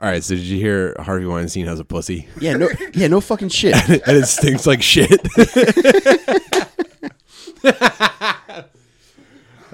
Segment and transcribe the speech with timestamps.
[0.00, 3.20] All right, so did you hear Harvey Weinstein has a pussy Yeah, no, yeah, no
[3.20, 3.74] fucking shit.
[3.88, 5.20] and it stinks like shit?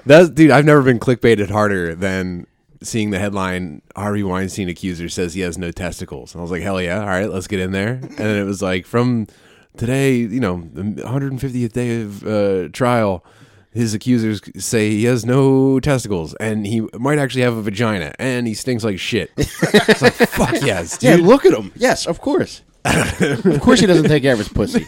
[0.05, 0.51] That's dude.
[0.51, 2.47] I've never been clickbaited harder than
[2.81, 6.33] seeing the headline: Harvey Weinstein accuser says he has no testicles.
[6.33, 6.99] And I was like, hell yeah!
[6.99, 7.93] All right, let's get in there.
[7.93, 9.27] And then it was like from
[9.75, 13.23] today, you know, the 150th day of uh, trial.
[13.71, 18.47] His accusers say he has no testicles and he might actually have a vagina and
[18.47, 19.31] he stinks like shit.
[19.37, 21.25] it's like fuck yes, Yeah, dude.
[21.25, 21.71] look at him.
[21.75, 22.61] Yes, of course.
[22.85, 24.87] of course, he doesn't take care of his pussy.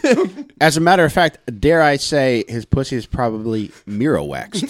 [0.60, 4.64] As a matter of fact, dare I say, his pussy is probably mirror waxed.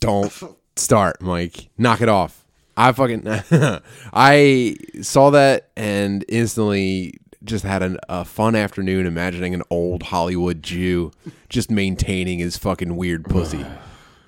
[0.00, 0.32] don't
[0.76, 1.68] start, Mike.
[1.78, 2.44] Knock it off.
[2.76, 3.24] I fucking
[4.12, 10.62] I saw that and instantly just had an, a fun afternoon imagining an old Hollywood
[10.62, 11.12] Jew
[11.48, 13.64] just maintaining his fucking weird pussy.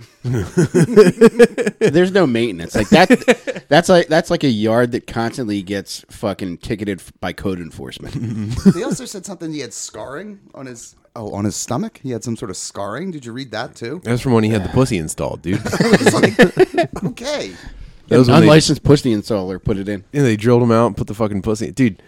[0.24, 3.64] There's no maintenance like that.
[3.69, 8.14] That's like that's like a yard that constantly gets fucking ticketed by code enforcement.
[8.74, 9.52] They also said something.
[9.52, 12.00] He had scarring on his oh on his stomach.
[12.03, 13.10] He had some sort of scarring.
[13.10, 14.00] Did you read that too?
[14.03, 15.60] That's from when he had the pussy installed, dude.
[15.62, 17.55] It's like, okay.
[18.10, 20.05] Was when they, Unlicensed pussy installer put it in.
[20.12, 21.70] yeah, they drilled him out and put the fucking pussy.
[21.70, 22.02] Dude,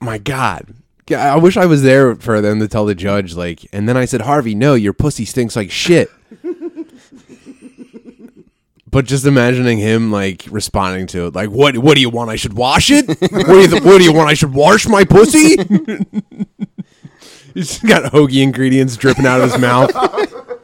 [0.00, 0.74] my God.
[1.16, 4.06] I wish I was there for them to tell the judge, like, and then I
[4.06, 6.10] said, Harvey, no, your pussy stinks like shit.
[8.90, 11.78] but just imagining him like responding to it, like, what?
[11.78, 12.30] What do you want?
[12.30, 13.06] I should wash it?
[13.06, 13.70] what do you?
[13.82, 14.30] What do you want?
[14.30, 15.56] I should wash my pussy?
[17.54, 19.90] He's got hoagie ingredients dripping out of his mouth.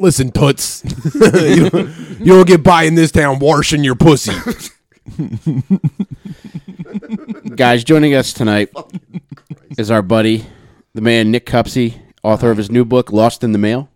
[0.00, 1.88] Listen, toots, you, don't,
[2.20, 4.32] you don't get by in this town washing your pussy.
[7.56, 8.70] Guys, joining us tonight
[9.76, 10.46] is our buddy,
[10.94, 13.88] the man Nick Cupsey, author of his new book, Lost in the Mail.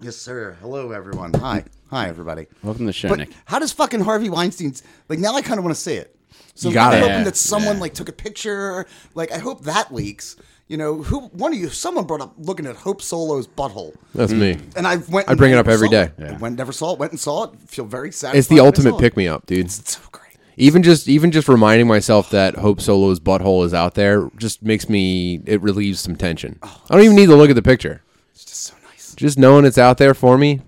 [0.00, 0.56] Yes, sir.
[0.60, 1.34] Hello, everyone.
[1.34, 2.46] Hi, hi, everybody.
[2.62, 3.30] Welcome to the show, But Nick.
[3.46, 5.34] how does fucking Harvey Weinstein's like now?
[5.34, 6.14] I kind of want to see it.
[6.54, 7.00] So You got I'm it.
[7.02, 7.80] hoping Yeah, that someone yeah.
[7.80, 8.86] like took a picture.
[9.16, 10.36] Like I hope that leaks.
[10.68, 11.70] You know, who one of you?
[11.70, 14.58] Someone brought up looking at Hope Solo's butthole, That's me.
[14.76, 15.28] and I went.
[15.28, 16.10] I bring it up every day.
[16.18, 16.34] saw day.
[16.34, 16.98] I went, never saw it.
[16.98, 17.58] Went and saw it.
[17.66, 18.34] Feel very sad.
[18.34, 19.64] It's the ultimate pick me up, dude.
[19.64, 20.36] It's so great.
[20.58, 24.90] Even just even just reminding myself that Hope Solo's butthole is out there just makes
[24.90, 26.58] me it relieves some tension.
[26.62, 28.02] Oh, I don't even need to look at the picture.
[28.34, 29.14] It's just so nice.
[29.14, 30.60] Just knowing it's out there for me,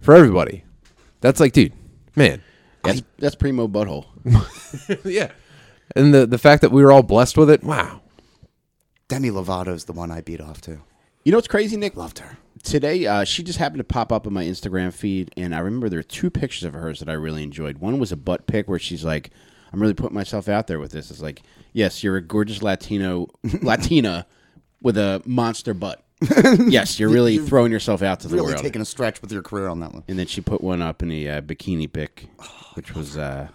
[0.00, 0.62] for everybody.
[1.22, 1.72] That's like, dude,
[2.14, 2.40] man.
[2.84, 4.04] That's, that's primo butthole.
[5.04, 5.32] yeah.
[5.96, 8.02] And the the fact that we were all blessed with it, wow.
[9.08, 10.78] Demi Lovato's the one I beat off to.
[11.24, 11.96] You know what's crazy, Nick?
[11.96, 12.38] Loved her.
[12.62, 15.88] Today, uh, she just happened to pop up on my Instagram feed, and I remember
[15.88, 17.78] there were two pictures of hers that I really enjoyed.
[17.78, 19.30] One was a butt pic where she's like,
[19.72, 21.42] "I'm really putting myself out there with this." It's like,
[21.72, 23.28] yes, you're a gorgeous Latino
[23.62, 24.26] Latina
[24.80, 26.02] with a monster butt.
[26.66, 28.62] yes, you're really throwing yourself out to the Really world.
[28.62, 30.04] taking a stretch with your career on that one.
[30.08, 32.28] and then she put one up in a uh, bikini pic,
[32.74, 33.48] which was uh,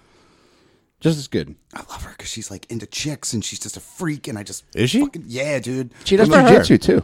[1.00, 1.56] just as good.
[1.74, 4.28] I love her because she's like into chicks and she's just a freak.
[4.28, 5.02] And I just Is she?
[5.02, 5.92] fucking- yeah, dude.
[6.04, 6.60] She does Good for her.
[6.60, 7.04] jujitsu too.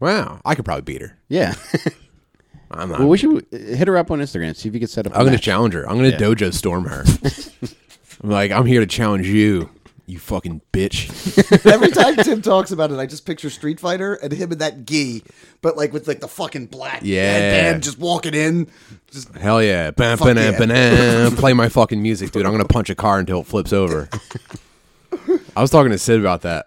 [0.00, 0.40] Wow.
[0.44, 1.16] I could probably beat her.
[1.28, 1.54] Yeah.
[2.70, 2.98] I'm not.
[3.00, 4.54] well, we should uh, hit her up on Instagram.
[4.54, 5.14] See if you can set up.
[5.14, 5.42] I'm a gonna match.
[5.42, 5.88] challenge her.
[5.88, 7.02] I'm gonna dojo storm her.
[8.22, 9.70] I'm like, I'm here to challenge you,
[10.08, 11.66] you fucking bitch.
[11.72, 14.86] Every time Tim talks about it, I just picture Street Fighter and him in that
[14.86, 15.22] gi,
[15.62, 17.22] but like with like the fucking black Yeah.
[17.38, 18.68] headband just walking in.
[19.10, 19.90] Just Hell yeah.
[19.90, 20.58] Ba- Fuck ba- yeah.
[20.58, 20.66] ba-
[21.30, 22.46] na- Play my fucking music, dude.
[22.46, 24.08] I'm going to punch a car until it flips over.
[25.56, 26.66] I was talking to Sid about that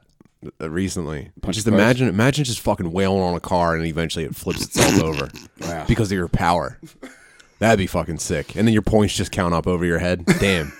[0.62, 1.32] uh, recently.
[1.50, 1.68] just cars?
[1.68, 5.30] imagine imagine just fucking wailing on a car and eventually it flips itself over
[5.62, 5.86] Wow.
[5.88, 6.80] because of your power.
[7.60, 8.56] That'd be fucking sick.
[8.56, 10.26] And then your points just count up over your head.
[10.40, 10.74] Damn.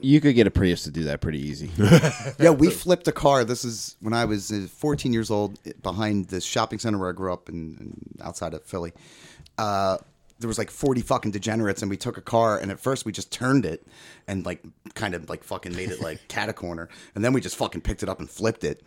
[0.00, 1.70] You could get a Prius to do that pretty easy.
[2.38, 3.44] yeah, we flipped a car.
[3.44, 7.12] This is when I was uh, 14 years old behind the shopping center where I
[7.12, 8.92] grew up in, in outside of Philly.
[9.58, 9.98] Uh,
[10.40, 13.12] there was like 40 fucking degenerates, and we took a car, and at first we
[13.12, 13.86] just turned it
[14.26, 14.62] and like
[14.94, 17.80] kind of like fucking made it like cat a corner, and then we just fucking
[17.82, 18.82] picked it up and flipped it.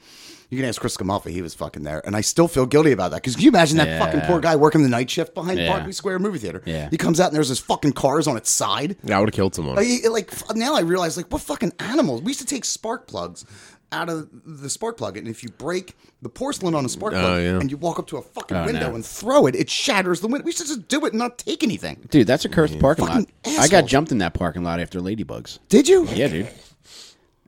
[0.50, 3.10] You can ask Chris Gamalfa, he was fucking there, and I still feel guilty about
[3.12, 5.70] that because can you imagine that fucking poor guy working the night shift behind Yeah.
[5.70, 6.62] Barclay Square movie theater?
[6.66, 6.90] Yeah.
[6.92, 8.98] he comes out and there's his fucking cars on its side.
[9.04, 9.76] Yeah i would have killed someone.
[9.76, 12.22] Like, like now I realize like what fucking animals.
[12.22, 13.46] We used to take spark plugs
[13.94, 17.24] out of the spark plug, and if you break the porcelain on a spark plug
[17.26, 17.60] Oh, yeah.
[17.60, 18.96] and you walk up to a fucking Oh, window no.
[18.96, 20.46] and throw it, it shatters the window.
[20.46, 22.06] We should just do it and not take anything.
[22.10, 23.26] Dude, that's a cursed parking lot.
[23.44, 25.60] Fucking I got jumped in that parking lot after ladybugs.
[25.70, 26.06] Did you?
[26.08, 26.50] Yeah, dude.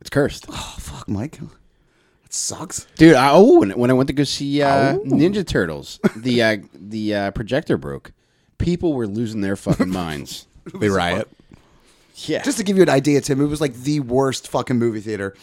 [0.02, 0.46] It's cursed.
[0.50, 1.40] Oh fuck, Mike.
[1.40, 2.86] That sucks.
[2.96, 6.58] Dude, I, oh, when, when I went to go see uh, Ninja Turtles, the uh,
[6.74, 8.12] the uh, projector broke.
[8.58, 10.48] People were losing their fucking minds.
[10.74, 11.28] they riot.
[12.16, 12.42] Yeah.
[12.44, 15.36] Just to give you an idea, Tim, it was like the worst fucking movie theater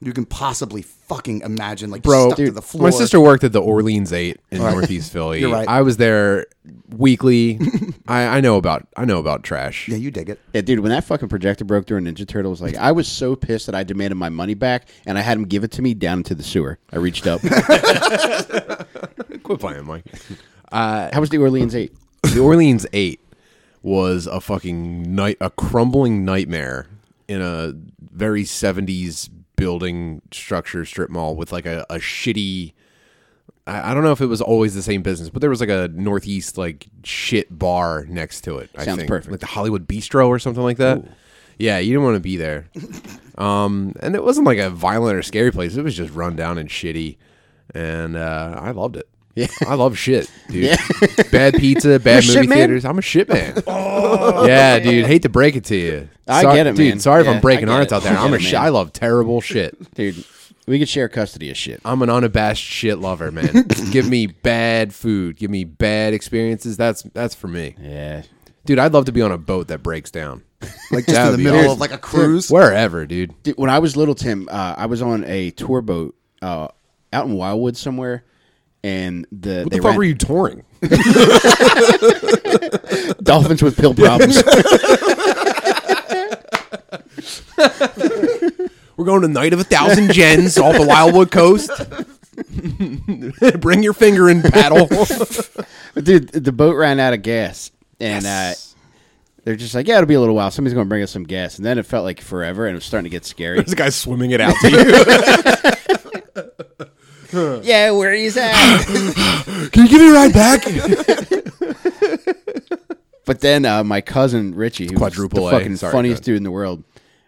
[0.00, 2.84] you can possibly fucking imagine, like Bro, stuck to the floor.
[2.84, 5.40] my sister worked at the Orleans Eight in Northeast Philly.
[5.40, 5.66] You're right.
[5.66, 6.46] I was there
[6.90, 7.58] weekly.
[8.08, 9.88] I, I know about I know about trash.
[9.88, 10.38] Yeah, you dig it.
[10.52, 13.66] Yeah, dude, when that fucking projector broke during Ninja Turtles, like I was so pissed
[13.66, 16.18] that I demanded my money back, and I had him give it to me down
[16.18, 16.78] into the sewer.
[16.92, 17.40] I reached up.
[19.42, 20.04] Quit playing, Mike.
[20.70, 21.94] How uh, was the Orleans Eight?
[22.22, 23.20] the Orleans Eight
[23.82, 26.86] was a fucking night, a crumbling nightmare
[27.28, 32.72] in a very '70s building structure strip mall with like a, a shitty.
[33.66, 35.68] I I don't know if it was always the same business, but there was like
[35.68, 38.70] a northeast like shit bar next to it.
[38.76, 39.08] I Sounds think.
[39.08, 39.32] perfect.
[39.32, 41.02] like the Hollywood Bistro or something like that.
[41.58, 42.68] Yeah, you didn't want to be there.
[43.38, 45.74] um, and it wasn't like a violent or scary place.
[45.76, 47.16] It was just run down and shitty,
[47.74, 49.08] and uh, I loved it.
[49.36, 49.46] Yeah.
[49.68, 50.76] I love shit, dude.
[51.30, 52.58] Bad pizza, bad a movie shit man?
[52.58, 52.84] theaters.
[52.86, 53.54] I'm a shit man.
[53.66, 55.06] Yeah, dude.
[55.06, 56.08] Hate to break it to you.
[56.26, 56.88] I Sorry- get it, dude.
[56.88, 57.00] man.
[57.00, 57.96] Sorry if Yeah, I'm breaking I get hearts it.
[57.96, 58.16] out there.
[58.18, 58.52] I I'm get a it, shit.
[58.54, 58.62] man.
[58.64, 59.94] I love terrible shit.
[59.94, 60.24] Dude,
[60.66, 61.80] we could share custody of shit.
[61.84, 63.66] I'm an unabashed shit lover, man.
[63.92, 65.36] Give me bad food.
[65.36, 66.76] Give me bad experiences.
[66.76, 68.22] That's that's for me, Yeah.
[68.64, 68.78] dude.
[68.78, 70.42] I'd love to be on a boat that breaks down,
[70.90, 71.72] Like just in the middle awesome.
[71.72, 72.50] of like a cruise.
[72.50, 73.34] wherever, dude.
[73.42, 76.68] Dude, when I was little, Tim, uh, I was on a tour boat uh,
[77.12, 78.24] out in Wildwood somewhere,
[78.86, 80.62] and the What they the fuck ran- were you touring?
[83.22, 84.36] dolphins with pill problems.
[88.96, 91.70] We're going to Night of a Thousand Gens off the Wildwood Coast.
[93.60, 94.86] Bring your finger and paddle.
[95.96, 98.74] Dude, the boat ran out of gas, and Yes.
[98.74, 98.78] uh,
[99.44, 100.50] they're just like, "Yeah, it'll be a little while.
[100.50, 102.78] Somebody's going to bring us some gas." And then it felt like forever, and it
[102.78, 103.56] was starting to get scary.
[103.56, 105.76] There's a guy swimming it out to
[106.76, 106.86] you.
[107.62, 108.52] yeah, where he's at.
[109.72, 110.64] Can you give me a ride back?
[113.24, 115.56] but then uh, my cousin Richie, who quadruple was A.
[115.56, 116.84] the fucking Sorry, funniest dude in the world,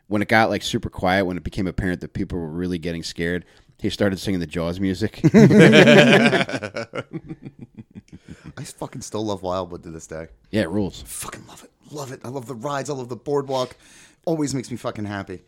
[0.06, 3.02] when it got like super quiet, when it became apparent that people were really getting
[3.02, 3.44] scared,
[3.78, 5.20] he started singing the Jaws music.
[8.56, 10.28] I fucking still love Wildwood to this day.
[10.50, 11.02] yeah, it rules.
[11.06, 11.70] Fucking love it.
[11.92, 12.20] Love it.
[12.24, 12.90] I love the rides.
[12.90, 13.76] I love the boardwalk.
[14.24, 15.42] Always makes me fucking happy.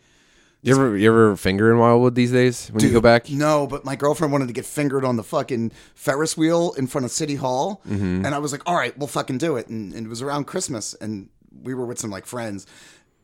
[0.63, 3.31] You ever you ever finger in Wildwood these days when you go back?
[3.31, 7.07] No, but my girlfriend wanted to get fingered on the fucking Ferris wheel in front
[7.07, 8.27] of City Hall, Mm-hmm.
[8.27, 10.45] and I was like, "All right, we'll fucking do it." And, and it was around
[10.45, 11.31] Christmas, and
[11.63, 12.67] we were with some like friends,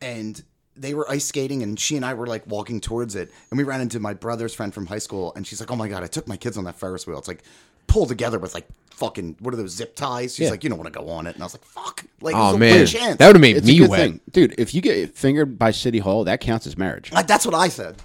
[0.00, 0.42] and
[0.74, 3.64] they were ice skating, and she and I were like walking towards it, and we
[3.64, 6.06] ran into my brother's friend from high school, and she's like, "Oh my god, I
[6.06, 7.18] took my kids on that Ferris wheel.
[7.18, 7.42] It's like
[7.86, 10.50] pulled together with like fucking what are those zip ties?" She's Yeah.
[10.50, 12.56] like, "You don't want to go on it," and I was like, "Fuck!" Like, Oh
[12.56, 13.16] man, chance.
[13.16, 13.90] that would have made It's me wet.
[14.00, 14.54] thing, dude.
[14.58, 17.12] If you get fingered by City Hall, that counts as marriage.
[17.12, 17.96] Like, that's what I said.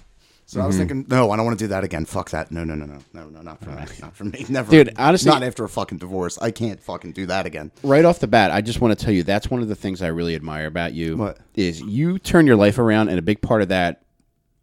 [0.44, 0.80] So I was Mm-hmm.
[0.88, 2.04] thinking, no, I don't want to do that again.
[2.04, 2.50] Fuck that.
[2.52, 3.84] No, no, no, no, no, no, not for me.
[4.02, 4.44] Not for me.
[4.50, 6.36] Never, Dude, honestly- not after a fucking divorce.
[6.42, 7.70] I can't fucking do that again.
[7.82, 10.02] right off the bat, I just want to tell you that's one of the things
[10.02, 11.16] I really admire about you.
[11.16, 11.38] What?
[11.54, 14.02] is you turn your life around, and a big part of that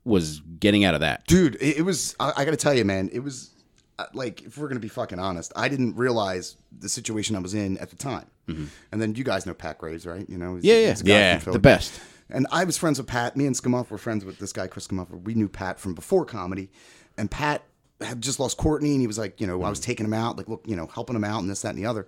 [0.06, 1.26] was getting out of that.
[1.28, 3.50] dude it, was i, I gotta tell you man it was
[4.14, 7.78] like if we're gonna be fucking honest i didn't realize the situation i was in
[7.80, 8.26] at the time
[8.92, 11.08] and then you guys know pat graves right you know he's- Mm-hmm.
[11.08, 11.40] Yeah, yeah.
[11.46, 11.52] Yeah.
[11.54, 12.00] The best.
[12.30, 14.88] and i was friends with pat me and Skamuff were friends with this guy chris
[14.88, 15.10] Skamuff.
[15.24, 16.70] we knew pat from before comedy
[17.18, 17.64] and pat
[18.02, 20.38] had just lost courtney and he was like you know i was taking him out
[20.38, 22.08] like look you know helping him out and this that and the other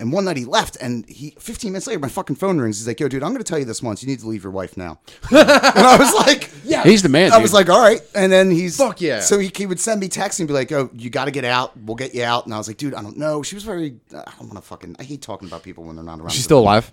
[0.00, 2.78] and one night he left, and he 15 minutes later, my fucking phone rings.
[2.78, 4.02] He's like, "Yo, dude, I'm going to tell you this once.
[4.02, 4.98] You need to leave your wife now."
[5.30, 7.30] and I was like, "Yeah." He's the man.
[7.32, 7.42] I dude.
[7.42, 8.00] was like, all right.
[8.14, 9.20] And then he's Fuck yeah.
[9.20, 11.44] So he, he would send me texts and be like, oh, you got to get
[11.44, 11.76] out.
[11.76, 12.44] We'll get you out.
[12.46, 13.42] And I was like, dude, I don't know.
[13.44, 13.94] She was very.
[14.12, 14.96] I don't want to fucking.
[14.98, 16.30] I hate talking about people when they're not around.
[16.30, 16.90] She's still alive.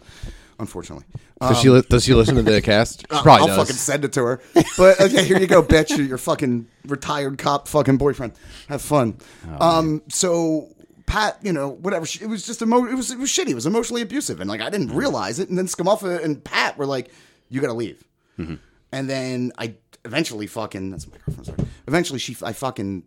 [0.59, 1.05] unfortunately.
[1.41, 3.01] Does she li- does she listen to the cast?
[3.01, 3.57] She I'll- probably I'll does.
[3.57, 4.41] fucking send it to her.
[4.77, 5.89] But okay, here you go, bitch.
[5.97, 8.33] You're your fucking retired cop, fucking boyfriend.
[8.67, 9.17] Have fun.
[9.59, 10.01] Oh, um.
[10.09, 10.67] So
[11.09, 12.05] Pat, you know, whatever.
[12.05, 13.49] she- It was just emo- It was it was shitty.
[13.49, 15.49] It was emotionally abusive, and like I didn't realize it.
[15.49, 17.11] And then Skamuffa and Pat were like,
[17.49, 18.03] "You got to leave."
[18.37, 18.55] Mm-hmm.
[18.91, 19.73] And then I
[20.05, 20.91] eventually fucking.
[20.91, 21.45] That's my girlfriend.
[21.47, 21.67] Sorry.
[21.87, 22.37] Eventually, she.
[22.43, 23.03] I fucking.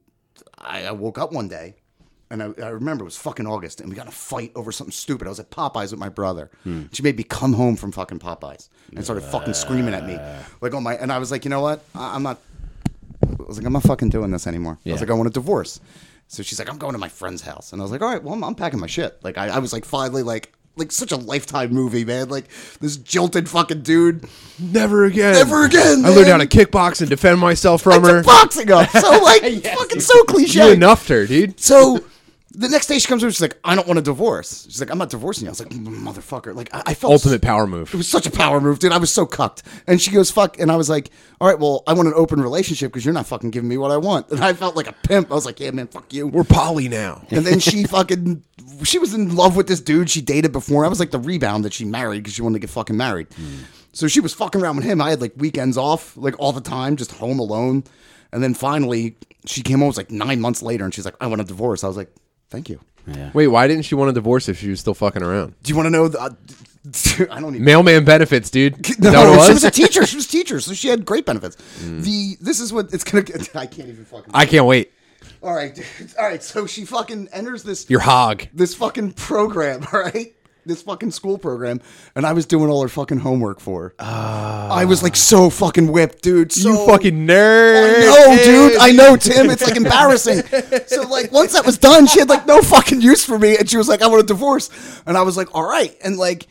[0.58, 1.76] I, I woke up one day.
[2.30, 4.72] And I, I remember it was fucking August, and we got in a fight over
[4.72, 5.26] something stupid.
[5.26, 6.50] I was at Popeyes with my brother.
[6.64, 6.84] Hmm.
[6.90, 10.18] She made me come home from fucking Popeyes and started fucking screaming at me,
[10.62, 11.84] like, "Oh my!" And I was like, "You know what?
[11.94, 12.38] I, I'm not."
[13.22, 15.30] I was like, "I'm not fucking doing this anymore." I was like, "I want a
[15.32, 15.78] divorce."
[16.32, 18.22] So she's like, "I'm going to my friend's house," and I was like, "All right,
[18.22, 21.12] well, I'm, I'm packing my shit." Like, I, I was like, finally, like, like such
[21.12, 22.30] a lifetime movie, man.
[22.30, 22.48] Like
[22.80, 24.24] this jilted fucking dude.
[24.58, 25.34] Never again.
[25.34, 28.22] Never again, I learned how to kickbox and defend myself I from her.
[28.22, 30.68] took boxing up, so like, fucking so cliche.
[30.68, 31.60] You enoughed her, dude.
[31.60, 32.02] So
[32.54, 34.64] the next day she comes over, she's like, I don't want a divorce.
[34.64, 35.48] She's like, I'm not divorcing you.
[35.48, 36.54] I was like, mm, motherfucker.
[36.54, 37.92] Like I, I felt Ultimate power move.
[37.94, 38.92] It was such a power move, dude.
[38.92, 39.62] I was so cucked.
[39.86, 40.58] And she goes, fuck.
[40.58, 43.26] And I was like, all right, well, I want an open relationship because you're not
[43.26, 44.28] fucking giving me what I want.
[44.30, 45.30] And I felt like a pimp.
[45.30, 46.26] I was like, yeah, man, fuck you.
[46.26, 47.26] We're poly now.
[47.30, 48.42] And then she fucking,
[48.84, 50.84] she was in love with this dude she dated before.
[50.84, 53.30] I was like the rebound that she married because she wanted to get fucking married.
[53.30, 53.64] Mm.
[53.94, 55.00] So she was fucking around with him.
[55.00, 57.84] I had like weekends off, like all the time, just home alone.
[58.32, 59.86] And then finally, she came home.
[59.86, 61.96] It was like nine months later, and she's like, "I want a divorce." I was
[61.96, 62.10] like,
[62.52, 63.30] "Thank you." Yeah.
[63.34, 65.54] Wait, why didn't she want a divorce if she was still fucking around?
[65.64, 66.06] Do you want to know?
[66.06, 66.30] The, uh,
[67.34, 67.64] I don't even.
[67.64, 68.86] Mailman benefits, dude.
[68.88, 69.48] Is No, that what it she was?
[69.54, 70.06] was a teacher.
[70.06, 71.56] She was a teacher, so she had great benefits.
[71.80, 73.24] The this is what it's gonna.
[73.24, 73.54] get.
[73.56, 74.30] I can't even fucking.
[74.34, 74.92] I can't wait.
[75.42, 75.84] all right, dude.
[76.18, 76.42] all right.
[76.42, 78.46] So she fucking enters this Your hog.
[78.54, 80.34] this fucking program, all right?
[80.64, 81.80] This fucking school program,
[82.14, 83.82] and I was doing all her fucking homework for.
[83.82, 83.94] her.
[83.98, 84.70] Ah.
[84.70, 86.52] I was like so fucking whipped, dude.
[86.52, 87.96] So you fucking nerd.
[87.96, 88.76] I know, dude.
[88.80, 89.50] I know, Tim.
[89.50, 90.42] It's like embarrassing.
[90.86, 93.68] So like once that was done, she had like no fucking use for me, and
[93.68, 94.70] she was like, "I want a divorce,"
[95.04, 96.46] and I was like, "All right," and like,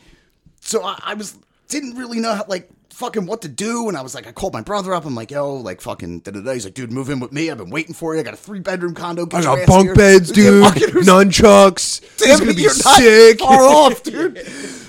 [0.59, 1.37] so I, I was
[1.69, 4.53] didn't really know how like fucking what to do, and I was like, I called
[4.53, 5.05] my brother up.
[5.05, 6.53] I'm like, "Yo, like fucking," da, da, da.
[6.53, 7.49] he's like, "Dude, move in with me.
[7.49, 8.19] I've been waiting for you.
[8.19, 9.25] I got a three bedroom condo.
[9.25, 10.63] Get I got bunk here." beds, dude.
[10.63, 12.01] Nunchucks.
[12.17, 13.39] Damn It's gonna be you're not sick.
[13.39, 14.37] far off, dude.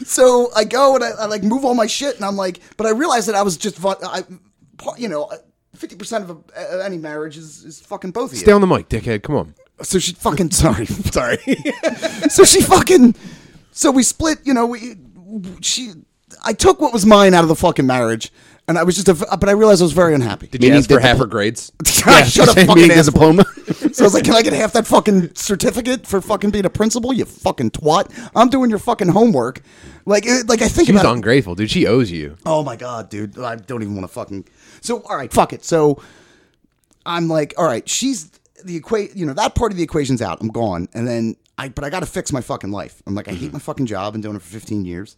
[0.06, 2.86] So I go and I, I like move all my shit, and I'm like, but
[2.86, 4.24] I realized that I was just, I,
[4.98, 5.30] you know,
[5.74, 8.40] fifty percent of a, uh, any marriage is, is fucking both of you.
[8.40, 9.22] Stay on the mic, dickhead.
[9.22, 9.54] Come on.
[9.82, 11.38] So she fucking sorry, sorry.
[12.28, 13.14] so she fucking,
[13.72, 14.38] so we split.
[14.44, 14.96] You know, we
[15.60, 15.92] she,
[16.44, 18.32] I took what was mine out of the fucking marriage,
[18.68, 20.46] and I was just, a, but I realized I was very unhappy.
[20.46, 21.72] Did you Meaning ask for half the- her grades?
[22.06, 23.36] I should have fucking Meaning the asked for it.
[23.36, 23.44] diploma.
[23.92, 26.70] So I was like, "Can I get half that fucking certificate for fucking being a
[26.70, 27.12] principal?
[27.12, 28.10] You fucking twat!
[28.34, 29.60] I'm doing your fucking homework."
[30.06, 31.10] Like, it, like I think She's about.
[31.10, 31.12] it.
[31.16, 31.70] ungrateful, dude.
[31.70, 32.36] She owes you.
[32.46, 33.38] Oh my god, dude!
[33.38, 34.46] I don't even want to fucking.
[34.80, 35.62] So all right, fuck it.
[35.64, 36.02] So
[37.04, 38.30] I'm like, all right, she's
[38.64, 39.14] the equate.
[39.14, 40.40] You know that part of the equation's out.
[40.40, 41.68] I'm gone, and then I.
[41.68, 43.02] But I got to fix my fucking life.
[43.06, 43.54] I'm like, I hate mm-hmm.
[43.54, 44.14] my fucking job.
[44.14, 45.16] and doing it for 15 years.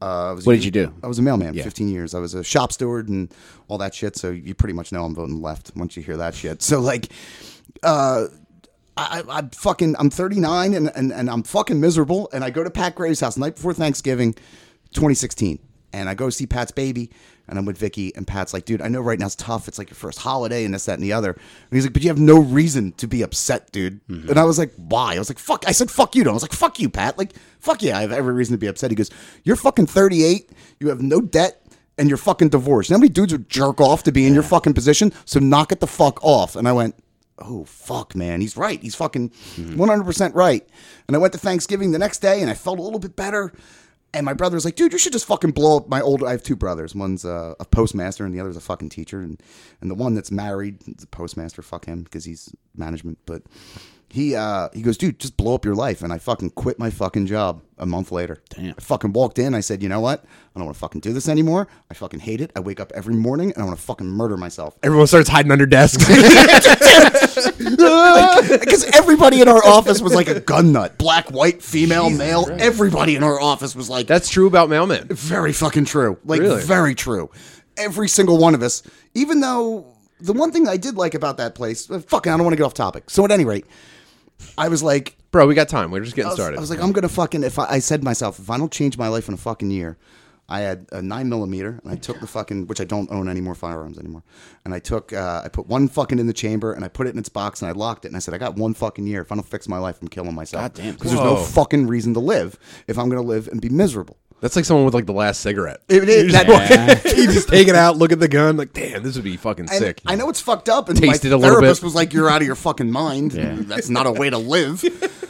[0.00, 0.92] Uh, What did you do?
[1.02, 1.54] I was a mailman.
[1.54, 2.14] 15 years.
[2.14, 3.32] I was a shop steward and
[3.68, 4.16] all that shit.
[4.16, 6.62] So you pretty much know I'm voting left once you hear that shit.
[6.68, 7.08] So like,
[7.82, 8.26] uh,
[8.96, 12.28] I, I'm fucking, I'm 39 and, and, and I'm fucking miserable.
[12.32, 14.34] And I go to Pat Graves' house night before Thanksgiving,
[14.92, 15.58] 2016.
[15.92, 17.10] And I go see Pat's baby
[17.48, 19.68] and I'm with Vicky and Pat's like, dude, I know right now it's tough.
[19.68, 21.30] It's like your first holiday and this, that, and the other.
[21.32, 21.40] And
[21.72, 24.06] he's like, but you have no reason to be upset, dude.
[24.06, 24.28] Mm-hmm.
[24.28, 25.14] And I was like, why?
[25.14, 25.64] I was like, fuck.
[25.66, 26.24] I said, fuck you.
[26.24, 26.32] Don't.
[26.32, 27.16] I was like, fuck you, Pat.
[27.16, 27.96] Like, fuck yeah.
[27.96, 28.90] I have every reason to be upset.
[28.90, 29.10] He goes,
[29.44, 30.50] you're fucking 38.
[30.78, 31.62] You have no debt
[31.96, 32.90] and you're fucking divorced.
[32.90, 35.12] You know how many dudes would jerk off to be in your fucking position?
[35.24, 36.54] So knock it the fuck off.
[36.54, 36.96] And I went,
[37.38, 38.40] oh, fuck, man.
[38.40, 38.80] He's right.
[38.80, 39.80] He's fucking mm-hmm.
[39.80, 40.66] 100% right.
[41.06, 43.52] And I went to Thanksgiving the next day and I felt a little bit better.
[44.14, 46.26] And my brother was like, dude, you should just fucking blow up my older.
[46.26, 46.94] I have two brothers.
[46.94, 49.20] One's uh, a postmaster and the other's a fucking teacher.
[49.20, 49.40] And,
[49.80, 51.60] and the one that's married a postmaster.
[51.60, 53.18] Fuck him because he's management.
[53.26, 53.42] But
[54.10, 56.02] he uh, he goes, dude, just blow up your life.
[56.02, 58.42] And I fucking quit my fucking job a month later.
[58.48, 58.74] Damn.
[58.78, 59.54] I fucking walked in.
[59.54, 60.24] I said, you know what?
[60.24, 61.68] I don't want to fucking do this anymore.
[61.90, 62.50] I fucking hate it.
[62.56, 64.78] I wake up every morning and I want to fucking murder myself.
[64.82, 66.02] Everyone starts hiding under desks.
[68.42, 70.98] Because everybody in our office was like a gun nut.
[70.98, 72.46] Black, white, female, male.
[72.58, 75.10] Everybody in our office was like, That's true about mailmen.
[75.12, 76.18] very fucking true.
[76.24, 76.62] Like Really?
[76.62, 77.30] very true.
[77.76, 78.82] Every single one of us.
[79.14, 79.86] Even though
[80.20, 82.56] the one thing I did like about that place, uh, fucking, I don't want to
[82.58, 83.08] get off topic.
[83.10, 83.66] So at any rate,
[84.56, 85.90] I was like, Bro, we got time.
[85.90, 86.56] We're just getting I was, started.
[86.56, 87.42] I was like, I'm gonna fucking.
[87.44, 89.70] If I, I said to myself, if I don't change my life in a fucking
[89.70, 89.98] year,
[90.50, 93.40] I had a nine millimeter, and I took the fucking, which I don't own any
[93.42, 94.22] more firearms anymore,
[94.64, 97.10] and I took, uh, I put one fucking in the chamber, and I put it
[97.10, 99.20] in its box, and I locked it, and I said, I got one fucking year.
[99.22, 100.62] If I don't fix my life, I'm killing myself.
[100.62, 100.94] God damn.
[100.94, 101.42] Because there's no Whoa.
[101.44, 104.16] fucking reason to live if I'm gonna live and be miserable.
[104.40, 105.80] That's like someone with like the last cigarette.
[105.88, 106.46] It- it- you, that-
[107.02, 109.36] just, you just take it out, look at the gun, like, damn, this would be
[109.36, 110.00] fucking And sick.
[110.06, 111.86] I know it's fucked up, and Tasted my a little therapist bit.
[111.86, 113.34] was like, "You're out of your fucking mind.
[113.34, 113.54] Yeah.
[113.58, 114.80] That's not a way to live."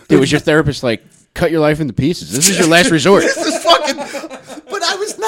[0.08, 1.02] Dude, was your therapist like,
[1.34, 2.30] cut your life into pieces?
[2.32, 3.22] This is your last resort.
[3.24, 3.96] this is fucking.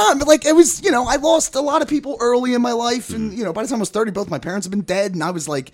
[0.00, 0.18] But I was not.
[0.20, 2.72] But like it was, you know, I lost a lot of people early in my
[2.72, 4.82] life, and you know, by the time I was thirty, both my parents had been
[4.82, 5.72] dead, and I was like,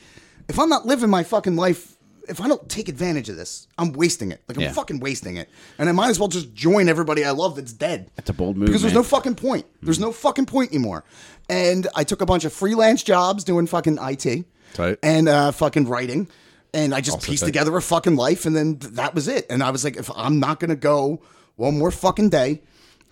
[0.48, 1.92] if I'm not living my fucking life.
[2.28, 4.42] If I don't take advantage of this, I'm wasting it.
[4.48, 4.72] Like I'm Yeah.
[4.72, 8.10] fucking wasting it, and I might as well just join everybody I love that's dead.
[8.16, 8.98] That's a bold move, because there's man.
[9.02, 9.64] no fucking point.
[9.80, 11.04] There's no fucking point anymore.
[11.48, 14.98] And I took a bunch of freelance jobs doing fucking IT Tight.
[15.04, 16.26] and uh, fucking writing,
[16.74, 17.46] and I just pieced tight.
[17.46, 19.46] together a fucking life, and then th- that was it.
[19.48, 21.22] And I was like, if I'm not gonna go
[21.54, 22.60] one more fucking day,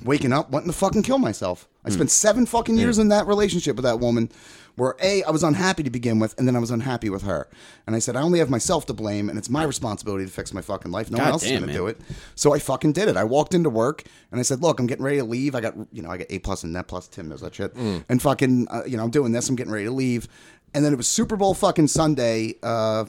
[0.02, 1.68] waking up wanting to fucking kill myself.
[1.84, 4.30] I spent seven fucking years in that relationship with that woman,
[4.76, 7.46] where a I was unhappy to begin with, and then I was unhappy with her.
[7.86, 10.54] And I said, I only have myself to blame, and it's my responsibility to fix
[10.54, 11.10] my fucking life.
[11.10, 11.76] No one God else is damn, gonna man.
[11.76, 12.00] do it.
[12.36, 13.16] So I fucking did it.
[13.18, 15.54] I walked into work and I said, "Look, I'm getting ready to leave.
[15.54, 17.06] I got you know I got A plus and net plus.
[17.06, 17.74] Tim knows that shit.
[17.74, 19.48] And fucking uh, you know I'm doing this.
[19.48, 20.26] I'm getting ready to leave."
[20.72, 23.04] And then it was Super Bowl fucking Sunday, uh,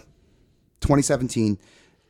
[0.82, 1.58] 2017,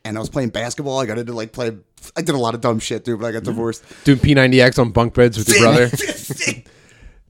[0.05, 0.99] and I was playing basketball.
[0.99, 1.75] I got into like play.
[2.15, 3.19] I did a lot of dumb shit, dude.
[3.19, 3.47] But I got mm-hmm.
[3.47, 3.83] divorced.
[4.05, 5.89] Doing P90X on bunk beds with your brother.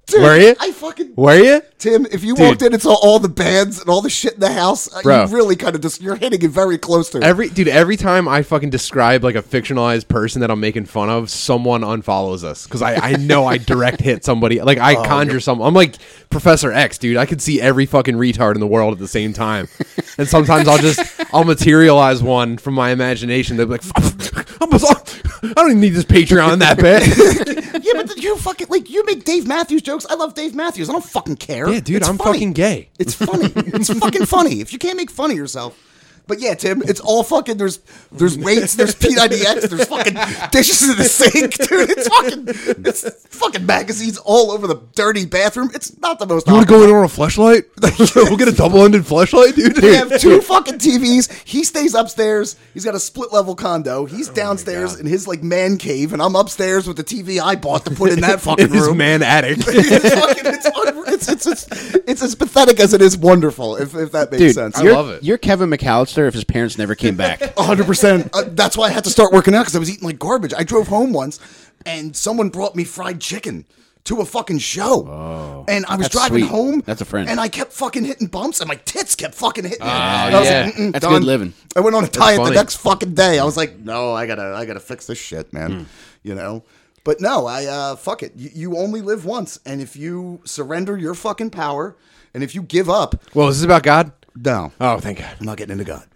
[0.07, 0.55] Dude, Were you?
[0.59, 1.61] I fucking Were you?
[1.79, 2.45] Tim, if you Dude.
[2.45, 5.01] walked in and saw all the bands and all the shit in the house, uh,
[5.01, 5.25] Bro.
[5.25, 7.23] you really kind of just you're hitting it very close to it.
[7.23, 11.09] Every dude, every time I fucking describe like a fictionalized person that I'm making fun
[11.09, 14.61] of, someone unfollows us because I, I know I direct hit somebody.
[14.61, 15.59] Like I conjure some.
[15.59, 15.95] I'm like
[16.29, 17.17] Professor X, dude.
[17.17, 19.67] I could see every fucking retard in the world at the same time,
[20.19, 20.99] and sometimes I'll just
[21.33, 23.57] I'll materialize one from my imagination.
[23.57, 23.83] They'll be like,
[24.61, 27.03] I'm a- I don't even need this Patreon that bad.
[27.83, 30.05] yeah, but you fucking like you make Dave Matthews jokes.
[30.09, 30.89] I love Dave Matthews.
[30.89, 31.69] I don't fucking care.
[31.69, 32.33] Yeah, dude, It's I'm funny.
[32.33, 32.89] fucking gay.
[32.99, 33.51] It's funny.
[33.55, 34.61] it's fucking funny.
[34.61, 35.77] If you can't make fun of yourself.
[36.27, 37.57] But yeah, Tim, it's all fucking.
[37.57, 37.79] There's
[38.11, 41.89] there's weights, there's P90X, there's fucking dishes in the sink, dude.
[41.89, 42.45] It's fucking
[42.85, 45.71] it's fucking magazines all over the dirty bathroom.
[45.73, 46.47] It's not the most.
[46.47, 47.65] You want to go in on a flashlight?
[48.15, 49.81] we'll get a double-ended flashlight, dude.
[49.81, 51.31] We have two fucking TVs.
[51.45, 52.55] He stays upstairs.
[52.73, 54.05] He's got a split level condo.
[54.05, 57.55] He's oh downstairs in his like man cave, and I'm upstairs with the TV I
[57.55, 58.97] bought to put in that fucking in his room.
[58.97, 59.57] man attic.
[59.59, 63.95] it's, fucking, it's, un- it's, it's, it's, it's as pathetic as it is wonderful, if,
[63.95, 64.77] if that makes Dude, sense.
[64.77, 65.23] I love it.
[65.23, 65.69] You're Kevin
[66.15, 67.39] McAllister if his parents never came back.
[67.55, 68.29] 100%.
[68.33, 70.53] Uh, that's why I had to start working out because I was eating like garbage.
[70.55, 71.39] I drove home once
[71.85, 73.65] and someone brought me fried chicken
[74.05, 75.65] to a fucking show.
[75.67, 76.49] and I was driving sweet.
[76.51, 76.81] home.
[76.85, 77.27] That's a friend.
[77.27, 79.91] And I kept fucking hitting bumps and my tits kept fucking hitting me.
[79.91, 80.65] Oh, And I was yeah.
[80.65, 81.53] like, "Mm-mm, That's done." good living.
[81.75, 83.39] I went on a diet the next fucking day.
[83.39, 85.71] I was like, no, I gotta, I gotta fix this shit, man.
[85.71, 85.83] Hmm.
[86.23, 86.63] You know?
[87.03, 88.33] But no, I, uh, fuck it.
[88.35, 89.59] You, you only live once.
[89.65, 91.95] And if you surrender your fucking power
[92.33, 94.11] and if you give up, well, is this about God?
[94.35, 94.71] No.
[94.81, 95.35] Oh, thank God.
[95.39, 96.03] I'm not getting into God.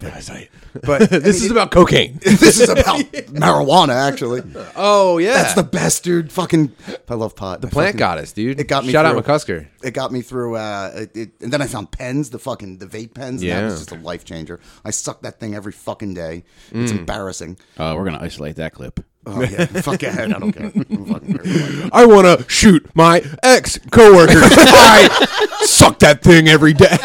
[0.84, 2.18] But this is about cocaine.
[2.22, 3.00] this is about
[3.32, 4.42] marijuana, actually.
[4.76, 6.30] Oh yeah, That's the best, dude.
[6.30, 6.72] Fucking,
[7.08, 7.60] I love pot.
[7.60, 8.60] The plant goddess, dude.
[8.60, 8.92] It got me.
[8.92, 9.16] Shout out.
[9.16, 9.66] McCusker.
[9.82, 10.56] It got me through.
[10.56, 13.42] Uh, it, it, and then I found pens, the fucking the vape pens.
[13.42, 13.64] and that Yeah.
[13.64, 14.60] was just a life changer.
[14.84, 16.44] I suck that thing every fucking day.
[16.70, 16.98] It's Mm.
[17.00, 17.58] embarrassing.
[17.78, 19.00] Oh, we're gonna isolate that clip.
[19.26, 20.72] Oh yeah, fuck yeah, I don't care.
[20.74, 21.90] I'm fucking care.
[21.92, 24.32] I want to shoot my ex coworker.
[24.34, 26.96] I suck that thing every day.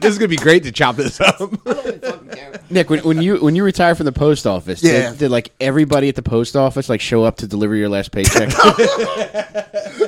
[0.00, 1.40] this is gonna be great to chop this up.
[2.70, 5.10] Nick, when, when you when you retired from the post office, Yeah.
[5.10, 8.12] did, did like everybody at the post office like show up to deliver your last
[8.12, 8.50] paycheck?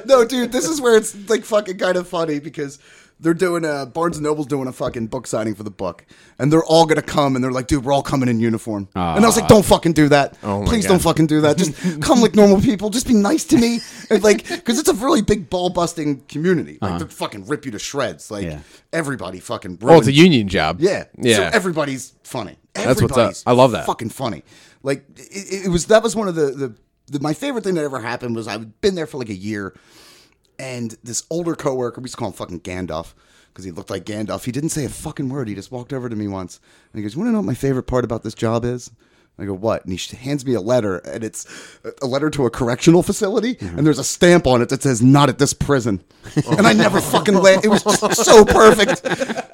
[0.07, 2.79] no, dude, this is where it's like fucking kind of funny because
[3.21, 6.05] they're doing a Barnes and Noble's doing a fucking book signing for the book,
[6.39, 9.25] and they're all gonna come, and they're like, dude, we're all coming in uniform, and
[9.25, 9.49] I was like, ah.
[9.49, 10.95] don't fucking do that, Oh please God.
[10.95, 14.23] don't fucking do that, just come like normal people, just be nice to me, and
[14.23, 17.05] like, because it's a really big ball busting community, like uh-huh.
[17.05, 18.61] they fucking rip you to shreds, like Yeah.
[18.93, 19.79] everybody fucking.
[19.83, 20.81] Oh, it's a union job.
[20.81, 21.37] yeah, yeah.
[21.37, 22.57] So everybody's funny.
[22.75, 23.35] That's what's up.
[23.47, 23.87] I love that.
[23.87, 24.45] Fucking funny.
[24.83, 25.87] Like it, it was.
[25.87, 26.75] That was one of the, the
[27.11, 29.75] the my favorite thing that ever happened was I've been there for like a year,
[30.61, 33.15] and this older coworker, we used to call him fucking Gandalf
[33.49, 34.45] because he looked like Gandalf.
[34.45, 35.49] He didn't say a fucking word.
[35.49, 36.61] He just walked over to me once
[36.93, 38.91] and he goes, "You want to know what my favorite part about this job is?"
[39.39, 41.47] I go, "What?" And he hands me a letter, and it's
[42.03, 43.79] a letter to a correctional facility, mm-hmm.
[43.79, 46.03] and there's a stamp on it that says "Not at this prison."
[46.47, 47.65] And I never fucking laughed.
[47.65, 49.07] It was just so perfect.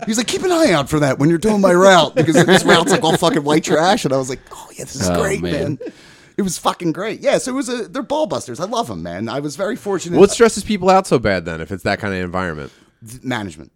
[0.07, 2.65] He's like, "Keep an eye out for that when you're doing my route because this
[2.65, 5.23] route's like all fucking white trash." And I was like, "Oh yeah, this is Oh,
[5.23, 5.79] great, man.
[5.81, 5.93] man."
[6.37, 7.21] It was fucking great.
[7.21, 8.61] Yeah, so it was a they're ball busters.
[8.61, 9.29] I love them, man.
[9.29, 10.19] I was very fortunate.
[10.19, 11.61] What stresses people out so bad then?
[11.61, 12.73] If it's that kind of environment,
[13.23, 13.73] management.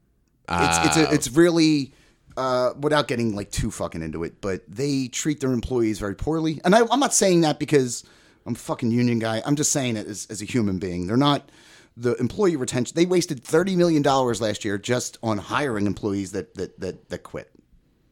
[0.48, 1.94] It's it's a, it's really
[2.36, 6.60] uh, without getting like too fucking into it, but they treat their employees very poorly.
[6.64, 8.04] And I, I'm not saying that because
[8.46, 9.42] I'm a fucking union guy.
[9.46, 11.06] I'm just saying it as, as a human being.
[11.06, 11.50] They're not
[11.96, 12.94] the employee retention.
[12.94, 17.22] They wasted thirty million dollars last year just on hiring employees that that that, that
[17.22, 17.50] quit.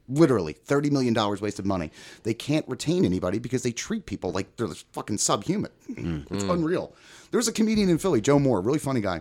[0.08, 1.90] Literally, thirty million dollars wasted money.
[2.22, 5.70] They can't retain anybody because they treat people like they're fucking subhuman.
[6.30, 6.94] It's unreal.
[7.30, 9.20] There was a comedian in Philly, Joe Moore, really funny guy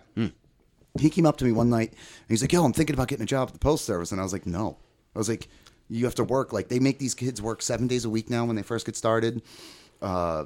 [1.00, 3.22] he came up to me one night and he's like, "Yo, I'm thinking about getting
[3.24, 4.78] a job at the post service." And I was like, "No."
[5.16, 5.48] I was like,
[5.90, 8.46] "You have to work like they make these kids work seven days a week now
[8.46, 9.44] when they first get started.
[10.02, 10.46] Uh,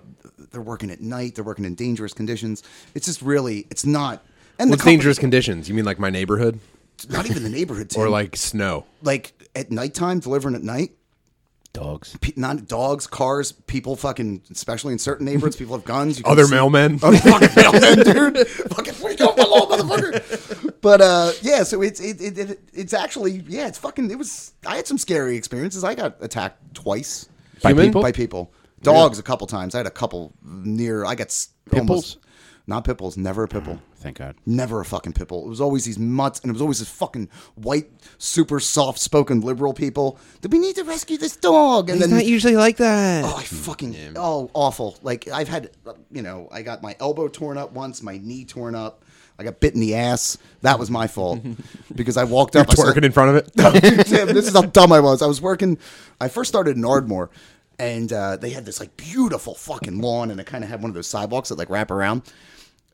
[0.52, 1.36] they're working at night.
[1.36, 2.64] They're working in dangerous conditions.
[2.96, 4.26] It's just really, it's not."
[4.60, 5.70] And what's company- dangerous conditions?
[5.70, 6.60] You mean like my neighborhood
[7.10, 8.02] Not even the neighborhood, Tim.
[8.02, 8.86] or like snow?
[9.02, 10.92] like at nighttime, delivering at night.
[11.74, 12.18] Dogs.
[12.20, 13.96] Pe- not dogs, cars, people.
[13.96, 16.18] Fucking, especially in certain neighborhoods, people have guns.
[16.18, 17.00] You can Other see- mailmen?
[17.04, 18.48] Oh, fucking mailman, dude.
[18.48, 20.74] fucking wake up, hello, motherfucker.
[20.82, 24.12] But uh, yeah, so it's it, it, it it's actually yeah, it's fucking.
[24.12, 24.52] It was.
[24.68, 25.86] I had some scary experiences.
[25.86, 27.30] I got attacked twice
[27.64, 27.86] By Human?
[27.88, 28.02] people?
[28.02, 28.52] by people.
[28.82, 29.74] Dogs a couple times.
[29.74, 31.06] I had a couple near.
[31.06, 32.18] I got s- almost
[32.68, 33.16] not pit bulls.
[33.16, 33.80] Never a pit bull.
[34.02, 34.36] Thank God.
[34.48, 35.46] Never a fucking pit bull.
[35.46, 37.88] It was always these mutts, and it was always this fucking white,
[38.18, 40.18] super soft-spoken liberal people.
[40.42, 43.24] That we need to rescue this dog, and then not usually like that.
[43.26, 44.98] Oh, I fucking oh awful.
[45.04, 45.70] Like I've had,
[46.12, 49.06] you know, I got my elbow torn up once, my knee torn up.
[49.38, 50.38] I got bit in the ass.
[50.62, 51.40] That was my fault
[51.96, 52.70] because I walked up.
[52.70, 53.54] I saw- Twerking in front of it.
[53.82, 55.22] Dude, Tim, this is how dumb I was.
[55.22, 55.78] I was working.
[56.20, 57.30] I first started in Ardmore,
[57.80, 60.90] and uh, they had this like beautiful fucking lawn, and it kind of had one
[60.90, 62.24] of those sidewalks that like wrap around.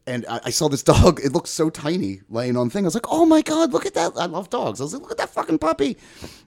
[0.07, 1.19] And I, I saw this dog.
[1.23, 2.85] It looked so tiny laying on thing.
[2.85, 4.13] I was like, oh my god, look at that!
[4.17, 4.79] I love dogs.
[4.79, 5.97] I was like, look at that fucking puppy.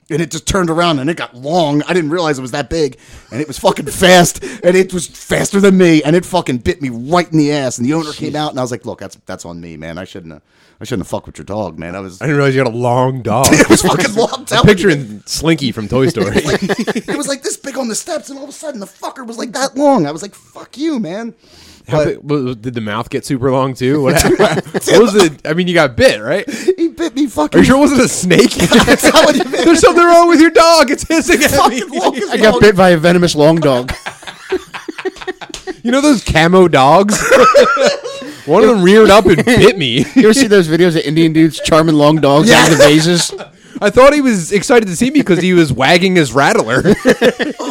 [0.09, 1.83] And it just turned around and it got long.
[1.83, 2.97] I didn't realize it was that big,
[3.31, 6.81] and it was fucking fast, and it was faster than me, and it fucking bit
[6.81, 7.77] me right in the ass.
[7.77, 9.97] And the owner came out, and I was like, look, that's that's on me, man.
[9.97, 10.41] I shouldn't have.
[10.79, 11.95] I shouldn't have fucked with your dog, man.
[11.95, 12.19] I was.
[12.19, 13.47] I didn't realize you had a long dog.
[13.51, 14.29] it was fucking long.
[14.33, 14.73] I'm I'm telling you.
[14.73, 16.37] picturing Slinky from Toy Story.
[16.37, 19.25] it was like this big on the steps, and all of a sudden the fucker
[19.25, 20.07] was like that long.
[20.07, 21.35] I was like, "Fuck you, man."
[21.91, 24.01] How But big, did the mouth get super long too?
[24.01, 24.37] What, happened?
[24.73, 25.45] what was it?
[25.45, 26.49] I mean, you got bit, right?
[26.49, 27.57] he bit me fucking.
[27.57, 28.51] Are you sure it wasn't a snake?
[28.51, 29.65] telling you, man.
[29.65, 30.89] There's something wrong with your dog.
[30.91, 31.57] It's hissing at me.
[31.81, 33.91] fucking long as I got bit by a venomous long dog.
[35.83, 37.19] You know those camo dogs?
[38.45, 40.05] One of them reared up and bit me.
[40.15, 42.57] You ever see those videos of Indian dudes charming long dogs Yeah.
[42.57, 43.31] out of the vases?
[43.81, 46.83] I thought he was excited to see me because he was wagging his rattler.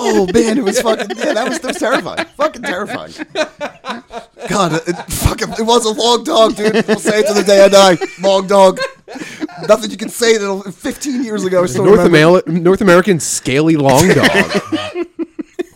[0.03, 1.09] Oh man, it was fucking.
[1.17, 2.25] Yeah, that was, that was terrifying.
[2.37, 3.13] Fucking terrifying.
[4.49, 5.53] God, it, it fucking.
[5.53, 6.73] It was a long dog, dude.
[6.89, 7.97] We'll say it to the day I die.
[8.21, 8.81] Long dog.
[9.69, 11.59] Nothing you can say that 15 years ago.
[11.61, 12.07] North, remember.
[12.07, 14.31] Amal- North American scaly long dog.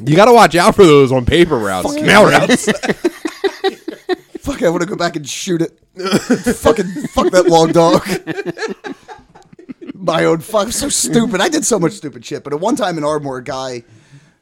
[0.04, 2.64] you got to watch out for those on paper routes, mail routes.
[4.40, 5.78] Fuck, I want to go back and shoot it.
[6.56, 8.04] fucking fuck that long dog.
[10.04, 10.70] My own fuck.
[10.72, 11.40] So stupid.
[11.40, 12.44] I did so much stupid shit.
[12.44, 13.84] But at one time in Ardmore, a guy,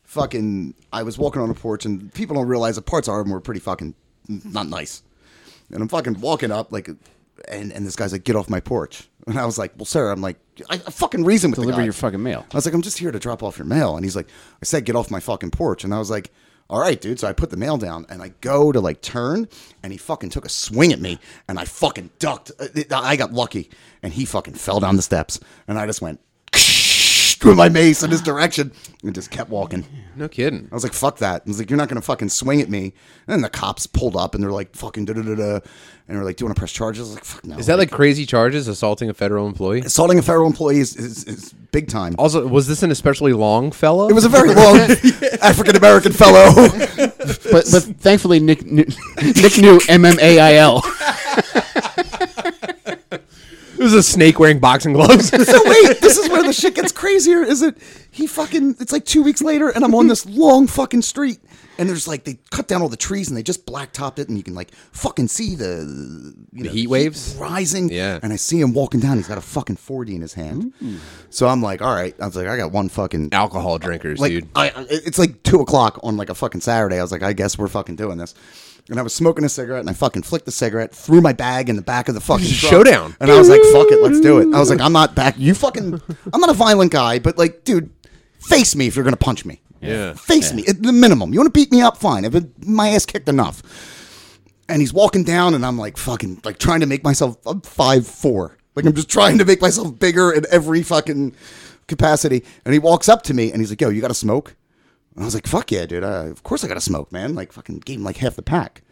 [0.05, 3.39] fucking, I was walking on a porch, and people don't realize that parts of Ardmore
[3.39, 3.95] are pretty fucking
[4.29, 5.03] not nice.
[5.71, 6.89] And I'm fucking walking up like,
[7.49, 9.09] and and this guy's like, get off my porch.
[9.27, 10.37] And I was like, well, sir, I'm like,
[10.69, 11.85] I, I fucking reason with the Deliver guy.
[11.85, 12.45] your fucking mail.
[12.53, 13.97] I was like, I'm just here to drop off your mail.
[13.97, 14.27] And he's like,
[14.61, 15.85] I said, get off my fucking porch.
[15.85, 16.33] And I was like,
[16.73, 17.21] all right, dude.
[17.21, 19.47] So I put the mail down and I go to like turn
[19.83, 22.51] and he fucking took a swing at me and I fucking ducked.
[22.59, 23.69] Uh, I got lucky
[24.03, 26.19] and he fucking fell down the steps and I just went
[27.45, 29.85] with my mace in his direction and just kept walking.
[30.17, 30.69] No kidding.
[30.71, 31.43] I was like, fuck that.
[31.47, 32.85] I was like, you're not going to fucking swing at me.
[32.85, 32.93] And
[33.29, 35.55] then the cops pulled up and they're like, fucking da da da da.
[36.09, 37.01] And they're like, do you want to press charges?
[37.01, 37.59] I was like, fuck no.
[37.59, 39.81] Is that like crazy charges, assaulting a federal employee?
[39.81, 42.15] assaulting a federal employee is, is, is big time.
[42.19, 44.09] Also, was this an especially long fellow?
[44.09, 44.79] It was a very long
[45.43, 46.53] African American fellow.
[47.51, 48.85] But but thankfully Nick knew,
[49.17, 50.83] Nick knew MMAIL.
[50.85, 51.92] It
[53.83, 55.29] was a snake wearing boxing gloves.
[55.51, 57.43] so wait, this is where the shit gets crazier.
[57.43, 57.77] Is it?
[58.11, 58.77] He fucking.
[58.81, 61.39] It's like two weeks later, and I'm on this long fucking street,
[61.79, 64.37] and there's like they cut down all the trees and they just blacktopped it, and
[64.37, 67.35] you can like fucking see the you know, heat waves?
[67.39, 67.89] rising.
[67.91, 68.21] Yeah.
[68.23, 69.17] and I see him walking down.
[69.17, 70.73] He's got a fucking forty in his hand.
[70.79, 70.97] Hmm.
[71.31, 72.15] So I'm like, all right.
[72.21, 74.49] I was like, I got one fucking Alcohol drinkers, like dude.
[74.55, 76.99] I, I- it's like two o'clock on like a fucking Saturday.
[76.99, 78.35] I was like, I guess we're fucking doing this.
[78.91, 81.69] And I was smoking a cigarette, and I fucking flicked the cigarette, threw my bag
[81.69, 82.71] in the back of the fucking truck.
[82.71, 83.17] Showdown.
[83.21, 84.55] And I was like, fuck it, let's do it.
[84.55, 85.37] I was like, I'm not back.
[85.39, 86.01] You fucking,
[86.33, 87.91] I'm not a violent guy, but like, dude,
[88.41, 89.61] face me if you're gonna punch me.
[89.81, 90.15] Yeah.
[90.15, 91.33] Face me at the minimum.
[91.33, 91.97] You want to beat me up?
[91.97, 92.25] Fine.
[92.25, 93.63] I've been my ass kicked enough.
[94.69, 98.07] And he's walking down, and I'm like fucking like trying to make myself I'm five
[98.07, 98.57] four.
[98.75, 101.35] Like I'm just trying to make myself bigger in every fucking
[101.89, 102.45] capacity.
[102.65, 104.55] And he walks up to me, and he's like, "Yo, you got to smoke?"
[105.15, 106.05] And I was like, "Fuck yeah, dude!
[106.05, 108.43] Uh, of course I got to smoke, man!" Like fucking gave him like half the
[108.43, 108.83] pack.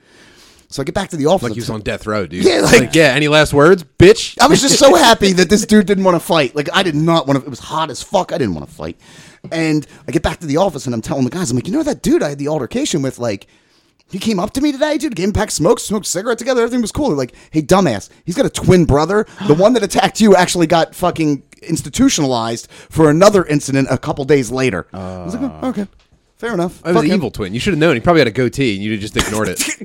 [0.69, 1.45] So I get back to the office.
[1.49, 2.45] Like he was on death row, dude.
[2.45, 3.13] Yeah, like, like- yeah.
[3.15, 4.39] Any last words, bitch?
[4.41, 6.55] I was just so happy that this dude didn't want to fight.
[6.55, 7.47] Like I did not want to.
[7.47, 8.33] It was hot as fuck.
[8.33, 8.99] I didn't want to fight.
[9.51, 11.73] And I get back to the office and I'm telling the guys, I'm like, you
[11.73, 13.47] know that dude I had the altercation with, like.
[14.13, 15.15] He came up to me today, dude.
[15.15, 16.63] Gave him a pack smoked a cigarette together.
[16.63, 17.11] Everything was cool.
[17.11, 19.25] They're like, hey, dumbass, he's got a twin brother.
[19.47, 24.51] The one that attacked you actually got fucking institutionalized for another incident a couple days
[24.51, 24.89] later.
[24.93, 25.87] I was like, oh, okay,
[26.41, 26.81] fair enough.
[26.85, 27.17] I was Fuck an him.
[27.17, 27.55] evil twin.
[27.55, 27.95] You should have known.
[27.95, 29.61] He probably had a goatee, and you just ignored it.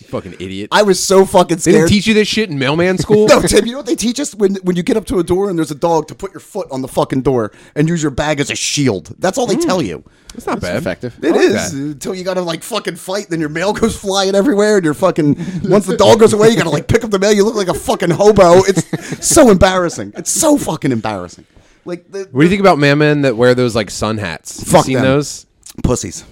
[0.00, 0.70] you fucking idiot.
[0.72, 3.20] I was so fucking they didn't teach you this shit in mailman school.
[3.30, 5.22] No, Tim, you know what they teach us when when you get up to a
[5.22, 8.02] door and there's a dog to put your foot on the fucking door and use
[8.02, 9.14] your bag as a shield.
[9.18, 9.60] That's all they hmm.
[9.60, 10.02] tell you.
[10.34, 10.76] It's not bad.
[10.76, 11.18] effective.
[11.22, 11.78] It I like is that.
[11.78, 13.28] until you gotta like fucking fight.
[13.28, 15.36] Then your mail goes flying everywhere, and you're fucking.
[15.64, 17.32] Once the dog goes away, you gotta like pick up the mail.
[17.32, 18.62] You look like a fucking hobo.
[18.64, 20.14] It's so embarrassing.
[20.16, 21.46] It's so fucking embarrassing.
[21.84, 24.60] Like the, What do you think about mailmen that wear those like sun hats?
[24.60, 25.04] You Fuck seen them.
[25.04, 25.46] those?
[25.82, 26.22] Pussies.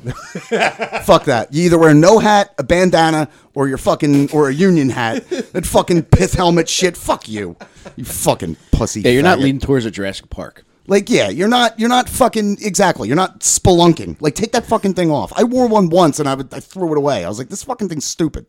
[1.04, 1.48] Fuck that.
[1.52, 5.28] You either wear no hat, a bandana, or your fucking or a union hat.
[5.52, 6.96] That fucking pith helmet shit.
[6.96, 7.56] Fuck you.
[7.96, 9.02] You fucking pussy.
[9.02, 9.42] Yeah, you're not faggot.
[9.42, 10.64] leading towards a Jurassic Park.
[10.86, 13.08] Like, yeah, you're not, you're not fucking exactly.
[13.08, 14.16] You're not spelunking.
[14.20, 15.32] Like, take that fucking thing off.
[15.36, 17.24] I wore one once and I, would, I threw it away.
[17.26, 18.48] I was like, this fucking thing's stupid.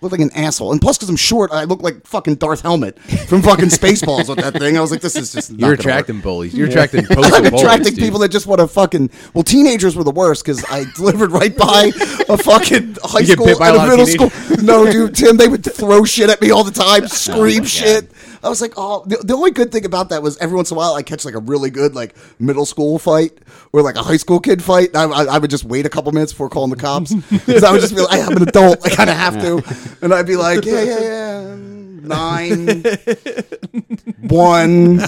[0.00, 0.72] Look like an asshole.
[0.72, 4.38] And plus, because I'm short, I look like fucking Darth Helmet from fucking Spaceballs with
[4.38, 4.76] that thing.
[4.76, 5.50] I was like, this is just.
[5.52, 5.80] Not You're gonna work.
[5.80, 6.54] attracting bullies.
[6.54, 7.32] You're attracting I'm bullies.
[7.62, 8.04] attracting dude.
[8.04, 9.10] people that just want to fucking.
[9.34, 11.92] Well, teenagers were the worst because I delivered right by
[12.28, 14.62] a fucking high You school bit and a lot of middle school.
[14.62, 17.66] No, dude, Tim, they would throw shit at me all the time, oh scream my
[17.66, 18.10] shit.
[18.46, 20.76] I was like, oh, the, the only good thing about that was every once in
[20.76, 23.32] a while I catch like a really good like middle school fight
[23.72, 24.94] or like a high school kid fight.
[24.94, 27.12] I, I, I would just wait a couple minutes before calling the cops.
[27.46, 29.62] Because I would just be like, I'm an adult, I kind of have to,
[30.02, 32.82] and I'd be like, yeah, yeah, yeah, nine,
[34.28, 35.00] one.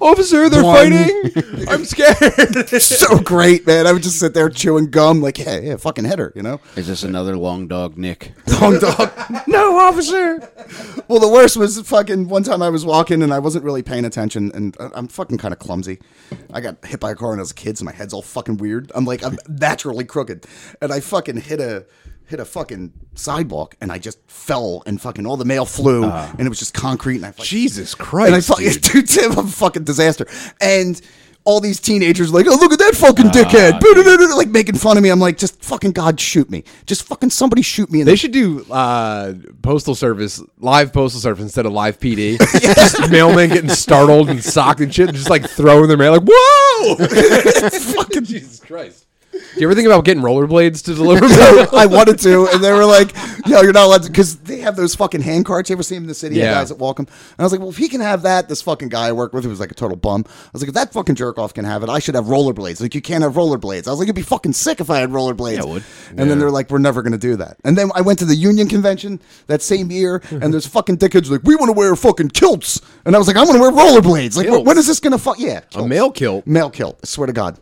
[0.00, 0.76] Officer, they're One.
[0.92, 1.32] fighting.
[1.68, 2.68] I'm scared.
[2.82, 3.86] so great, man.
[3.86, 6.60] I would just sit there chewing gum, like, yeah, yeah, fucking hit her, you know?
[6.76, 8.32] Is this another long dog, Nick?
[8.60, 9.12] Long dog.
[9.46, 10.38] no, officer.
[11.06, 14.04] Well, the worst was fucking one time I was walking and I wasn't really paying
[14.04, 16.00] attention, and I- I'm fucking kind of clumsy.
[16.52, 18.22] I got hit by a car when I was a kid, so my head's all
[18.22, 18.90] fucking weird.
[18.94, 20.46] I'm like, I'm naturally crooked,
[20.82, 21.86] and I fucking hit a
[22.28, 26.40] hit a fucking sidewalk, and I just fell, and fucking all the mail flew, and
[26.40, 28.82] it was just concrete, and I fucking, Jesus Christ and I fucking, dude.
[28.92, 30.26] dude, Tim, I'm a fucking disaster,
[30.60, 31.00] and.
[31.44, 33.80] All these teenagers like, oh look at that fucking dickhead,
[34.36, 35.08] like making fun of me.
[35.08, 38.00] I'm like, just fucking God, shoot me, just fucking somebody shoot me.
[38.00, 42.36] In They the should do uh, postal service, live postal service instead of live PD.
[42.60, 46.28] Just mailman getting startled and socked and shit, and just like throwing their mail, like
[46.30, 46.96] whoa!
[47.94, 49.06] fucking Jesus Christ!
[49.54, 51.68] Do you ever think about getting rollerblades to deliver mail?
[51.72, 53.12] I wanted to, and they were like,
[53.46, 55.70] "Yo, you're not allowed to," because they have those fucking hand carts.
[55.70, 56.34] You ever see them in the city?
[56.36, 56.54] The Yeah.
[56.54, 57.06] guys that walk them.
[57.06, 59.32] And I was like, "Well, if he can have that, this fucking guy I work
[59.32, 61.54] with, who was like a total bum, I was like, if that fucking jerk off
[61.54, 62.80] can have it, I should have rollerblades.
[62.80, 63.86] Like, you can't have rollerblades.
[63.86, 65.54] I was like, it'd be fucking sick if I had rollerblades.
[65.56, 65.84] Yeah, it would.
[66.16, 67.56] And then they're like, we're never gonna do that.
[67.64, 71.30] And then I went to the union convention that same year, and there's fucking dickheads
[71.30, 73.70] like, we want to wear fucking kilts, and I was like, I want to wear
[73.72, 74.36] rollerblades.
[74.36, 74.66] Like, Kilts?
[74.66, 75.38] when is this gonna fuck?
[75.38, 75.88] Yeah, A kilts.
[75.88, 76.46] male kilt.
[76.46, 76.98] male kilt.
[77.02, 77.58] I swear to God,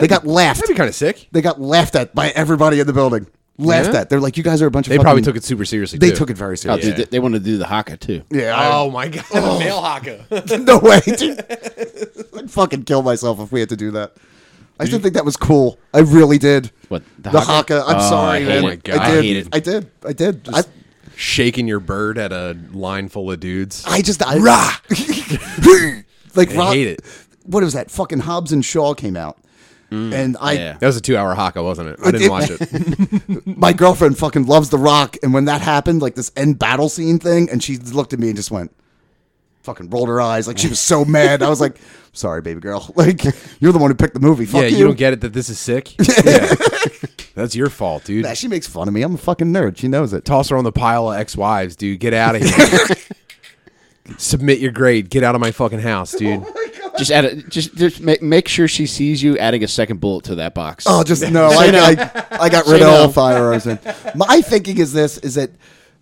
[0.00, 0.60] they got laughed.
[0.60, 1.28] That'd be kind of sick.
[1.32, 3.26] They got laughed at by everybody in the building.
[3.60, 4.00] Laughed Yeah?
[4.02, 4.08] at.
[4.10, 4.90] They're like, you guys are a bunch of.
[4.90, 5.98] They probably took it super seriously.
[5.98, 6.16] They too.
[6.16, 6.90] took it very Oh, seriously.
[6.90, 8.22] dude, they, they want to do the haka too.
[8.30, 8.56] Yeah.
[8.56, 9.56] I- Oh my god, oh.
[9.56, 10.24] a mail haka.
[10.58, 11.44] no way, dude.
[12.38, 14.14] I'd fucking kill myself if we had to do that.
[14.80, 15.76] I didn't think that was cool.
[15.92, 16.70] I really did.
[16.86, 17.80] What, the, the haka?
[17.82, 17.84] haka?
[17.90, 18.56] I'm Oh, sorry, I hate man.
[18.56, 18.60] it.
[18.60, 18.98] Oh my God.
[18.98, 19.24] I I did.
[19.24, 19.48] hate it.
[19.52, 19.90] I did.
[20.06, 20.48] I did.
[20.52, 20.62] I,
[21.16, 23.84] Shaking your bird at a line full of dudes.
[23.88, 24.76] I just I, Rah!
[26.36, 27.00] like I Rob- hate it.
[27.44, 27.90] What was that?
[27.90, 29.36] Fucking Hobbs and Shaw came out,
[29.90, 30.12] Mm.
[30.12, 30.72] and I yeah.
[30.78, 32.00] That was a two-hour haka, wasn't it?
[32.04, 33.46] I didn't watch it.
[33.58, 37.18] my girlfriend fucking loves The Rock, and when that happened, like this end battle scene
[37.18, 38.70] thing, and she looked at me and just went,
[39.62, 41.42] fucking rolled her eyes, like she was so mad.
[41.42, 41.78] I was like,
[42.12, 43.24] sorry, baby girl, like
[43.60, 44.44] you're the one who picked the movie.
[44.44, 44.76] Fuck yeah, you.
[44.78, 45.94] you don't get it that this is sick.
[46.24, 46.54] yeah.
[47.34, 48.24] That's your fault, dude.
[48.24, 49.00] Nah, she makes fun of me.
[49.02, 49.78] I'm a fucking nerd.
[49.78, 50.24] She knows it.
[50.24, 52.00] Toss her on the pile of ex-wives, dude.
[52.00, 52.96] Get out of here.
[54.16, 55.08] Submit your grade.
[55.08, 56.44] Get out of my fucking house, oh dude.
[56.98, 60.24] Just add a, just just make, make sure she sees you adding a second bullet
[60.24, 60.84] to that box.
[60.88, 61.46] Oh, just no.
[61.46, 63.12] I, I, I got rid Say of all no.
[63.12, 63.66] firearms.
[63.66, 63.80] And
[64.14, 65.50] my thinking is this: is that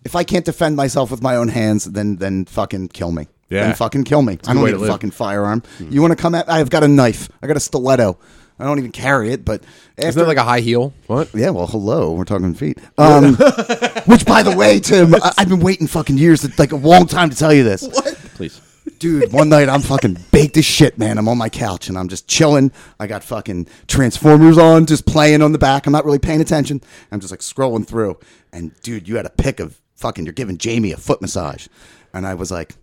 [0.04, 3.28] if I can't defend myself with my own hands, then then fucking kill me.
[3.48, 3.66] Yeah.
[3.66, 4.38] Then fucking kill me.
[4.46, 4.90] I don't way need a live.
[4.90, 5.62] fucking firearm.
[5.78, 6.48] You want to come at?
[6.50, 7.28] I've got a knife.
[7.42, 8.18] I got a stiletto.
[8.58, 9.62] I don't even carry it, but
[9.98, 10.94] after, Isn't that like a high heel?
[11.08, 11.28] What?
[11.34, 12.12] Yeah, well, hello.
[12.12, 12.78] We're talking feet.
[12.96, 13.34] Um,
[14.06, 17.06] which, by the way, Tim, I, I've been waiting fucking years, to, like a long
[17.06, 17.86] time to tell you this.
[17.86, 18.14] What?
[18.34, 18.58] Please.
[18.98, 21.18] Dude, one night I'm fucking baked as shit, man.
[21.18, 22.72] I'm on my couch and I'm just chilling.
[22.98, 25.86] I got fucking Transformers on, just playing on the back.
[25.86, 26.80] I'm not really paying attention.
[27.12, 28.18] I'm just like scrolling through.
[28.52, 31.66] And dude, you had a pic of fucking, you're giving Jamie a foot massage.
[32.14, 32.74] And I was like,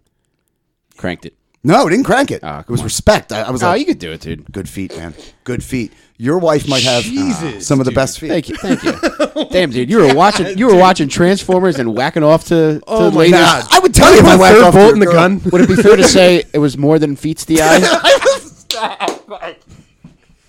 [0.97, 1.33] Cranked it.
[1.63, 2.41] no, didn't crank it.
[2.43, 3.31] Ah, it was respect.
[3.31, 4.51] I, I was Oh, like, you could do it, dude.
[4.51, 5.15] good feet, man.
[5.43, 5.91] Good feet.
[6.23, 7.95] Your wife might have uh, Jesus, some of the dude.
[7.95, 8.29] best feet.
[8.29, 9.45] Thank you, thank you.
[9.51, 13.11] Damn, dude, you were watching you were watching Transformers and whacking off to, to Oh
[13.11, 13.33] my ladies.
[13.41, 13.65] God.
[13.71, 15.13] I would tell you if I Put a whacked off bullet your in the girl.
[15.15, 15.41] gun.
[15.51, 19.53] Would it be fair to say it was more than feats the eye?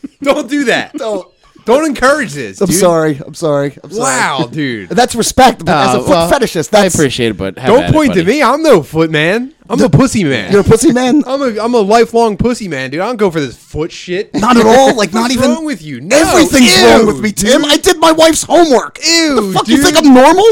[0.23, 0.93] Don't do that.
[0.95, 1.29] Don't.
[1.67, 2.61] Don't encourage this.
[2.61, 2.77] I'm dude.
[2.77, 3.19] sorry.
[3.27, 3.77] I'm sorry.
[3.83, 4.01] I'm sorry.
[4.01, 4.91] Wow, dude.
[4.91, 5.65] That's respect.
[5.65, 7.93] But as a Uh, foot well, fetishist, I appreciate it, but have Don't at it,
[7.95, 8.43] point to me.
[8.43, 9.55] I'm no foot man.
[9.69, 10.53] I'm a pussy man.
[10.53, 11.25] You're a pussy man.
[11.27, 13.01] I'm a I'm a lifelong pussy man, dude.
[13.01, 14.35] I don't go for this foot shit.
[14.35, 14.95] Not at all.
[14.95, 15.51] Like not What's even.
[15.51, 16.03] wrong with you?
[16.03, 16.17] No.
[16.17, 17.63] Everything's Ew, wrong with me, Tim.
[17.63, 17.71] dude.
[17.73, 18.99] I did my wife's homework.
[19.03, 19.87] Ew, the fuck you dude.
[19.87, 20.45] think I'm normal?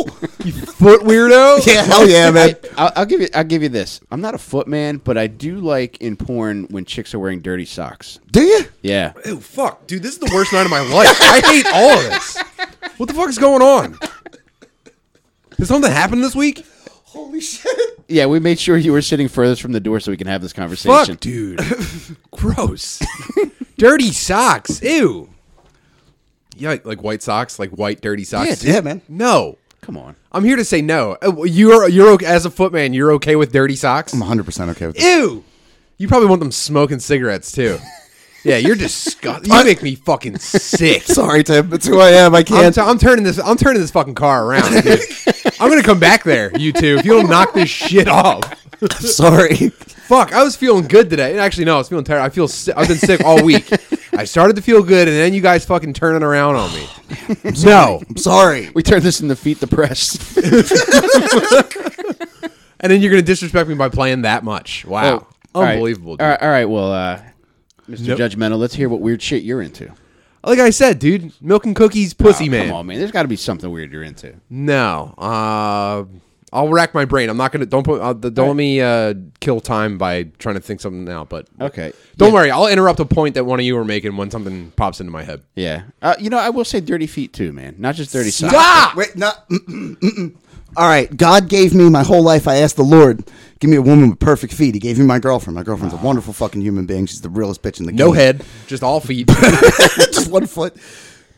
[0.45, 1.67] You foot weirdo.
[1.73, 2.57] yeah, hell yeah, man.
[2.79, 3.29] I, I'll, I'll give you.
[3.35, 4.01] I'll give you this.
[4.11, 7.41] I'm not a foot man, but I do like in porn when chicks are wearing
[7.43, 8.19] dirty socks.
[8.31, 8.65] Do you?
[8.81, 9.13] Yeah.
[9.27, 10.03] Ew, fuck, dude.
[10.03, 11.09] This is the worst night of my life.
[11.21, 12.39] I hate all of this.
[12.97, 13.99] What the fuck is going on?
[15.59, 16.65] Did something happen this week?
[17.13, 17.77] Holy shit.
[18.09, 20.41] Yeah, we made sure you were sitting furthest from the door so we can have
[20.43, 21.15] this conversation.
[21.15, 21.61] Fuck, dude.
[22.31, 23.01] Gross.
[23.77, 24.83] dirty socks.
[24.83, 25.29] Ew.
[26.57, 28.65] Yeah, like, like white socks, like white dirty socks.
[28.65, 29.03] Yeah, man.
[29.09, 29.59] No.
[29.83, 30.17] Come on.
[30.31, 31.17] I'm here to say no.
[31.23, 32.93] Uh, You're you're okay, as a footman.
[32.95, 34.13] You're okay with dirty socks?
[34.13, 35.03] I'm 100 percent okay with that.
[35.03, 35.45] Ew.
[35.99, 37.79] You probably want them smoking cigarettes too.
[38.45, 39.53] Yeah, you're disgusting.
[39.53, 41.03] You make me fucking sick.
[41.03, 41.71] Sorry, Tim.
[41.71, 42.35] That's who I am.
[42.35, 42.75] I I'm, can't.
[42.75, 43.39] t- I'm turning this.
[43.39, 44.83] I'm turning this fucking car around.
[44.83, 45.01] Dude.
[45.61, 46.97] I'm gonna come back there, you two.
[46.99, 48.43] If you don't knock this shit off.
[48.99, 49.69] sorry.
[49.69, 51.39] Fuck, I was feeling good today.
[51.39, 52.21] Actually, no, I was feeling tired.
[52.21, 52.49] I feel.
[52.49, 53.71] Si- I've been sick all week.
[54.15, 56.87] I started to feel good, and then you guys fucking turning around on me.
[57.65, 58.71] No, I'm sorry.
[58.75, 60.37] We turned this into feet depressed.
[62.81, 64.85] and then you're gonna disrespect me by playing that much.
[64.85, 66.17] Wow, Oh, all unbelievable.
[66.21, 66.65] All right, all right.
[66.65, 67.21] Well, uh,
[67.89, 68.09] Mr.
[68.09, 68.19] Nope.
[68.19, 69.91] Judgmental, let's hear what weird shit you're into.
[70.45, 72.67] Like I said, dude, milk and cookies, pussy Oh, man.
[72.67, 72.99] Come on, man.
[72.99, 74.35] There's got to be something weird you're into.
[74.51, 76.05] No, uh,
[76.55, 77.31] I'll rack my brain.
[77.31, 77.65] I'm not gonna.
[77.65, 78.01] Don't put.
[78.03, 81.29] Uh, don't let me uh, kill time by trying to think something out.
[81.31, 81.93] But Okay.
[82.19, 82.35] don't Yeah.
[82.35, 82.51] worry.
[82.51, 85.23] I'll interrupt a point that one of you were making when something pops into my
[85.23, 85.43] head.
[85.55, 85.85] Yeah.
[86.03, 87.77] Uh, you know, I will say dirty feet too, man.
[87.79, 88.53] Not just dirty socks.
[88.53, 88.97] Stop!
[88.97, 89.31] Wait, no.
[90.77, 91.15] All right.
[91.17, 92.49] God gave me my whole life.
[92.49, 93.25] I asked the Lord,
[93.61, 94.75] give me a woman with perfect feet.
[94.75, 95.55] He gave me my girlfriend.
[95.55, 97.07] My girlfriend's a wonderful fucking human being.
[97.07, 97.99] She's the realest bitch in the game.
[98.07, 99.29] No head, just all feet.
[100.13, 100.75] just one foot.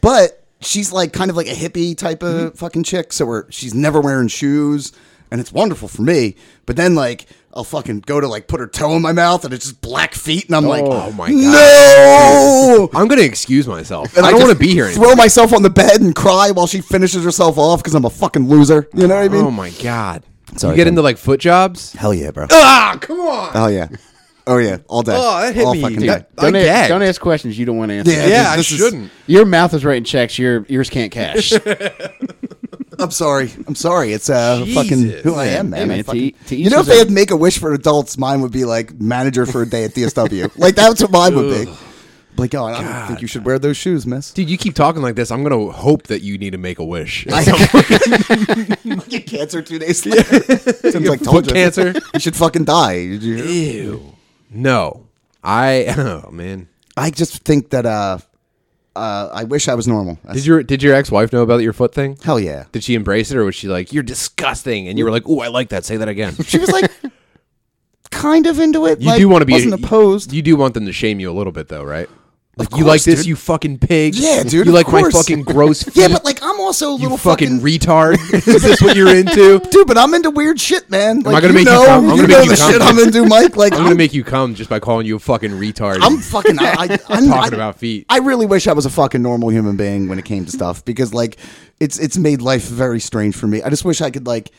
[0.00, 2.56] But she's like kind of like a hippie type of Mm-hmm.
[2.56, 3.12] fucking chick.
[3.12, 4.92] So we're, she's never wearing shoes,
[5.30, 6.36] and it's wonderful for me.
[6.66, 9.54] But then like I'll fucking go to like put her toe in my mouth, and
[9.54, 12.90] it's just black feet, and I'm like, Oh my god, no.
[12.94, 14.16] I'm gonna excuse myself.
[14.16, 15.06] And I don't want to be here anymore.
[15.08, 18.10] Throw myself on the bed and cry while she finishes herself off because I'm a
[18.10, 18.88] fucking loser.
[18.92, 19.44] You know what I mean?
[19.44, 20.24] Oh my god!
[20.56, 20.92] Sorry, you get Tim.
[20.94, 21.92] into like foot jobs?
[21.92, 22.46] Hell yeah, bro.
[22.50, 23.50] Ah, come on!
[23.54, 23.88] Oh yeah.
[24.46, 24.78] Oh yeah.
[24.88, 25.14] All day.
[25.16, 26.08] Oh, that hit All me, fucking dude.
[26.08, 26.24] day.
[26.36, 28.12] Don't, ask, don't ask questions you don't want to answer.
[28.12, 29.10] Yeah, yeah, this- I this is- shouldn't.
[29.26, 30.38] Your mouth is writing checks.
[30.38, 31.52] Your ears can't cash.
[32.98, 33.50] I'm sorry.
[33.66, 34.12] I'm sorry.
[34.12, 34.74] It's uh Jesus.
[34.74, 35.80] fucking who I am, man.
[35.80, 37.58] Hey, man, I to fucking- eat- to you know, if they had Make a Wish
[37.58, 40.50] for adults, mine would be like manager for a day at DSW.
[40.58, 41.72] like that's what mine would be.
[42.36, 44.32] Like, oh, I don't think you should wear those shoes, miss.
[44.32, 45.30] Dude, you keep talking like this.
[45.30, 47.24] I'm gonna hope that you need to make a wish.
[47.30, 47.44] I
[49.08, 50.40] get cancer two days later.
[50.90, 51.52] Tim's like, told you.
[51.52, 51.94] cancer?
[52.12, 52.94] You should fucking die.
[52.96, 54.14] Ew.
[54.50, 55.06] No,
[55.44, 55.94] I.
[55.96, 56.68] Oh man.
[56.96, 58.18] I just think that uh,
[58.96, 60.18] uh, I wish I was normal.
[60.32, 62.18] Did your Did your ex wife know about your foot thing?
[62.22, 62.64] Hell yeah.
[62.72, 65.40] Did she embrace it, or was she like, "You're disgusting," and you were like, "Oh,
[65.40, 65.84] I like that.
[65.84, 66.90] Say that again." She was like,
[68.10, 69.00] kind of into it.
[69.00, 70.32] You like, do want to be wasn't opposed.
[70.32, 72.08] You do want them to shame you a little bit, though, right?
[72.56, 73.26] Like, Of you like this, dude.
[73.26, 74.14] you fucking pig.
[74.14, 75.96] Yeah, dude, You like my fucking gross feet.
[75.96, 78.14] yeah, but like I'm also a you little fucking, fucking retard.
[78.46, 79.58] Is this what you're into?
[79.70, 81.20] Dude, but I'm into weird shit, man.
[81.20, 82.04] Like, I gonna you make you know, come?
[82.04, 82.72] I'm you gonna know make you the come.
[82.72, 83.56] shit I'm into, Mike.
[83.56, 85.98] Like, I'm I'm, gonna make you come just by calling you a fucking retard.
[86.00, 86.58] I'm fucking.
[86.60, 88.06] I, I'm Talking I- about feet.
[88.08, 90.84] I really wish I was a fucking normal human being when it came to stuff
[90.84, 91.38] because, like,
[91.80, 93.62] it's it's made life very strange for me.
[93.62, 94.52] I just wish I could, like,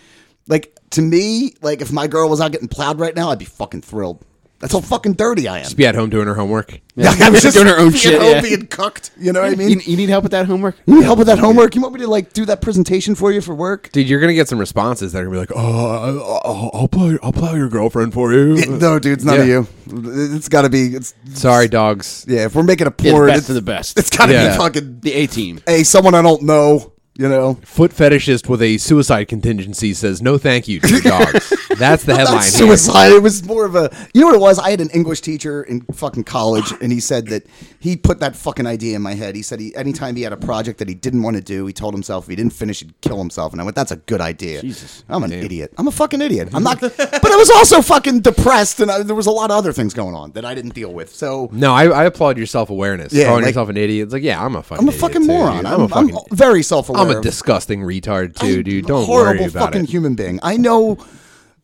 [0.49, 3.45] like to me, like if my girl was out getting plowed right now, I'd be
[3.45, 4.23] fucking thrilled.
[4.59, 5.63] That's how fucking dirty I am.
[5.65, 6.79] Just be at home doing her homework.
[6.95, 8.41] Yeah, I was just Doing her own being shit, home yeah.
[8.41, 9.11] being cooked.
[9.19, 9.69] You know what I mean?
[9.69, 10.77] you, you need help with that homework?
[10.85, 11.75] You need help with that homework?
[11.75, 13.91] You want me to like do that presentation for you for work?
[13.91, 16.87] Dude, you're gonna get some responses that are gonna be like, "Oh, I- I'll, I'll
[16.87, 19.67] plow, I'll plow your girlfriend for you." No, dude, it's none of you.
[19.87, 20.95] It's got to be.
[20.95, 22.25] It's Sorry, dogs.
[22.27, 22.45] yeah.
[22.45, 23.99] If we're making a Yeah, the porn, best it's, of the best.
[23.99, 24.51] it's got to Yeah.
[24.51, 24.99] be fucking.
[25.01, 25.61] The A team.
[25.67, 26.93] Hey, someone I don't know.
[27.17, 31.53] You know, Foot fetishist with a suicide contingency says no, thank you to your dogs.
[31.77, 32.41] That's the not headline.
[32.41, 32.51] here.
[32.51, 33.11] suicide.
[33.13, 33.89] It was more of a.
[34.13, 34.59] You know what it was?
[34.59, 37.45] I had an English teacher in fucking college, and he said that
[37.79, 39.35] he put that fucking idea in my head.
[39.35, 41.71] He said he anytime he had a project that he didn't want to do, he
[41.73, 43.53] told himself if he didn't finish, he'd kill himself.
[43.53, 45.05] And I went, "That's a good idea." Jesus.
[45.07, 45.73] I'm an idiot.
[45.77, 46.49] I'm a fucking idiot.
[46.53, 46.81] I'm not.
[46.97, 49.93] but I was also fucking depressed, and I, there was a lot of other things
[49.93, 51.15] going on that I didn't deal with.
[51.15, 53.13] So No, I, I applaud your self awareness.
[53.13, 54.05] Yeah, Calling like- yourself an idiot.
[54.05, 54.85] It's like, yeah, I'm a fucking.
[54.85, 55.65] I'm a fucking moron.
[55.65, 56.15] I'm, I'm, a fucking.
[56.15, 57.04] I'm very self-aware.
[57.11, 58.85] I'm a disgusting retard too, I'm dude.
[58.85, 59.89] Don't horrible worry about fucking it.
[59.89, 60.39] human being.
[60.43, 60.97] I know.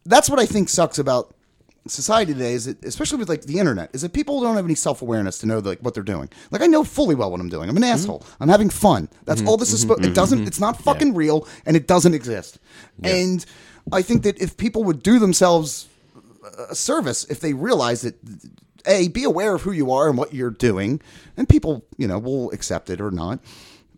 [0.06, 1.36] That's what I think sucks about
[1.88, 4.76] society today is that, especially with like the internet, is that people don't have any
[4.76, 6.30] self awareness to know like what they're doing.
[6.52, 7.70] Like I know fully well what I'm doing.
[7.70, 7.90] I'm an hmm?
[7.90, 8.26] asshole.
[8.40, 9.10] I'm having fun.
[9.26, 9.48] That's hmm?
[9.48, 9.84] all this is.
[9.84, 9.92] Hmm?
[9.92, 10.48] Spo- it doesn't.
[10.48, 12.60] It's not fucking real, and it doesn't exist.
[13.04, 13.46] And
[13.92, 15.88] I think that if people would do themselves
[16.70, 18.16] a service if they realize that
[18.86, 21.02] a be aware of who you are and what you're doing
[21.38, 23.40] and people you know will accept it or not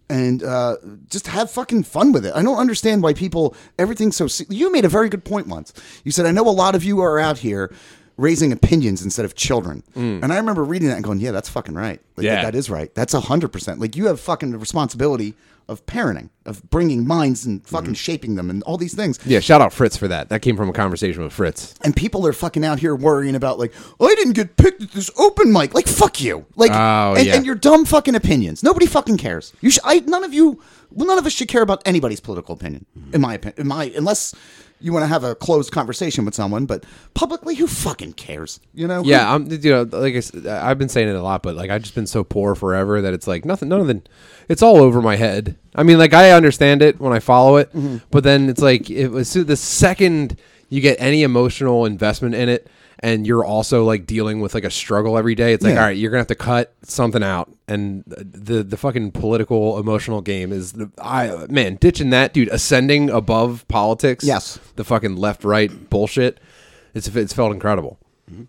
[0.09, 0.75] and uh,
[1.09, 2.33] just have fucking fun with it.
[2.35, 4.27] I don't understand why people everything's so.
[4.27, 5.73] se- You made a very good point once.
[6.03, 7.73] You said I know a lot of you are out here
[8.17, 11.73] raising opinions instead of children, and I remember reading that and going, "Yeah, that's fucking
[11.73, 11.99] right.
[12.15, 12.43] Like, Yeah.
[12.43, 12.93] that is right.
[12.93, 13.79] That's a hundred percent.
[13.79, 15.33] Like you have fucking responsibility
[15.67, 17.75] of parenting, of bringing minds and mm-hmm.
[17.75, 20.29] fucking shaping them, and all these things." Yeah, shout out Fritz for that.
[20.29, 21.75] That came from a conversation with Fritz.
[21.83, 25.09] and people are fucking out here worrying about like I didn't get picked at this
[25.17, 25.73] open mic.
[25.73, 26.45] Like fuck you.
[26.55, 27.35] Like Oh, and, yeah.
[27.35, 28.63] and your dumb fucking opinions.
[28.63, 29.53] Nobody fucking cares.
[29.61, 29.83] You should.
[29.83, 30.61] I none of you.
[30.93, 32.85] Well, none of us should care about anybody's political opinion.
[33.13, 34.33] In my opinion, in my unless
[34.79, 38.59] you want to have a closed conversation with someone, but publicly, who fucking cares?
[38.73, 39.01] You know?
[39.03, 39.49] Yeah, I'm.
[39.49, 41.95] You know, like I said, I've been saying it a lot, but like I've just
[41.95, 43.69] been so poor forever that it's like nothing.
[43.69, 44.01] None of the.
[44.49, 45.57] It's all over my head.
[45.75, 47.97] I mean, like I understand it when I follow it, Mm-hmm.
[48.11, 50.37] but then it's like it was the second
[50.69, 52.67] you get any emotional investment in it,
[53.03, 55.53] and you're also like dealing with like a struggle every day.
[55.53, 55.81] It's like, Yeah.
[55.81, 60.21] all right, you're gonna have to cut something out, and the the fucking political emotional
[60.21, 64.23] game is the I man ditching that dude ascending above politics.
[64.23, 64.57] Yes.
[64.77, 66.39] the fucking left right bullshit.
[66.95, 67.99] It's it's felt incredible.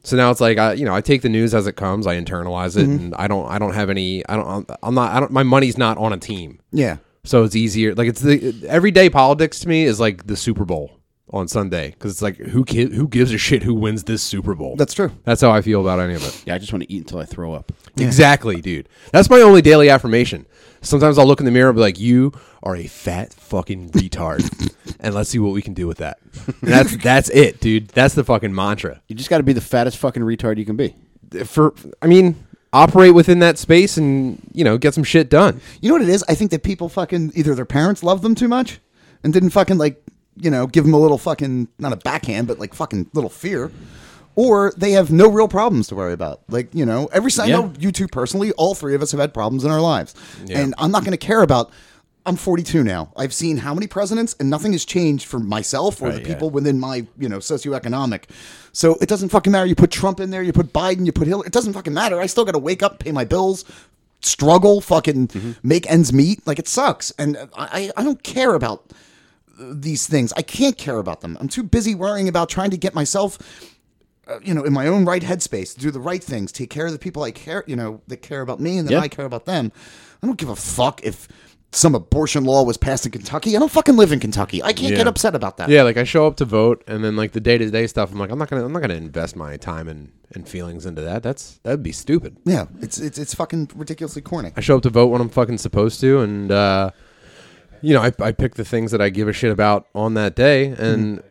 [0.03, 2.17] So now it's like I, you know, I take the news as it comes, I
[2.19, 3.07] internalize it, mm-hmm.
[3.07, 5.77] and I don't, I don't have any, I don't, I'm not, I don't, my money's
[5.77, 6.99] not on a team, Yeah.
[7.25, 7.95] so it's easier.
[7.95, 11.01] Like it's the everyday politics to me is like the Super Bowl.
[11.31, 14.55] On Sunday because it's like who ki- who gives a shit who wins this Super
[14.55, 14.77] Bowl?
[14.77, 15.11] That's true.
[15.25, 16.43] That's how I feel about any of it.
[16.47, 17.73] Yeah, I just want to eat until I throw up.
[17.99, 18.89] Exactly, dude.
[19.13, 20.47] That's my only daily affirmation.
[20.83, 24.43] Sometimes I'll look in the mirror and be like, "You are a fat fucking retard,"
[25.01, 26.19] and let's see what we can do with that.
[26.47, 27.89] And that's that's it, dude.
[27.89, 29.01] That's the fucking mantra.
[29.09, 30.95] You just got to be the fattest fucking retard you can be.
[31.47, 31.73] For
[32.03, 32.37] I mean,
[32.73, 35.61] operate within that space and you know get some shit done.
[35.81, 36.23] You know what it is?
[36.29, 38.79] I think that people fucking either their parents loved them too much
[39.23, 40.05] and didn't fucking like,
[40.37, 43.71] you know, give them a little fucking not a backhand, but like fucking little fear.
[44.37, 46.41] Or they have no real problems to worry about.
[46.49, 47.57] Like, you know, every I Yeah.
[47.57, 50.13] know you two personally, all three of us have had problems in our lives.
[50.45, 50.59] Yeah.
[50.61, 51.71] And I'm not going to care about
[52.27, 53.13] I'm 42 now.
[53.19, 56.33] I've seen how many presidents and nothing has changed for myself or the Right, yeah.
[56.33, 58.23] people within my, you know, socioeconomic.
[58.73, 59.67] So it doesn't fucking matter.
[59.67, 61.47] You put Trump in there, you put Biden, you put Hillary.
[61.47, 62.19] It doesn't fucking matter.
[62.21, 63.67] I still got to wake up, pay my bills,
[64.23, 65.51] struggle, fucking Mm-hmm.
[65.63, 66.45] make ends meet.
[66.47, 67.11] Like it sucks.
[67.19, 68.91] And I, I don't care about
[69.73, 70.33] these things.
[70.37, 71.37] I can't care about them.
[71.41, 73.39] I'm too busy worrying about trying to get myself,
[74.27, 76.87] uh, you know, in my own right headspace, to do the right things, take care
[76.87, 79.01] of the people I care, you know, that care about me, and that Yeah.
[79.01, 79.73] I care about them.
[80.23, 81.29] I don't give a fuck if
[81.73, 83.57] some abortion law was passed in Kentucky.
[83.57, 84.63] I don't fucking live in Kentucky.
[84.63, 84.99] I can't Yeah.
[84.99, 85.69] get upset about that.
[85.69, 88.13] Yeah, like I show up to vote, and then like the day to day stuff,
[88.13, 91.03] I'm like, I'm not gonna, I'm not gonna invest my time and, and feelings into
[91.03, 91.25] that.
[91.25, 92.37] That's that'd be stupid.
[92.45, 94.53] Yeah, it's it's it's fucking ridiculously corny.
[94.57, 96.91] I show up to vote when I'm fucking supposed to, and uh,
[97.85, 100.35] you know, I, I pick the things that I give a shit about on that
[100.35, 101.23] day, and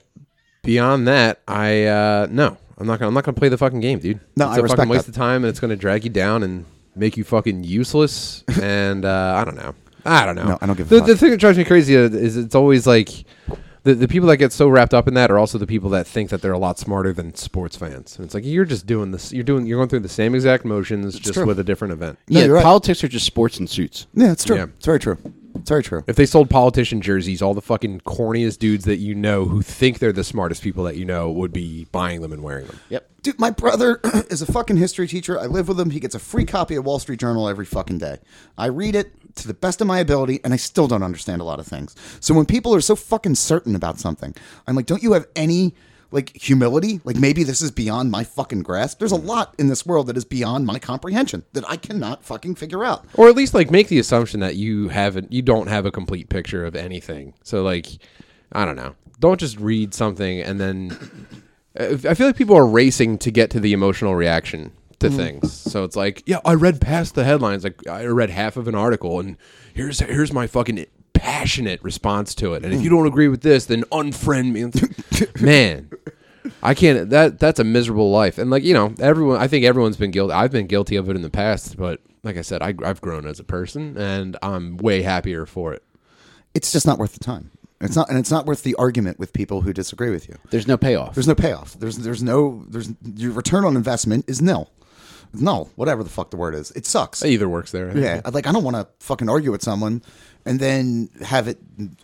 [0.62, 3.98] beyond that, I uh, no, I'm not gonna, I'm not gonna play the fucking game,
[4.00, 4.20] dude.
[4.36, 5.12] No, it's I a respect fucking waste that.
[5.12, 8.44] of time, and it's gonna drag you down and make you fucking useless.
[8.62, 9.74] and uh, I don't know,
[10.06, 10.50] I don't know.
[10.50, 11.08] No, I don't give a the, fuck.
[11.08, 13.10] the thing that drives me crazy is it's always like.
[13.86, 16.08] The, the people that get so wrapped up in that are also the people that
[16.08, 18.16] think that they're a lot smarter than sports fans.
[18.16, 19.34] And it's like you're just doing this.
[19.34, 19.66] You're doing.
[19.66, 21.46] You're going through the same exact motions, just true.
[21.46, 22.18] with a different event.
[22.30, 22.64] No, yeah, right.
[22.64, 24.08] politics are just sports and suits.
[24.14, 24.56] Yeah, it's true.
[24.56, 24.68] Yeah.
[24.78, 25.18] It's very true.
[25.56, 26.04] It's very true.
[26.08, 30.00] If they sold politician jerseys, all the fucking corniest dudes that you know who think
[30.00, 32.80] they're the smartest people that you know would be buying them and wearing them.
[32.90, 33.10] Yep.
[33.22, 35.40] Dude, my brother is a fucking history teacher.
[35.40, 35.92] I live with him.
[35.92, 38.20] He gets a free copy of Wall Street Journal every fucking day.
[38.58, 41.46] I read it to the best of my ability, and I still don't understand a
[41.46, 41.96] lot of things.
[42.20, 44.36] So when people are so fucking certain about something,
[44.68, 45.74] I'm like, don't you have any
[46.14, 47.02] like humility?
[47.04, 49.00] Like maybe this is beyond my fucking grasp.
[49.00, 52.56] There's a lot in this world that is beyond my comprehension that I cannot fucking
[52.56, 53.06] figure out.
[53.16, 56.30] Or at least like make the assumption that you haven't you don't have a complete
[56.30, 57.34] picture of anything.
[57.44, 57.88] So like
[58.52, 58.96] I don't know.
[59.20, 60.98] Don't just read something and then
[61.80, 65.18] uh, I feel like people are racing to get to the emotional reaction to mm-hmm.
[65.18, 65.52] things.
[65.52, 67.64] So it's like, yeah, I read past the headlines.
[67.64, 69.38] Like I read half of an article and
[69.74, 70.86] here's here's my fucking
[71.24, 72.66] passionate response to it.
[72.66, 72.84] And if hmm.
[72.84, 75.42] you don't agree with this, then unfriend me.
[75.42, 75.90] Man,
[76.62, 77.10] I can't.
[77.10, 78.38] That that's a miserable life.
[78.38, 79.38] And like you know, everyone.
[79.38, 80.34] I think everyone's been guilty.
[80.34, 83.26] I've been guilty of it in the past, but like I said, I, I've grown
[83.26, 85.84] as a person, and I'm way happier for it.
[86.54, 87.52] It's just not worth the time.
[87.82, 90.38] It's not, and it's not worth the argument with people who disagree with you.
[90.52, 91.16] There's no payoff.
[91.16, 91.74] There's no payoff.
[91.80, 94.70] There's there's no there's your return on investment is nil.
[95.34, 96.72] No, whatever the fuck the word is.
[96.72, 97.24] It sucks.
[97.24, 97.90] It either works there.
[97.90, 98.06] I think.
[98.06, 100.04] Yeah, like I don't want to fucking argue with someone
[100.46, 101.58] and then have it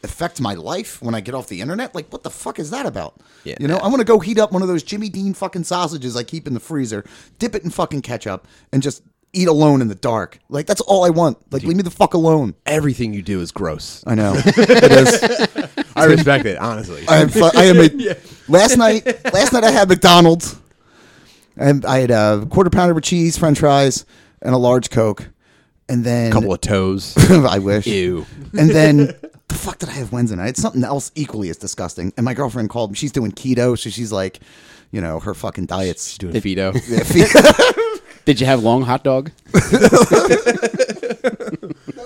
[0.04, 1.94] affect my life when I get off the internet.
[1.94, 3.20] Like, what the fuck is that about?
[3.44, 3.56] Yeah.
[3.60, 6.16] You know, I want to go heat up one of those Jimmy Dean fucking sausages
[6.16, 7.04] I keep in the freezer,
[7.38, 10.40] dip it in fucking ketchup, and just eat alone in the dark.
[10.50, 11.38] Like that's all I want.
[11.52, 12.56] Like, leave me the fuck alone.
[12.66, 14.04] Everything you do is gross.
[14.08, 14.34] I know.
[14.46, 15.86] it is.
[15.96, 17.04] I respect it honestly.
[17.08, 17.30] I am.
[17.30, 18.16] Fu- I am a,
[18.48, 20.58] Last night, last night I had McDonald's,
[21.56, 24.06] and I had a quarter pounder with cheese, French fries,
[24.42, 25.30] and a large Coke,
[25.90, 27.16] and then a couple of toes.
[27.30, 27.88] I wish.
[27.88, 28.26] Ew.
[28.58, 29.16] And then
[29.48, 30.50] the fuck did I have Wednesday night?
[30.50, 32.14] It's something else equally as disgusting.
[32.16, 32.96] And my girlfriend called me.
[32.96, 34.40] She's doing keto, so she's like,
[34.92, 36.74] you know, her fucking diet's Doing Fido.
[38.26, 39.32] Did you have long hot dog?
[39.54, 39.60] No,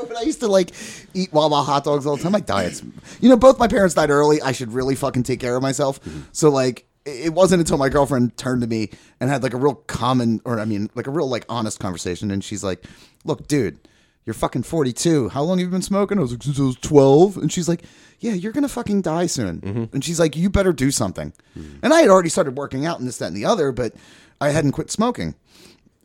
[0.06, 0.72] but I used to like
[1.14, 2.32] eat Wawa hot dogs all the time.
[2.32, 2.82] My diet's,
[3.20, 4.42] you know, both my parents died early.
[4.42, 6.02] I should really fucking take care of myself.
[6.04, 6.22] Mm-hmm.
[6.32, 8.90] So like, it wasn't until my girlfriend turned to me
[9.20, 12.32] and had like a real common, or I mean, like a real like honest conversation,
[12.32, 12.84] and she's like,
[13.24, 13.80] "Look, dude."
[14.26, 15.28] You're fucking 42.
[15.28, 16.18] How long have you been smoking?
[16.18, 17.36] I was like, since I was 12.
[17.36, 17.84] And she's like,
[18.22, 19.60] yeah, you're going to fucking die soon.
[19.60, 19.84] Mm-hmm.
[19.92, 21.34] And she's like, you better do something.
[21.60, 21.80] Mm.
[21.84, 23.94] And I had already started working out and this, that, and the other, but
[24.40, 25.36] I hadn't quit smoking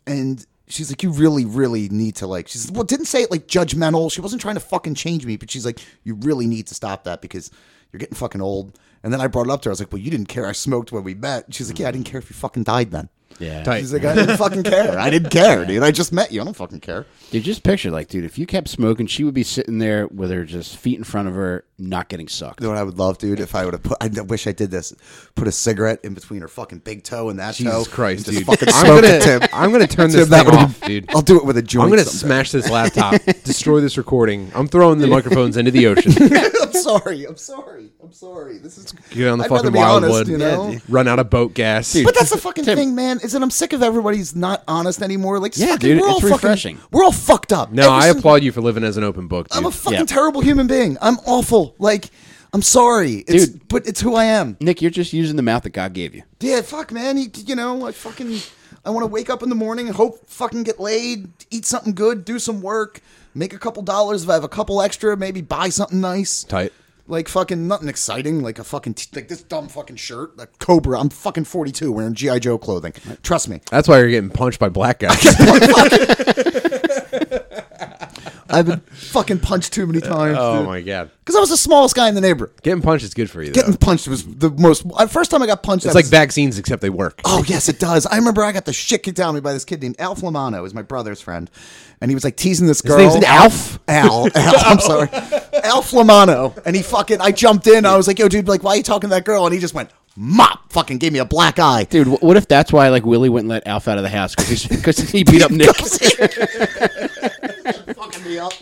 [0.09, 3.47] and she's like, "You really, really need to like." She's well, didn't say it like
[3.47, 4.11] judgmental.
[4.11, 7.03] She wasn't trying to fucking change me, but she's like, "You really need to stop
[7.03, 7.51] that because
[7.91, 9.71] you're getting fucking old." And then I brought it up to her.
[9.71, 11.87] I was like, "Well, you didn't care I smoked when we met." She's like, "Yeah,
[11.87, 12.11] I didn't mm.
[12.11, 13.63] care if you fucking died then." Yeah.
[13.63, 13.79] Tight.
[13.79, 14.99] She's like, "I didn't fucking care.
[14.99, 15.83] I didn't care, dude.
[15.83, 16.41] I just met you.
[16.41, 19.33] I don't fucking care." Dude, just picture like, dude, if you kept smoking, she would
[19.33, 22.59] be sitting there with her just feet in front of her, not getting sucked.
[22.61, 23.39] You know what I would love, dude?
[23.39, 24.93] If I would have put, I wish I did this.
[25.35, 27.63] Put a cigarette in between her fucking big toe and that toe.
[27.63, 28.59] Jesus Christ, and just dude!
[28.59, 29.41] Fucking I'm smoke gonna, it, Tim.
[29.53, 31.09] I'm gonna turn Tim, this that thing off, been- dude.
[31.15, 31.85] I'll do it with a joint.
[31.85, 32.27] I'm gonna someday.
[32.35, 34.51] smash this laptop, destroy this recording.
[34.53, 36.11] I'm throwing the microphones into the ocean.
[36.61, 37.25] I'm sorry.
[37.25, 37.91] I'm sorry.
[38.01, 38.57] I'm I'm sorry.
[38.57, 40.27] This is Get on the I'd rather fucking wildwood.
[40.27, 40.75] you know?
[40.89, 41.93] Run out of boat gas.
[42.03, 43.19] But that's the fucking thing, man.
[43.23, 45.37] Is that I'm sick of everybody's not honest anymore.
[45.39, 46.79] Like, Yeah, fucking, dude, we're all it's fucking- refreshing.
[46.91, 47.71] we're all fucked up.
[47.71, 49.59] no, Every I applaud you for living as an open book, dude.
[49.59, 50.05] I'm a fucking Yeah.
[50.05, 50.97] terrible human being.
[51.03, 51.68] I'm awful.
[51.77, 52.09] Like,
[52.53, 53.67] I'm sorry, it's, Dude.
[53.67, 54.57] but it's who I am.
[54.59, 56.23] Nick, you're just using the mouth that God gave you.
[56.39, 57.17] Yeah, fuck, man.
[57.17, 58.39] You, you know, I fucking,
[58.85, 62.25] I want to wake up in the morning hope fucking get laid, eat something good,
[62.25, 63.01] do some work,
[63.35, 64.23] make a couple dollars.
[64.23, 66.43] If I have a couple extra, maybe buy something nice.
[66.43, 66.73] Tight.
[67.07, 70.99] Like fucking nothing exciting, like a fucking t- like this dumb fucking shirt, like Cobra.
[70.99, 72.93] I'm fucking 42 wearing GI Joe clothing.
[73.23, 73.61] Trust me.
[73.71, 75.17] That's why you're getting punched by black guys.
[78.49, 80.37] I've been fucking punched too many times.
[80.39, 81.11] oh my god.
[81.19, 82.51] Because I was the smallest guy in the neighborhood.
[82.63, 83.51] Getting punched is good for you.
[83.51, 84.83] Getting punched was the most.
[84.95, 87.21] uh, First time I got punched, It's I like was- vaccines, except they work.
[87.25, 88.05] Oh yes, it does.
[88.07, 90.21] I remember I got the shit kicked out of me by this kid named Alf
[90.21, 90.65] Lamano.
[90.65, 91.49] Is my brother's friend,
[92.01, 92.97] and he was like teasing this girl.
[92.97, 93.79] name's Alf?
[93.87, 94.27] Al.
[94.35, 94.53] Al.
[94.65, 95.09] I'm sorry,
[95.63, 96.59] Alf Lamano.
[96.65, 97.21] And he fucking.
[97.21, 97.85] I jumped in.
[97.85, 99.59] I was like, "Yo, dude, like, why are you talking to that girl?" And he
[99.59, 100.71] just went mop.
[100.71, 101.83] Fucking gave me a black eye.
[101.85, 104.97] Dude, what if that's why like Willie wouldn't let Alf out of the house because
[105.11, 105.69] he beat up Nick?
[108.19, 108.53] Fucking me up.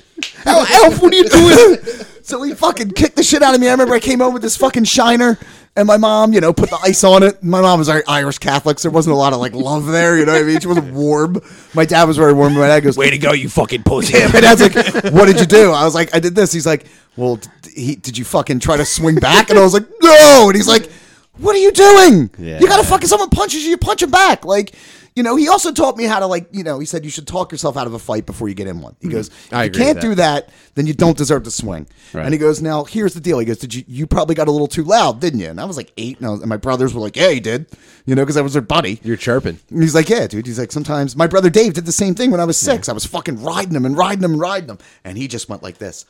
[0.45, 1.77] Al, Alf, what are you doing?
[2.21, 3.67] so he fucking kicked the shit out of me.
[3.67, 5.37] I remember I came home with this fucking shiner,
[5.75, 7.43] and my mom, you know, put the ice on it.
[7.43, 10.17] My mom was very Irish Catholic, so there wasn't a lot of like love there.
[10.17, 10.59] You know what I mean?
[10.59, 11.41] She wasn't warm.
[11.73, 12.53] My dad was very warm.
[12.53, 14.17] My dad goes, Way to go, you fucking pussy.
[14.17, 14.73] Yeah, my dad's like,
[15.13, 16.85] "What did you do?" I was like, "I did this." He's like,
[17.15, 20.45] "Well, d- he, did you fucking try to swing back?" And I was like, "No."
[20.47, 20.89] And he's like,
[21.37, 22.29] "What are you doing?
[22.39, 22.59] Yeah.
[22.59, 24.73] You gotta fucking someone punches you, you punch him back." Like,
[25.17, 27.25] you know, he also taught me how to like, you know, he said you should
[27.25, 28.95] talk yourself out of a fight before you get in one.
[29.01, 29.15] He mm-hmm.
[29.15, 30.01] goes, if I you agree can't that.
[30.01, 31.87] do that, then you don't deserve to swing.
[32.13, 32.23] Right.
[32.23, 33.83] And he goes, "Now here's the deal." He goes, "Did you?
[33.87, 36.27] You probably got a little too loud, didn't you?" And I was like eight, and,
[36.27, 37.65] I was, and my brothers were like, "Yeah, he did,"
[38.05, 38.99] you know, because I was their buddy.
[39.03, 39.59] You're chirping.
[39.71, 40.45] And he's like, yeah, dude.
[40.45, 42.87] He's like, sometimes my brother Dave did the same thing when I was six.
[42.87, 45.63] I was fucking riding him and riding him and riding him, and he just went
[45.63, 46.05] like this,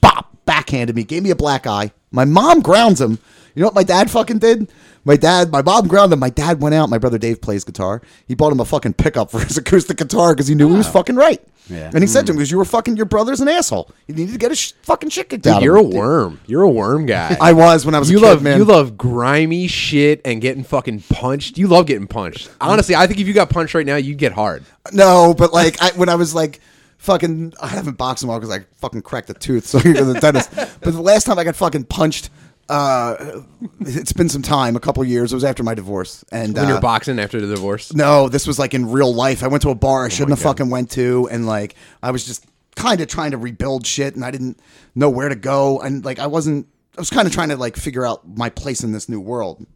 [0.00, 1.90] bop, backhanded me, gave me a black eye.
[2.12, 3.18] My mom grounds him.
[3.54, 4.70] You know what my dad fucking did?
[5.04, 6.20] My dad, my mom grounded him.
[6.20, 6.88] My dad went out.
[6.88, 8.02] My brother Dave plays guitar.
[8.28, 10.88] He bought him a fucking pickup for his acoustic guitar because he knew he was
[10.88, 11.42] fucking right.
[11.68, 11.90] Yeah.
[11.92, 12.36] And he said to hmm.
[12.36, 13.90] him, because you were fucking, your brother's an asshole.
[14.06, 16.40] You needed to get his sh- fucking shit kicked Dude, out you're a of worm.
[16.46, 17.36] You're a worm guy.
[17.40, 18.58] I was when I was you a kid, love man.
[18.58, 21.58] you love grimy shit and getting fucking punched.
[21.58, 22.50] You love getting punched.
[22.60, 24.64] Honestly, I think if you got punched right now, you'd get hard.
[24.92, 26.60] No, but like I, when I was like
[26.98, 29.92] fucking, I haven't boxed them all because I fucking cracked a tooth, so I go
[29.94, 30.50] to the dentist.
[30.82, 32.30] But the last time I got fucking punched,
[32.68, 33.42] uh,
[33.80, 35.32] it's been some time, a couple years.
[35.32, 37.92] It was after my divorce, and When uh, you're boxing after the divorce.
[37.94, 39.42] no, this was like in real life.
[39.42, 42.10] I went to a Oh bar I shouldn't have fucking went to, and like I
[42.10, 42.46] was just
[42.76, 44.58] kind of trying to rebuild shit, and I didn't
[44.94, 46.66] know where to go, and like I wasn't.
[46.96, 49.66] I was kind of trying to like figure out my place in this new world,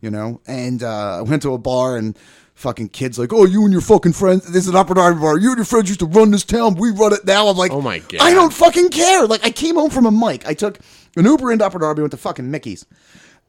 [0.00, 0.40] you know.
[0.46, 2.18] And uh, I went to a bar and.
[2.54, 4.44] Fucking kids like, oh, you and your fucking friends.
[4.46, 5.38] This is an upper Darby bar.
[5.38, 6.74] You and your friends used to run this town.
[6.74, 7.48] We run it now.
[7.48, 8.20] I'm like, Oh my God.
[8.20, 9.26] I don't fucking care.
[9.26, 10.46] Like, I came home from a mic.
[10.46, 10.78] I took
[11.16, 12.86] an Uber into Upper Darby, went to fucking Mickey's,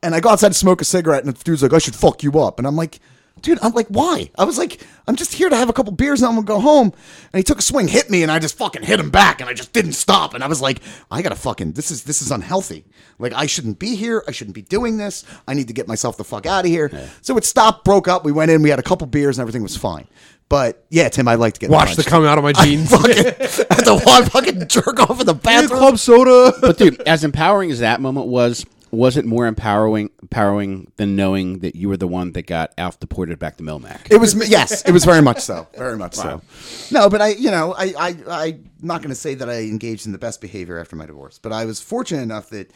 [0.01, 2.24] and I go outside to smoke a cigarette, and the dude's like, I should fuck
[2.24, 2.59] you up.
[2.59, 2.99] And I'm like,
[3.41, 4.30] dude, I'm like, why?
[4.38, 6.59] I was like, I'm just here to have a couple beers and I'm gonna go
[6.59, 6.93] home.
[7.32, 9.49] And he took a swing, hit me, and I just fucking hit him back, and
[9.49, 10.34] I just didn't stop.
[10.34, 10.80] And I was like,
[11.11, 12.86] I gotta fucking, this is this is unhealthy.
[13.20, 14.24] Like, I shouldn't be here.
[14.28, 15.26] I shouldn't be doing this.
[15.47, 16.89] I need to get myself the fuck out of here.
[17.22, 18.24] So it stopped, broke up.
[18.24, 20.07] We went in, we had a couple beers, and everything was fine.
[20.54, 22.10] But yeah, Tim, I'd like to get Watch the punched.
[22.10, 22.91] come out of my jeans.
[22.91, 23.16] fucking
[23.72, 25.80] had to walk fucking jerk off in the bathroom.
[25.80, 26.56] club soda.
[26.62, 31.60] But dude, as empowering as that moment was, was it more empowering empowering than knowing
[31.62, 34.12] that you were the one that got Alf deported back to Melmac?
[34.12, 36.43] It was yes, it was very much so, very much so.
[36.91, 40.06] No, but I, you know, I, I, I'm not going to say that I engaged
[40.06, 42.70] in the best behavior after my divorce, but I was fortunate enough that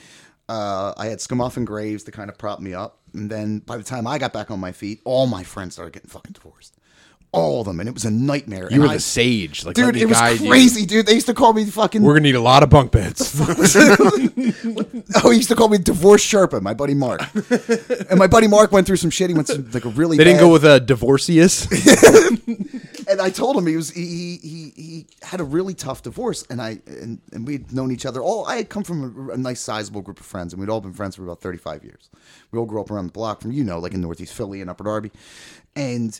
[0.49, 3.77] uh, I had Scamuff and Graves to kind of prop me up, and then by
[3.77, 6.73] the time I got back on my feet, all my friends started getting fucking divorced,
[7.33, 8.67] all of them, and it was a nightmare.
[8.69, 9.65] You And were I- the sage.
[9.65, 9.95] Like, dude.
[9.95, 10.49] It was guide you.
[10.49, 11.05] crazy, dude.
[11.05, 12.01] They used to call me fucking.
[12.01, 13.33] We're gonna need a lot of bunk beds.
[15.15, 17.21] oh, he used to call me divorce Sherpa, my buddy Mark,
[18.09, 19.29] and my buddy Mark went through some shit.
[19.29, 20.17] He went through like a really.
[20.17, 21.67] they didn't bad- go with a divorceus.
[23.07, 26.61] and I told him he was he, he he had a really tough divorce, and
[26.61, 28.45] I and, and we'd known each other all.
[28.45, 30.93] I had come from a, a nice, sizable group of friends, and we'd all been
[30.93, 32.09] friends for about thirty five years.
[32.51, 34.69] We all grew up around the block from you know, like in Northeast Philly and
[34.69, 35.11] Upper Darby,
[35.75, 36.17] and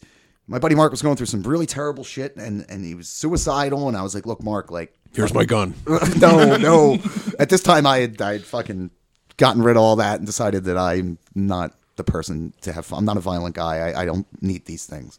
[0.48, 3.88] my buddy Mark was going through some really terrible shit, and and he was suicidal,
[3.88, 5.74] and I was like, look, Mark, like Here's my gun.
[6.18, 7.00] no, no.
[7.39, 8.91] At this time, I had I had fucking
[9.38, 13.00] gotten rid of all that and decided that I'm not the person to have fun.
[13.00, 13.89] I'm not a violent guy.
[13.89, 15.18] I, I don't need these things.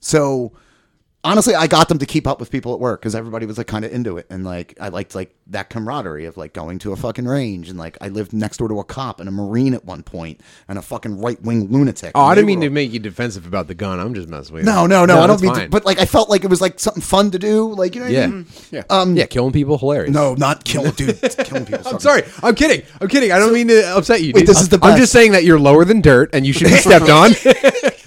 [0.00, 0.52] So
[1.28, 3.66] honestly, I got them to keep up with people at work because everybody was like
[3.66, 6.92] kind of into it, and like I liked like that camaraderie of like going to
[6.92, 9.74] a fucking range, and like I lived next door to a cop and a marine
[9.74, 12.12] at one point, and a fucking right wing lunatic.
[12.14, 14.00] Oh, I didn't mean were to make you defensive about the gun.
[14.00, 14.72] I'm just messing with you.
[14.72, 14.88] No, you.
[14.88, 15.54] no, no, I don't mean.
[15.54, 17.72] To, but like, I felt like it was like something fun to do.
[17.74, 18.46] Like you know, what I yeah, mean?
[18.70, 18.82] Yeah.
[18.90, 20.14] Um, yeah, killing people, hilarious.
[20.14, 21.20] No, not killing, dude.
[21.44, 21.86] killing people.
[21.86, 22.22] I'm sorry.
[22.42, 22.82] I'm kidding.
[23.00, 23.32] I'm kidding.
[23.32, 24.32] I don't mean to upset you.
[24.34, 24.48] Wait, dude.
[24.48, 26.76] this is the I'm just saying that you're lower than dirt and you should be
[26.76, 27.32] stepped on.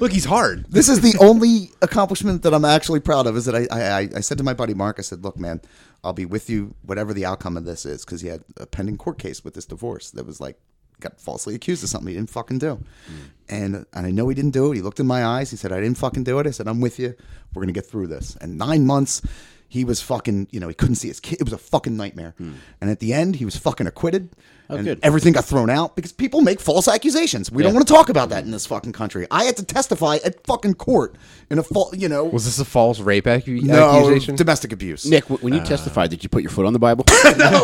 [0.00, 0.66] Look, he's hard.
[0.70, 3.36] This is the only accomplishment that I'm actually proud of.
[3.36, 5.60] Is that I, I, I- I said to my buddy Mark, I said, "Look, man,
[6.04, 8.96] I'll be with you whatever the outcome of this is," because he had a pending
[8.96, 10.58] court case with this divorce that was like
[11.00, 12.74] got falsely accused of something he didn't fucking do,
[13.06, 13.14] hmm.
[13.48, 14.76] and and I know he didn't do it.
[14.76, 15.50] He looked in my eyes.
[15.50, 17.14] He said, "I didn't fucking do it." I said, "I'm with you.
[17.54, 19.22] We're gonna get through this." And nine months.
[19.70, 21.42] He was fucking, you know, he couldn't see his kid.
[21.42, 22.34] It was a fucking nightmare.
[22.38, 22.52] Hmm.
[22.80, 24.30] And at the end, he was fucking acquitted.
[24.70, 25.00] Oh, and good.
[25.02, 27.50] everything got thrown out because people make false accusations.
[27.50, 29.26] We don't want to talk about that in this fucking country.
[29.30, 31.16] I had to testify at fucking court
[31.48, 34.36] in a fault, you know, Was this a false rape accu- no accusation?
[34.36, 35.06] domestic abuse.
[35.06, 35.64] Nick, when you uh.
[35.64, 37.04] testified, did you put your foot on the Bible?
[37.38, 37.62] No.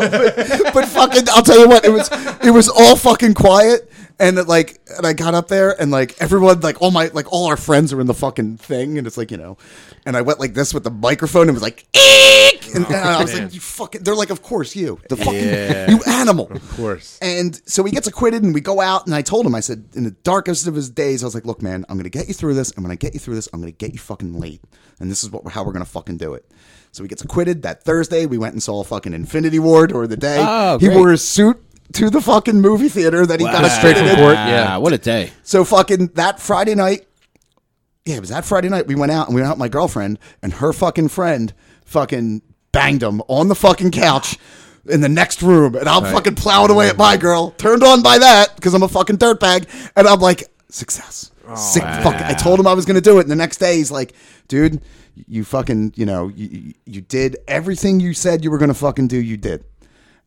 [0.73, 2.09] But fucking, I'll tell you what, it was
[2.45, 6.15] it was all fucking quiet, and it, like, and I got up there, and like
[6.21, 9.17] everyone, like all my like all our friends are in the fucking thing, and it's
[9.17, 9.57] like you know,
[10.05, 12.75] and I went like this with the microphone, and it was like, Eek!
[12.75, 15.89] and, and I was like, you fucking, they're like, of course you, the fucking Yeah.
[15.89, 17.17] you animal, of course.
[17.21, 19.85] And so he gets acquitted, and we go out, and I told him, I said,
[19.93, 22.33] in the darkest of his days, I was like, look, man, I'm gonna get you
[22.33, 24.61] through this, and when I get you through this, I'm gonna get you fucking late,
[24.99, 26.45] and this is what how we're gonna fucking do it.
[26.91, 28.25] So he gets acquitted that Thursday.
[28.25, 30.37] We went and saw a fucking Infinity War during the day.
[30.39, 31.61] Oh, he wore his suit
[31.93, 34.35] to the fucking movie theater that he got Straight from court.
[34.35, 34.77] Yeah.
[34.77, 35.31] what a day.
[35.43, 37.05] So fucking that Friday night,
[38.05, 38.87] yeah, it was that Friday night.
[38.87, 41.53] We went out and we went out with my girlfriend and her fucking friend
[41.85, 42.41] fucking
[42.71, 44.37] banged him on the fucking couch
[44.87, 48.19] in the next room, and I'm fucking plowing away at my girl, turned on by
[48.19, 51.31] that because I'm a fucking dirtbag, and I'm like success.
[51.47, 52.15] Oh, Sick fuck.
[52.15, 54.13] I told him I was gonna do it, and the next day he's like,
[54.47, 54.81] dude.
[55.29, 59.17] You fucking, you know, you, you- did everything you said you were gonna fucking do.
[59.17, 59.63] You did,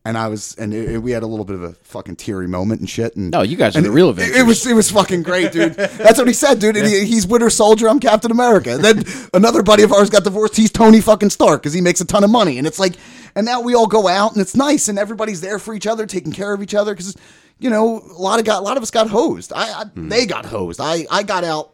[0.05, 2.47] and I was, and it, it- we had a little bit of a fucking teary
[2.47, 3.15] moment and shit.
[3.15, 4.37] And No, you guys are and the real it- Avengers.
[4.37, 5.73] It, was it was fucking great, dude.
[5.73, 6.77] That's what he said, dude.
[6.77, 7.89] And he, he's Winter Soldier.
[7.89, 8.73] I'm Captain America.
[8.73, 10.55] And then another buddy of ours got divorced.
[10.55, 12.57] He's Tony fucking Stark because he makes a ton of money.
[12.57, 12.95] And it's like,
[13.35, 16.05] and now we all go out and it's nice and everybody's there for each other,
[16.05, 17.15] taking care of each other because.
[17.61, 19.51] You know, a lot of got a lot of us got hosed.
[19.53, 20.07] I, I hmm.
[20.07, 20.79] they got hosed.
[20.79, 21.73] I I got out.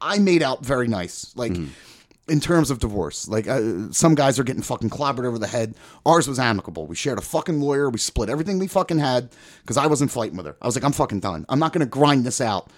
[0.00, 1.36] I made out very nice.
[1.36, 1.66] Like hmm.
[2.28, 3.28] In terms of divorce.
[3.28, 5.74] Like uh, some guys are getting fucking clobbered over the head.
[6.04, 6.86] Ours was amicable.
[6.86, 7.88] We shared a fucking lawyer.
[7.90, 9.30] We split everything we fucking had
[9.62, 10.56] because I wasn't fighting with her.
[10.60, 11.46] I was like, I'm fucking done.
[11.48, 12.70] I'm not gonna grind this out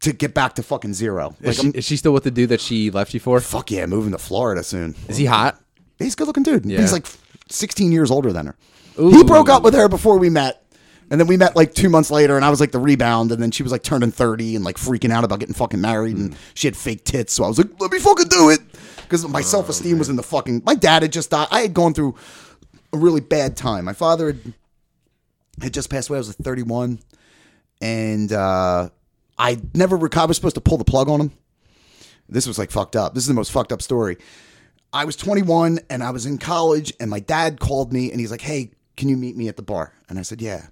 [0.00, 1.34] to get back to fucking zero.
[1.40, 3.40] Like, Is she, is she still with the dude that she left you for?
[3.40, 4.94] fuck yeah, moving to Florida soon.
[5.08, 5.60] Is he hot?
[5.98, 6.64] He's a good looking dude.
[6.64, 6.80] Yeah.
[6.80, 7.06] He's like
[7.50, 8.56] 16 years older than her.
[8.96, 10.62] He broke up with her before we met.
[11.10, 13.32] And then we met like two months later, and I was like the rebound.
[13.32, 16.16] And then she was like turning 30 and like freaking out about getting fucking married.
[16.16, 17.32] And she had fake tits.
[17.32, 18.60] So I was like, let me fucking do it.
[19.02, 20.62] Because my self esteem was in the fucking.
[20.64, 21.48] My dad had just died.
[21.50, 22.14] I had gone through
[22.92, 23.84] a really bad time.
[23.86, 24.52] My father had,
[25.62, 26.18] had just passed away.
[26.18, 26.98] I was like 31.
[27.80, 28.90] And uh,
[29.38, 31.32] I never, rec- I was supposed to pull the plug on him.
[32.28, 33.14] This was like fucked up.
[33.14, 34.18] This is the most fucked up story.
[34.92, 38.30] I was 21 and I was in college, and my dad called me and he's
[38.30, 40.66] like, "Hey, can you meet me at the bar?" And I said, "Yeah."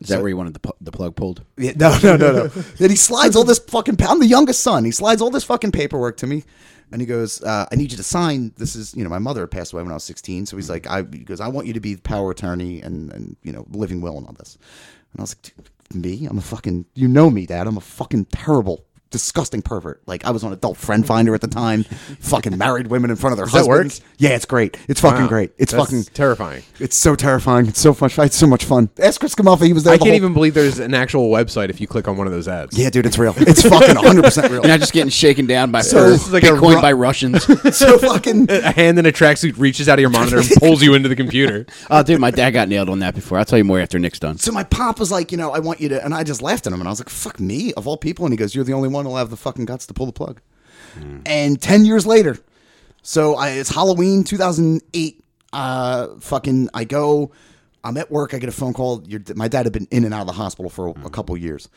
[0.00, 1.44] Is that where you wanted the, pu- the plug pulled?
[1.58, 2.46] Yeah, no, no, no, no.
[2.78, 3.96] then he slides all this fucking.
[4.00, 4.84] I'm the youngest son.
[4.84, 6.44] He slides all this fucking paperwork to me,
[6.90, 8.52] and he goes, uh, "I need you to sign.
[8.56, 10.86] This is, you know, my mother passed away when I was 16, so he's like,
[10.86, 13.66] I he goes, I want you to be the power attorney and and you know,
[13.70, 14.56] living will and all this."
[15.12, 15.54] And I was like,
[15.92, 16.26] "Dude, "Me?
[16.26, 16.86] I'm a fucking.
[16.94, 17.66] You know me, Dad.
[17.66, 20.00] I'm a fucking terrible." Disgusting pervert.
[20.06, 21.82] Like I was on Adult Friend Finder at the time,
[22.20, 23.84] fucking married women in front of their that work?
[23.86, 24.00] husbands.
[24.18, 24.76] Yeah, it's great.
[24.88, 25.26] It's fucking Wow.
[25.28, 25.52] great.
[25.58, 26.62] It's That's fucking terrifying.
[26.78, 27.66] It's so terrifying.
[27.66, 28.16] It's so much.
[28.18, 28.88] It's so much fun.
[29.02, 29.66] Ask Chris Kamalfa.
[29.66, 29.94] He was there.
[29.94, 32.28] I the can't whole- even believe there's an actual website if you click on one
[32.28, 32.78] of those ads.
[32.78, 33.34] Yeah, dude, it's real.
[33.36, 34.62] It's fucking 100 percent real.
[34.62, 36.92] You're not just getting shaken down by So- This is like a Bitcoin ru- by
[36.92, 37.42] Russians.
[37.76, 40.94] so fucking A hand in a tracksuit reaches out of your monitor and pulls you
[40.94, 41.66] into the computer.
[41.90, 43.38] oh, dude, my dad got nailed on that before.
[43.38, 44.38] I'll tell you more after Nick's done.
[44.38, 46.68] so my pop was like, you know, I want you to, and I just laughed
[46.68, 48.62] at him, and I was like, fuck me of all people, and he goes, you're
[48.64, 50.40] the only one who'll have the fucking guts to pull the plug.
[51.24, 52.36] And ten years later,
[53.02, 55.24] so I, it's Halloween 2008.
[55.52, 57.32] Uh, fucking, I go,
[57.82, 58.34] I'm at work.
[58.34, 59.02] I get a phone call.
[59.06, 61.36] Your, my dad had been in and out of the hospital for a, a couple
[61.36, 61.68] years.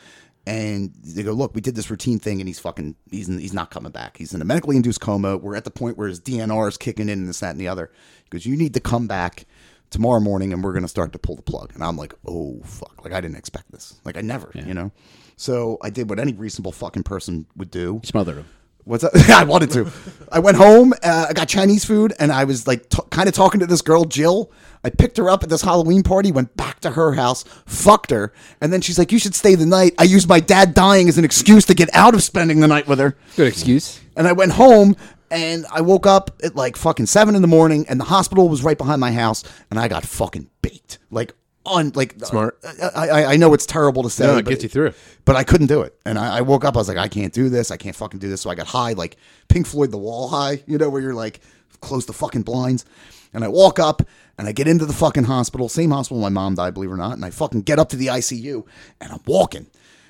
[0.46, 3.70] And they go, look, we did this routine thing, and he's fucking, he's he's not
[3.70, 4.18] coming back.
[4.18, 5.38] He's in a medically induced coma.
[5.38, 7.68] We're at the point where his DNR is kicking in, and this, that, and the
[7.68, 7.90] other.
[8.24, 9.46] He goes, you need to come back
[9.88, 11.72] tomorrow morning, and we're gonna start to pull the plug.
[11.74, 13.98] And I'm like, oh fuck, like I didn't expect this.
[14.04, 14.92] Like I never, you know.
[15.36, 18.00] So I did what any reasonable fucking person would do.
[18.04, 18.46] Smothered him.
[18.84, 19.30] What's that?
[19.30, 19.90] I wanted to.
[20.30, 20.92] I went home.
[21.02, 23.80] Uh, I got Chinese food, and I was like, t- kind of talking to this
[23.82, 24.52] girl, Jill.
[24.84, 26.30] I picked her up at this Halloween party.
[26.30, 29.64] Went back to her house, fucked her, and then she's like, "You should stay the
[29.64, 32.68] night." I used my dad dying as an excuse to get out of spending the
[32.68, 33.16] night with her.
[33.36, 34.00] Good excuse.
[34.16, 34.96] And I went home
[35.30, 38.62] And I woke up at like fucking seven in the morning, and the hospital was
[38.62, 40.98] right behind my house, and I got fucking baked.
[41.10, 41.34] Like
[41.66, 42.58] on like uh, Smart.
[42.64, 44.26] Uh, I, I, I know it's terrible to say.
[44.26, 44.92] No, it but- gets you through.
[45.24, 46.76] But I couldn't do it, and I, I woke up.
[46.76, 47.70] I was like, I can't do this.
[47.70, 48.42] I can't fucking do this.
[48.42, 49.16] So I got high, like
[49.48, 50.62] Pink Floyd, the Wall high.
[50.66, 51.40] You know, where you're like,
[51.80, 52.84] close the fucking blinds.
[53.32, 54.02] And I walk up,
[54.38, 56.96] and I get into the fucking hospital, same hospital my mom died, believe it or
[56.96, 57.12] not.
[57.14, 58.64] And I fucking get up to the ICU,
[59.00, 59.66] and I'm walking.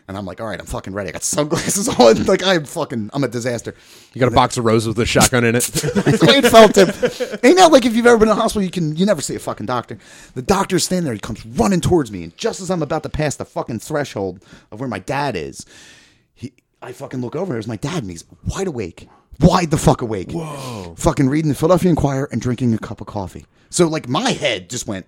[0.07, 1.09] And I'm like, all right, I'm fucking ready.
[1.09, 2.25] I got sunglasses on.
[2.27, 3.75] Like, I'm fucking, I'm a disaster.
[4.13, 5.63] You got a box of roses with a shotgun in it.
[5.65, 6.89] That's the way it felt, Tim.
[7.43, 9.35] Ain't that like if you've ever been in a hospital, you can you never see
[9.35, 9.99] a fucking doctor.
[10.35, 13.09] The doctor's standing there, he comes running towards me, and just as I'm about to
[13.09, 15.65] pass the fucking threshold of where my dad is,
[16.35, 16.53] he
[16.83, 19.09] I fucking look over, there's my dad, and he's wide awake.
[19.41, 20.31] Wide the fuck awake.
[20.31, 20.95] Whoa.
[20.97, 23.47] Fucking reading the Philadelphia Inquirer and drinking a cup of coffee.
[23.71, 25.07] So like my head just went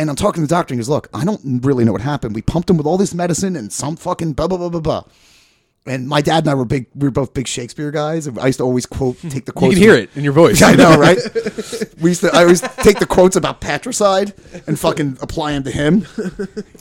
[0.00, 2.00] and I'm talking to the doctor, and he goes, Look, I don't really know what
[2.00, 2.34] happened.
[2.34, 5.04] We pumped him with all this medicine and some fucking blah blah blah blah blah.
[5.86, 6.86] And my dad and I were big.
[6.94, 8.26] We were both big Shakespeare guys.
[8.26, 9.28] I used to always quote, hmm.
[9.28, 9.74] take the quotes.
[9.74, 10.62] you can hear it in your voice.
[10.62, 11.18] I know, right?
[12.00, 12.30] we used to.
[12.32, 14.32] I always take the quotes about patricide
[14.66, 16.06] and fucking apply them to him.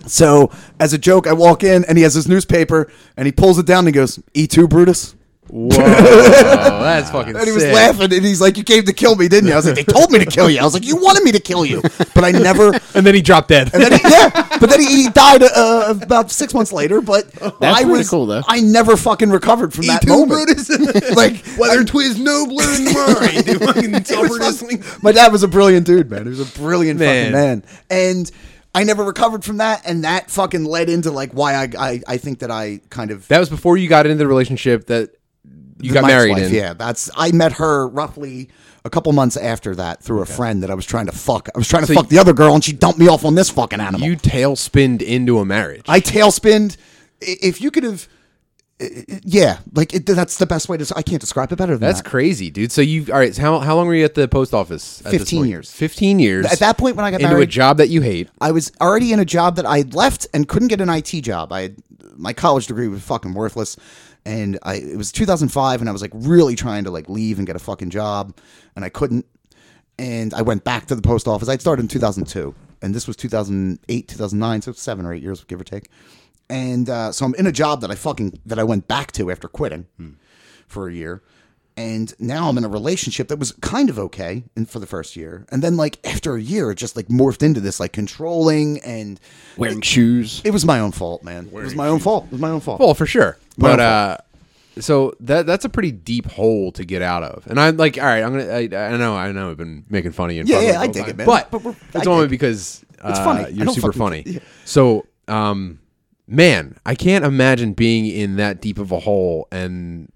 [0.05, 3.59] So as a joke, I walk in and he has his newspaper and he pulls
[3.59, 5.15] it down and he goes, "E two Brutus."
[5.50, 7.36] Whoa, that's fucking.
[7.36, 7.74] And he was sick.
[7.74, 9.84] laughing and he's like, "You came to kill me, didn't you?" I was like, "They
[9.84, 11.82] told me to kill you." I was like, "You wanted me to kill you,
[12.14, 13.72] but I never." and then he dropped dead.
[13.74, 14.30] And then he, yeah,
[14.60, 17.02] but then he, he died uh, about six months later.
[17.02, 17.26] But
[17.62, 18.43] I pretty was cool, though.
[18.47, 21.16] I never fucking recovered from that Et tu moment.
[21.16, 23.60] like Whether twas nobler than mine, dude.
[23.64, 24.84] Fucking It was Albert fucking- Isling.
[25.02, 26.24] my dad was a brilliant dude, man.
[26.24, 27.32] He was a brilliant fucking Man.
[27.32, 27.64] man.
[27.89, 28.32] And
[28.76, 32.18] I never recovered from that, and that fucking led into like why I I, I
[32.18, 35.10] think that I kind of That was before you got into the relationship that
[35.80, 36.56] you got married ex-wife, in.
[36.56, 38.50] Yeah, that's I met her roughly
[38.86, 41.50] a couple months after that through a friend that I was trying to fuck.
[41.54, 43.36] I was trying to So fuck the other girl, and she dumped me off on
[43.36, 44.08] this fucking animal.
[44.08, 45.86] You tailspinned into a marriage.
[45.88, 46.78] I tailspinned.
[47.22, 48.08] If you could have.
[49.26, 50.94] Yeah, like it, that's the best way to.
[50.96, 52.10] I can't describe it better than That's that.
[52.10, 52.72] crazy, dude.
[52.72, 53.36] So you all right?
[53.36, 55.02] So how how long were you at the post office?
[55.06, 55.50] At this 15 point?
[55.50, 55.72] years.
[55.74, 56.46] Fifteen years.
[56.46, 58.30] At that point, when I got into a job that you hate.
[58.40, 61.12] I was already in a job that I had left and couldn't get an IT
[61.24, 61.52] job.
[61.52, 61.76] I had,
[62.16, 63.76] my college degree was fucking worthless,
[64.26, 67.47] and I it was 2005, and I was like really trying to like leave and
[67.47, 68.36] get a fucking job,
[68.76, 69.26] and I couldn't.
[69.97, 71.49] And I went back to the post office.
[71.49, 75.59] I'd started in 2002, and this was 2008, 2009, so seven or eight years, give
[75.59, 75.89] or take.
[76.49, 79.30] And uh, so I'm in a job that I fucking that I went back to
[79.30, 79.88] after quitting
[80.67, 81.22] for a year.
[81.78, 85.15] And now I'm in a relationship that was kind of okay in, for the first
[85.15, 85.45] year.
[85.49, 89.17] And then, like, after a year, it just, like, morphed into this, like, controlling and
[89.55, 90.41] Wearing shoes.
[90.43, 91.45] it was my own fault, man.
[91.47, 92.26] it was my own fault.
[92.26, 92.82] It was my own fault.
[92.82, 93.38] Well, for sure.
[93.55, 94.17] My But uh,
[94.80, 97.45] so that that's a pretty deep hole to get out of.
[97.47, 98.49] And I'm like, all right, I'm gonna.
[98.51, 98.59] I,
[98.93, 100.43] I know, I know, I've been making fun of you.
[100.45, 101.09] Yeah, yeah, I dig time.
[101.11, 101.28] it, man.
[101.28, 103.51] But, But it's I only dig- because uh, It's funny.
[103.53, 104.24] You're super funny.
[104.26, 104.39] yeah.
[104.65, 105.80] So, um,
[106.28, 110.11] man, I can't imagine being in that deep of a hole and.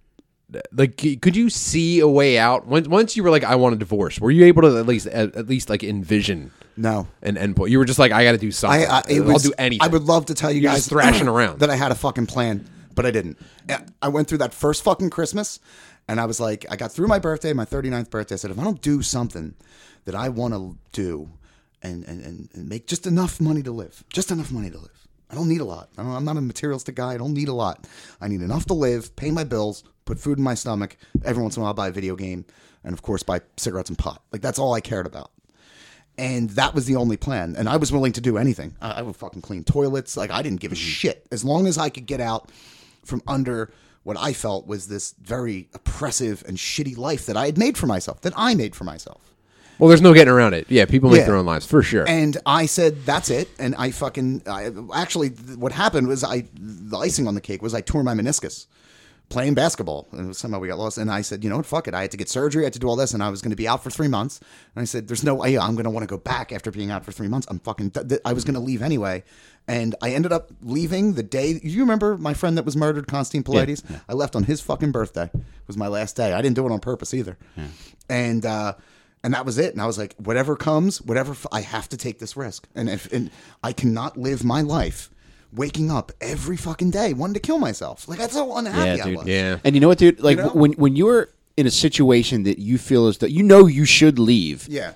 [0.72, 2.68] Like, could you see a way out?
[2.68, 5.08] Once, once you were like, "I want a divorce," were you able to at least,
[5.08, 7.08] at, at least, like envision no.
[7.22, 7.70] an endpoint?
[7.70, 8.86] You were just like, "I got to do something.
[8.90, 11.60] I, I, will do anything." I would love to tell you You're guys thrashing around.
[11.62, 13.38] that I had a fucking plan, but I didn't.
[14.02, 15.60] I went through that first fucking Christmas,
[16.08, 18.36] and I was like, I got through my birthday, my 39th birthday.
[18.36, 19.56] I said, if I don't do something
[20.06, 21.30] that I want to do,
[21.82, 25.03] and, and and and make just enough money to live, just enough money to live.
[25.34, 25.90] I don't need a lot.
[25.98, 27.14] I don't, I'm not a materialistic guy.
[27.14, 27.88] I don't need a lot.
[28.22, 30.96] I need enough to live, pay my bills, put food in my stomach.
[31.26, 32.46] Every once in a while, I buy a video game,
[32.84, 34.22] and of course, buy cigarettes and pot.
[34.32, 35.32] Like that's all I cared about
[36.20, 37.56] and that was the only plan.
[37.58, 38.76] And I was willing to do anything.
[38.80, 40.16] I, I would fucking clean toilets.
[40.16, 40.84] Like I didn't give a mm-hmm.
[40.84, 42.52] shit as long as I could get out
[43.04, 43.72] from under
[44.04, 47.88] what I felt was this very oppressive and shitty life that I had made for
[47.88, 49.33] myself, that I made for myself.
[49.84, 50.66] Well, there's no getting around it.
[50.70, 51.26] Yeah, people make Yeah.
[51.26, 52.08] their own lives for sure.
[52.08, 56.46] And I said, "That's it." And I fucking I, actually, th- what happened was I
[56.56, 58.66] the icing on the cake was I tore my meniscus
[59.30, 60.98] playing basketball, and somehow we got lost.
[60.98, 61.66] And I said, "You know what?
[61.66, 62.64] Fuck it." I had to get surgery.
[62.64, 64.08] I had to do all this, and I was going to be out for three
[64.08, 64.40] months.
[64.76, 66.90] And I said, "There's no way I'm going to want to go back after being
[66.92, 67.48] out for three months.
[67.50, 67.92] I'm fucking.
[67.92, 69.24] Th- th- I was going to leave anyway."
[69.68, 71.60] And I ended up leaving the day.
[71.64, 73.82] You remember my friend that was murdered, Constantine Pilates?
[74.10, 75.30] I left on his fucking birthday.
[75.34, 76.34] It was my last day.
[76.34, 77.38] I didn't do it on purpose either.
[78.10, 78.74] And uh,
[79.24, 79.74] and that was it.
[79.74, 82.68] And I was like, whatever comes, whatever, f- I have to take this risk.
[82.76, 83.32] And if and
[83.64, 85.10] I cannot live my life
[85.54, 88.08] waking up every fucking day wanting to kill myself.
[88.08, 89.28] Like that's how unhappy Yeah, I was.
[89.28, 89.60] yeah.
[89.64, 90.20] And you know what, dude?
[90.20, 90.50] Like know?
[90.50, 94.18] when when you're in a situation that you feel as though you know you should
[94.20, 94.68] leave.
[94.68, 94.94] Yeah.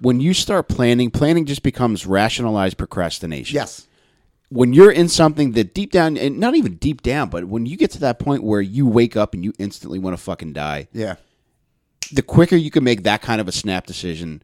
[0.00, 3.54] When you start planning, planning just becomes rationalized procrastination.
[3.56, 3.86] Yes.
[4.48, 7.76] When you're in something that deep down, and not even deep down, but when you
[7.76, 10.86] get to that point where you wake up and you instantly want to fucking die,
[10.92, 11.16] Yeah.
[12.12, 14.42] The quicker you can make that kind of a snap decision,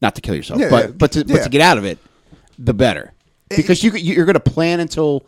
[0.00, 0.90] not to kill yourself, Yeah, but yeah.
[0.92, 1.98] but to but to get out of it,
[2.58, 3.12] the better.
[3.48, 5.26] Because you you're going to plan until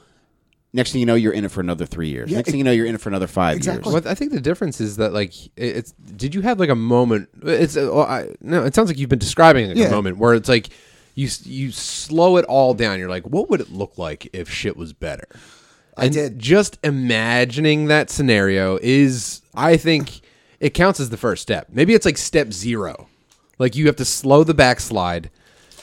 [0.73, 2.31] Next thing you know, you're in it for another three years.
[2.31, 3.91] Yeah, Next it- thing you know, you're in it for another five Exactly.
[3.95, 4.05] years.
[4.05, 5.93] Well, I think the difference is that like it's.
[5.93, 7.31] Did you have like a moment?
[7.43, 8.63] It's uh, well, I, no.
[8.65, 9.87] It sounds like you've been describing like Yeah.
[9.87, 10.69] a moment where it's like
[11.15, 12.99] you you slow it all down.
[12.99, 15.29] You're like, what would it look like if shit was better?
[15.97, 16.39] And did.
[16.39, 20.21] Just imagining that scenario is, I think,
[20.67, 21.69] it counts as the first step.
[21.71, 23.09] Maybe it's like step zero.
[23.59, 25.31] Like you have to slow the backslide.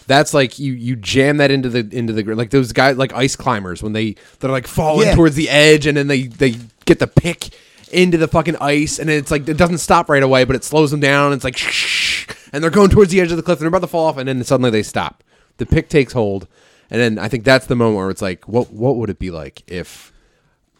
[0.08, 3.38] That's like you you jam that into the into the like those guys like ice
[3.38, 5.16] climbers when they they're like falling Yeah.
[5.16, 6.56] towards the edge and then they they
[6.86, 7.50] get the pick
[7.94, 10.92] into the fucking ice and it's like it doesn't stop right away but it slows
[10.92, 13.60] them down and it's like shh and they're going towards the edge of the cliff
[13.60, 15.24] and they're about to fall off and then suddenly they stop.
[15.58, 16.48] The pick takes hold
[16.92, 19.32] and then I think that's the moment where it's like what what would it be
[19.32, 20.12] like if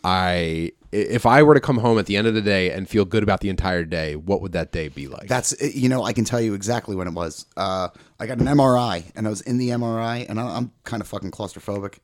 [0.04, 3.04] I if I were to come home at the end of the day and feel
[3.04, 5.28] good about the entire day, what would that day be like?
[5.28, 7.46] That's you know I can tell you exactly when it was.
[7.58, 7.90] Uh,
[8.20, 11.08] I got an MRI and I was in the MRI and I, I'm kind of
[11.08, 11.98] fucking claustrophobic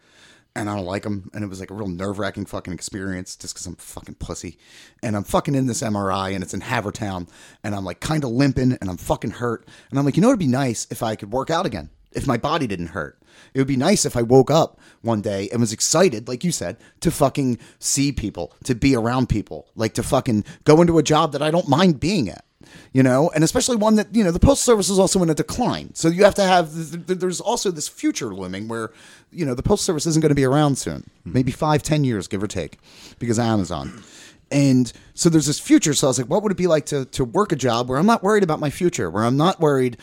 [0.56, 3.36] and I don't like them and it was like a real nerve wracking fucking experience
[3.36, 4.58] just because I'm fucking pussy
[5.04, 7.30] and I'm fucking in this MRI and it's in Havertown
[7.64, 10.30] and I'm like kind of limping and I'm fucking hurt and I'm like you know
[10.30, 13.19] it'd be nice if I could work out again if my body didn't hurt.
[13.54, 16.52] It would be nice if I woke up one day and was excited, like you
[16.52, 21.04] said, to fucking see people, to be around people, like to fucking go into a
[21.04, 22.46] job that I don't mind being at,
[22.92, 25.36] you know, and especially one that, you know, the Postal Service is also in a
[25.36, 25.94] decline.
[25.96, 28.92] So you have to have, th- th- there's also this future looming where,
[29.32, 31.34] you know, the Postal Service isn't going to be around soon, hmm.
[31.34, 32.78] maybe five, ten years, give or take,
[33.20, 34.04] because Amazon.
[34.52, 35.94] And so there's this future.
[35.94, 38.00] So I was like, what would it be like to, to work a job where
[38.00, 39.98] I'm not worried about my future, where I'm not worried,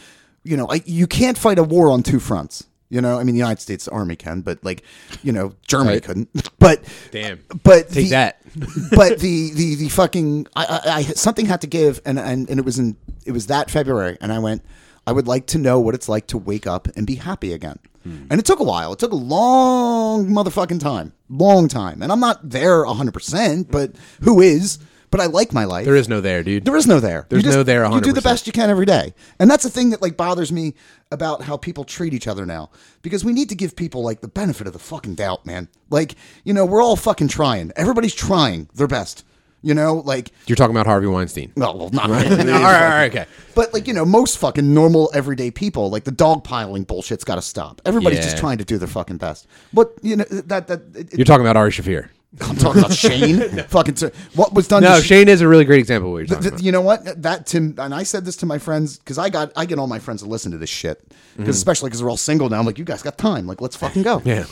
[0.45, 2.65] you know, I, you can't fight a war on two fronts.
[2.89, 4.83] You know, I mean, the United States Army can, but like,
[5.23, 6.03] you know, Germany Right.
[6.05, 6.29] couldn't.
[6.59, 7.41] But Damn.
[7.63, 8.41] but Take the- that.
[8.93, 12.59] but the the the fucking I, I, I something had to give, and, and and
[12.59, 14.63] it was in it was that February, and I went.
[15.09, 17.79] I would like to know what it's like to wake up and be happy again.
[18.03, 18.27] Hmm.
[18.29, 18.93] And it took a while.
[18.93, 22.03] It took a long motherfucking time, long time.
[22.03, 24.79] And I'm not there 100, percent but who is?
[25.11, 25.85] But I like my life.
[25.85, 26.65] There is no there, dude.
[26.65, 27.27] There is no there.
[27.29, 29.71] There's You no there You do the best you can every day, and that's the
[29.71, 30.75] thing that like bothers me
[31.11, 32.71] about how people treat each other now.
[33.03, 35.69] Because we need to give people like the benefit of the fucking doubt, man.
[35.91, 37.73] Like you know, we're all fucking trying.
[37.77, 39.25] Everybody's trying their best.
[39.63, 41.53] You know, like You're talking about Harvey Weinstein.
[41.57, 43.27] no, well, not all right, all right, okay.
[43.55, 47.37] But like you know, most fucking normal everyday people, like the dog piling bullshit's got
[47.37, 47.81] to stop.
[47.85, 49.47] Everybody's just trying to do their fucking best.
[49.73, 52.11] But you know that that it, You're talking about Ari Shaffir.
[52.41, 53.41] I'm talking about Shane.
[53.69, 54.83] Fucking t- what was done?
[54.83, 56.63] No, to Sh- Shane is a really great example of what you're talking Th- about.
[56.65, 57.23] you know what?
[57.23, 59.87] That Tim and I said this to my friends because I got I get all
[59.87, 61.51] my friends to listen to this shit because Mm-hmm.
[61.51, 62.59] especially because they're all single now.
[62.59, 63.47] I'm like, you guys got time?
[63.47, 64.23] Like, let's fucking go.
[64.25, 64.45] Yeah.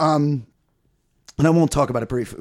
[0.00, 0.46] Um,
[1.38, 2.36] And I won't talk about it brief uh,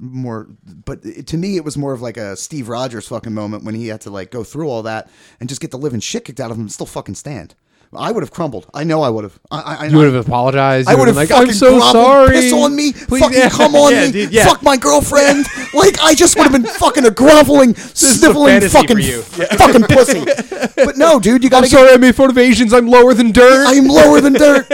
[0.00, 0.48] more,
[0.84, 3.74] but it, to me, it was more of like a Steve Rogers fucking moment when
[3.74, 5.10] he had to like go through all that
[5.40, 7.54] and just get the living shit kicked out of him and still fucking stand.
[7.92, 8.70] I would have crumbled.
[8.72, 9.36] I know I would have.
[9.50, 10.88] I, I, You would have apologized.
[10.88, 12.30] I would have like, fucking I'm so sorry.
[12.36, 13.48] Piss on me, Please- fucking yeah.
[13.50, 14.44] come on Yeah, me, dude, yeah.
[14.46, 15.46] fuck my girlfriend.
[15.74, 18.98] like I just would have been fucking a groveling, sniveling, fucking,
[19.32, 20.24] fucking pussy.
[20.76, 22.72] But no, dude, you gotta I'm get sorry I made fun of Asians.
[22.72, 23.66] I'm lower than dirt.
[23.68, 24.66] I'm lower than dirt.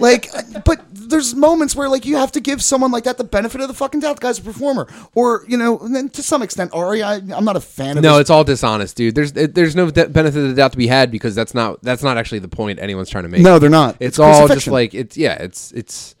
[0.00, 0.30] Like,
[0.64, 3.68] but there's moments where like you have to give someone like that the benefit of
[3.68, 4.16] the fucking doubt.
[4.16, 7.44] The guy's a performer, or you know, and then to some extent, Ari, I, I'm
[7.44, 8.02] not a fan of.
[8.02, 9.14] no, his- it's all dishonest, dude.
[9.14, 12.02] There's there's no de- benefit of the doubt to be had because that's not that's
[12.02, 13.42] not actually the point anyone's trying to make.
[13.42, 13.96] No, they're not.
[14.00, 16.14] It's, It's all just like it's yeah, it's it's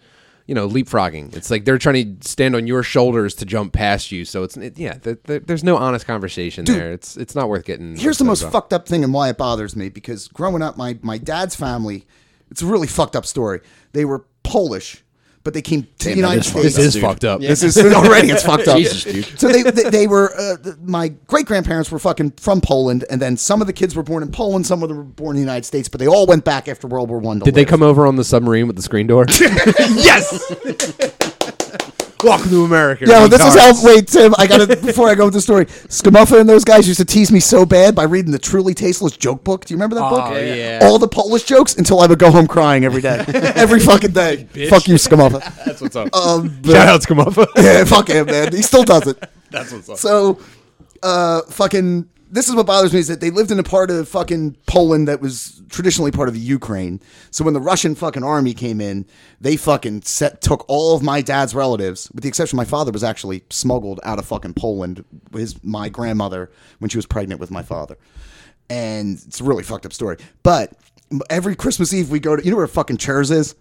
[0.46, 1.36] you know leapfrogging.
[1.36, 4.24] It's like they're trying to stand on your shoulders to jump past you.
[4.24, 6.92] So it's it, yeah, th- th- there's no honest conversation there.
[6.92, 7.96] It's it's not worth getting.
[7.96, 8.52] Here's the most about.
[8.52, 12.06] fucked up thing and why it bothers me because growing up, my my dad's family,
[12.50, 13.60] it's a really fucked up story.
[13.92, 15.04] They were Polish,
[15.44, 16.76] but they came to the United is States.
[16.76, 17.40] This is fucked up.
[17.40, 18.78] This is already it's fucked up.
[18.78, 19.38] Jesus, dude.
[19.38, 23.36] So they they, they were uh, my great grandparents were fucking from Poland, and then
[23.36, 25.46] some of the kids were born in Poland, some of them were born in the
[25.46, 27.38] United States, but they all went back after World War One.
[27.38, 29.26] Did they come over on the submarine with the screen door?
[29.38, 31.14] yes.
[32.24, 33.06] Welcome to America.
[33.06, 33.72] Yo, this is how.
[33.86, 34.34] Wait, Tim.
[34.38, 35.66] I got to before I go with the story.
[35.66, 39.16] Skamuffa and those guys used to tease me so bad by reading the Truly Tasteless
[39.16, 39.64] joke book.
[39.64, 40.32] Do you remember that Oh, book?
[40.34, 40.80] yeah.
[40.82, 44.44] All the Polish jokes until I would go home crying every day, every fucking day.
[44.68, 45.64] Fuck you, Skamuffa.
[45.64, 46.12] That's what's up.
[46.12, 47.46] Um, but- Shout out to Kamuffa.
[47.56, 48.52] yeah, fuck him, man.
[48.52, 49.22] He still does it.
[49.52, 49.98] That's what's up.
[49.98, 50.40] So,
[51.04, 52.08] uh, fucking.
[52.30, 55.08] This is what bothers me is that they lived in a part of fucking Poland
[55.08, 57.00] that was traditionally part of the Ukraine.
[57.30, 59.06] So when the Russian fucking army came in,
[59.40, 62.92] they fucking set took all of my dad's relatives, with the exception of my father
[62.92, 65.04] was actually smuggled out of fucking Poland.
[65.32, 66.50] His my grandmother
[66.80, 67.96] when she was pregnant with my father,
[68.68, 70.16] and it's a really fucked up story.
[70.42, 70.72] But
[71.30, 73.54] every Christmas Eve we go to you know where fucking Czerw's is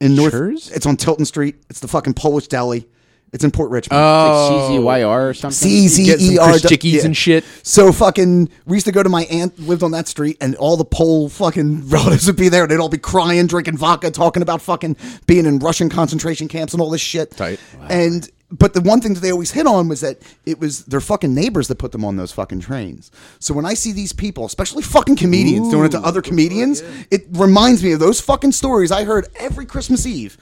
[0.00, 0.32] in North.
[0.32, 0.70] Czerw's?
[0.72, 1.62] It's on Tilton Street.
[1.70, 2.88] It's the fucking Polish deli.
[3.32, 3.98] It's in Port Richmond.
[3.98, 4.68] Like oh.
[4.70, 5.54] CZYR or something.
[5.54, 7.44] C Z Get some E R Chris Chickies and shit.
[7.62, 10.76] So fucking, we used to go to my aunt lived on that street, and all
[10.76, 12.66] the Pole fucking relatives would be there.
[12.66, 16.82] They'd all be crying, drinking vodka, talking about fucking being in Russian concentration camps and
[16.82, 17.30] all this shit.
[17.30, 17.58] Tight.
[17.88, 21.00] And but the one thing that they always hit on was that it was their
[21.00, 23.10] fucking neighbors that put them on those fucking trains.
[23.38, 27.24] So when I see these people, especially fucking comedians, doing it to other comedians, it
[27.30, 30.36] reminds me of those fucking stories I heard every Christmas Eve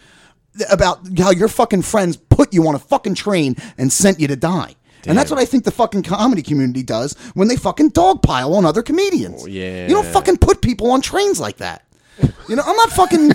[0.70, 4.36] about how your fucking friends put you on a fucking train and sent you to
[4.36, 4.74] die.
[5.06, 8.66] And that's what I think the fucking comedy community does when they fucking dogpile on
[8.66, 9.44] other comedians.
[9.44, 9.86] Oh, yeah.
[9.88, 11.86] You don't fucking put people on trains like that.
[12.48, 13.30] You know, I'm not fucking.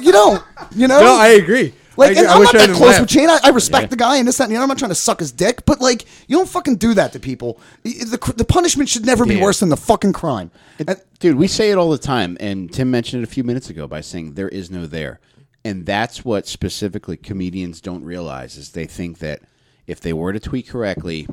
[0.00, 0.42] you don't.
[0.74, 1.00] You know.
[1.00, 1.72] No, I agree.
[1.96, 2.18] Like, I, agree.
[2.22, 3.00] and I I'm wish not that didn't close laugh.
[3.02, 3.28] with Shane.
[3.30, 4.62] I, I respect the guy and this, that, and the other.
[4.64, 7.20] I'm not trying to suck his dick, but like, you don't fucking do that to
[7.20, 7.60] people.
[7.84, 10.50] The, the, the punishment should never be worse than the fucking crime.
[10.78, 13.70] And- Dude, we say it all the time, and Tim mentioned it a few minutes
[13.70, 15.20] ago by saying there is no there,
[15.64, 19.42] and that's what specifically comedians don't realize is they think that
[19.86, 21.28] if they were to tweet correctly,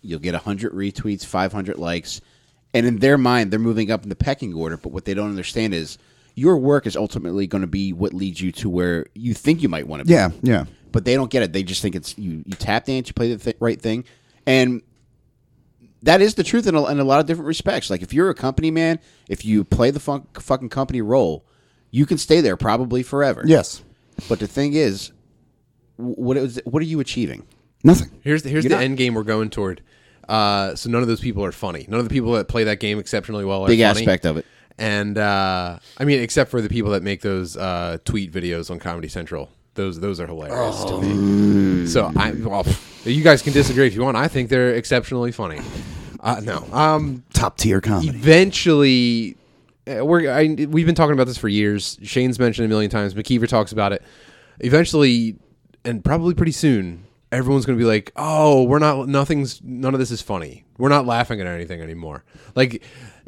[0.00, 2.20] you'll get hundred retweets, five hundred likes,
[2.74, 4.76] and in their mind they're moving up in the pecking order.
[4.76, 5.98] But what they don't understand is
[6.34, 9.68] your work is ultimately going to be what leads you to where you think you
[9.68, 10.12] might want to be.
[10.12, 10.64] yeah, yeah.
[10.90, 11.52] but they don't get it.
[11.52, 12.42] They just think it's you.
[12.46, 14.04] You tap dance, you play the th- right thing,
[14.46, 14.82] and
[16.02, 17.90] that is the truth in a, in a lot of different respects.
[17.90, 18.98] Like if you're a company man,
[19.28, 21.44] if you play the fun- fucking company role,
[21.92, 23.42] you can stay there probably forever.
[23.46, 23.84] Yes.
[24.28, 25.12] But the thing is,
[25.96, 27.46] what is what are you achieving?
[27.84, 28.10] Nothing.
[28.22, 29.80] Here's the, here's You're the not- end game we're going toward.
[30.28, 31.84] Uh, so none of those people are funny.
[31.88, 34.00] None of the people that play that game exceptionally well are Big funny.
[34.00, 34.46] aspect of it.
[34.78, 38.78] And uh, I mean, except for the people that make those uh, tweet videos on
[38.78, 39.48] Comedy Central.
[39.74, 41.86] Those those are hilarious to me.
[41.86, 42.66] So I well,
[43.04, 44.16] you guys can disagree if you want.
[44.16, 45.60] I think they're exceptionally funny.
[46.20, 48.08] Uh, no, um, Top tier comedy.
[48.10, 49.36] eventually
[49.86, 51.98] we're I, we've been talking about this for years.
[52.02, 53.14] Shane's mentioned it a million times.
[53.14, 54.02] McKeever talks about it.
[54.60, 55.36] Eventually,
[55.84, 59.08] and probably pretty soon, everyone's going to be like, "Oh, we're not.
[59.08, 59.60] Nothing's.
[59.62, 60.64] None of this is funny.
[60.78, 62.24] We're not laughing at anything anymore."
[62.54, 62.82] Like,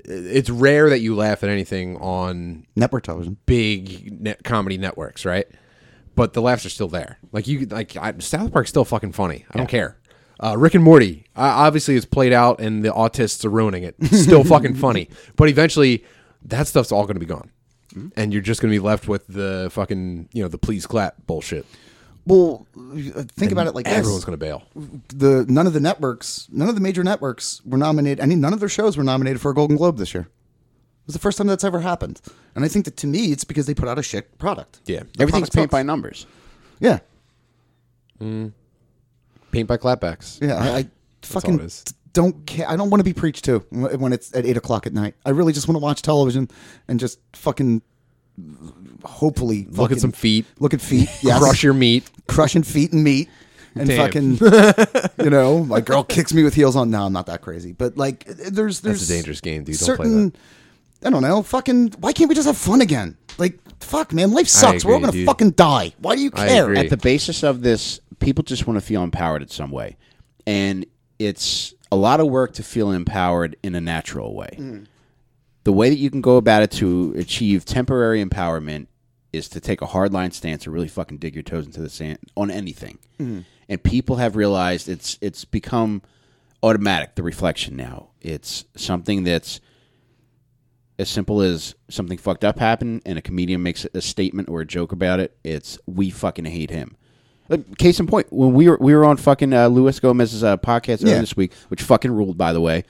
[0.05, 3.37] it's rare that you laugh at anything on Network television.
[3.47, 5.47] big net comedy networks, right?
[6.15, 7.19] But the laughs are still there.
[7.33, 9.45] Like you, like I, South Park's still fucking funny.
[9.51, 9.99] I don't care.
[10.43, 13.95] Uh, Rick and Morty, uh, obviously, it's played out, and the autists are ruining it.
[14.07, 15.09] Still fucking funny.
[15.37, 16.05] But eventually,
[16.45, 17.51] that stuff's all going to be gone,
[18.17, 21.15] and you're just going to be left with the fucking, you know, the please clap
[21.27, 21.65] bullshit.
[22.27, 23.87] Well, uh, think about it like.
[23.87, 24.65] Everyone's going to bail.
[25.09, 28.21] the none of the networks, none of the major networks were nominated.
[28.23, 30.23] I mean, none of their shows were nominated for a Golden Globe this year.
[30.23, 32.23] It was the first time that's ever happened,
[32.55, 34.81] and I think that to me, it's because they put out a shit product.
[34.87, 36.27] Yeah, Everything's product paint by numbers.
[36.81, 37.01] Yeah,
[38.19, 40.39] paint by clapbacks.
[40.41, 40.57] yeah.
[40.57, 40.87] I, I
[41.23, 41.85] fucking it is.
[42.15, 42.67] Don't care.
[42.69, 45.15] I don't want to be preached to when it's at eight o'clock at night.
[45.27, 46.49] I really just want to watch television
[46.89, 47.83] and just fucking,
[49.05, 50.47] hopefully, Look fucking at some feet.
[50.59, 51.09] Look at feet.
[51.23, 51.39] Yes.
[51.39, 52.11] Crush your meat.
[52.27, 53.29] crushing feet and meat
[53.77, 53.97] and Damn.
[54.07, 54.39] fucking
[55.25, 57.97] you know my girl kicks me with heels on no i'm not that crazy but
[57.97, 59.77] like there's there's That's a dangerous game, dude.
[59.79, 60.31] Don't play certain
[61.01, 61.07] that.
[61.07, 64.47] i don't know fucking why can't we just have fun again like fuck man life
[64.49, 65.27] sucks we're all gonna dude.
[65.27, 66.73] fucking die why do you care.
[66.77, 69.97] At the basis of this, people just want to feel empowered in some way.
[70.47, 70.87] And
[71.19, 74.57] it's a lot of work to feel empowered in a natural way.
[74.59, 74.87] Mm.
[75.63, 78.89] The way that you can go about it to achieve temporary empowerment
[79.33, 82.19] is to take a hardline stance and really fucking dig your toes into the sand
[82.37, 82.99] on anything.
[83.21, 83.45] Mm.
[83.69, 86.03] And people have realized it's it's become
[86.65, 88.09] automatic, the reflection now.
[88.21, 89.61] It's something that's
[90.99, 94.67] as simple as something fucked up happened and a comedian makes a statement or a
[94.67, 96.97] joke about it, it's we fucking hate him.
[97.49, 100.57] Like, case in point, when we were we were on fucking uh, Luis Gomez's uh,
[100.57, 101.21] podcast earlier Yeah.
[101.21, 102.85] this week, which fucking ruled, by the way.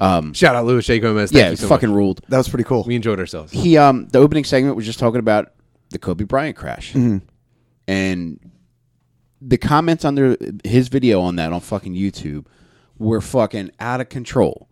[0.00, 0.98] Shout out Luis J.
[0.98, 1.30] Gomez.
[1.30, 1.96] Thank yeah, you it so fucking much.
[1.96, 2.20] ruled.
[2.30, 3.52] that was pretty cool We enjoyed ourselves.
[3.52, 5.52] He um the opening segment was just talking about
[5.90, 8.40] the Kobe Bryant crash, and
[9.42, 12.46] the comments under his video on that on fucking YouTube
[12.98, 14.68] were fucking out of control.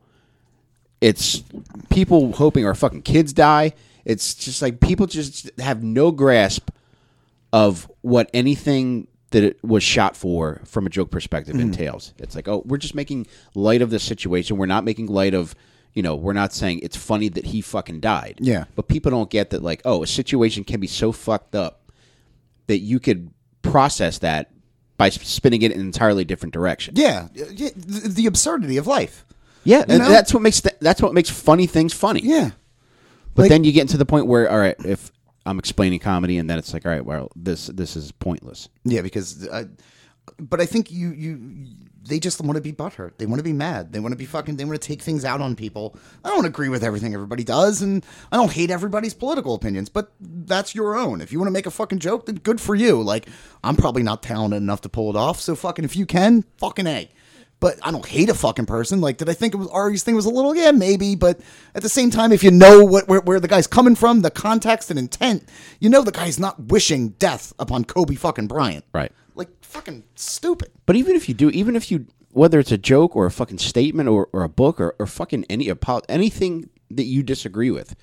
[1.01, 1.43] It's
[1.91, 3.73] people hoping our fucking kids die.
[4.05, 6.71] It's just like people just have no grasp
[7.53, 12.13] of what anything that it was shot for from a joke perspective entails.
[12.15, 12.23] Mm-hmm.
[12.23, 14.57] It's like, oh, we're just making light of the situation.
[14.57, 15.55] We're not making light of,
[15.93, 18.39] you know, we're not saying it's funny that he fucking died.
[18.41, 18.65] Yeah.
[18.75, 21.91] But people don't get that, like, oh, a situation can be so fucked up
[22.69, 23.31] that you could
[23.63, 24.51] process that
[24.97, 26.95] by spinning it in an entirely different direction.
[26.97, 29.25] yeah, the, absurdity of life
[29.65, 30.09] Yeah, and know?
[30.09, 32.21] that's what makes th- that's what makes funny things funny.
[32.25, 32.51] yeah
[33.35, 35.13] But Like- then you get into the point where, all right, if
[35.49, 38.69] I'm explaining comedy, and then it's like, all right, well, this this is pointless.
[38.85, 39.65] Yeah, because I,
[40.39, 41.67] but I think you you
[42.07, 43.13] they just want to be butthurt.
[43.17, 43.93] They want to be mad.
[43.93, 44.57] They want to be fucking.
[44.57, 45.97] They want to take things out on people.
[46.23, 49.89] I don't agree with everything everybody does, and I don't hate everybody's political opinions.
[49.89, 51.23] But that's your own.
[51.23, 53.03] If you want to make a fucking joke, then good for you.
[53.03, 53.27] Like
[53.65, 55.41] I'm probably not talented enough to pull it off.
[55.41, 57.09] So fucking if you can, fucking a.
[57.61, 59.01] But I don't hate a fucking person.
[59.01, 60.55] Like, did I think it was Ari's thing was a little?
[60.55, 61.17] Yeah, maybe.
[61.17, 61.41] But
[61.75, 64.31] at the same time, if you know what where, where the guy's coming from, the
[64.31, 65.49] context and intent,
[65.81, 68.85] you know the guy's not wishing death upon Kobe fucking Bryant.
[68.93, 69.11] Right.
[69.35, 70.71] Like fucking stupid.
[70.87, 73.59] But even if you do, even if you, whether it's a joke or a fucking
[73.59, 75.73] statement or, or a book or, or fucking any
[76.09, 77.97] anything that you disagree with,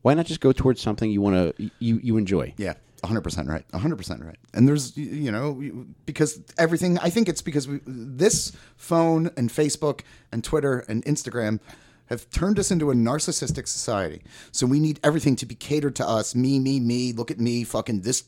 [0.00, 2.54] why not just go towards something you want to you you enjoy?
[2.56, 3.64] Yeah, 100% right.
[3.72, 4.36] 100% right.
[4.54, 10.02] And there's, you know, because everything, I think it's because we, this phone and Facebook
[10.30, 11.60] and Twitter and Instagram
[12.06, 14.22] have turned us into a narcissistic society.
[14.52, 16.34] So we need everything to be catered to us.
[16.34, 18.24] Me, me, me, look at me, fucking this.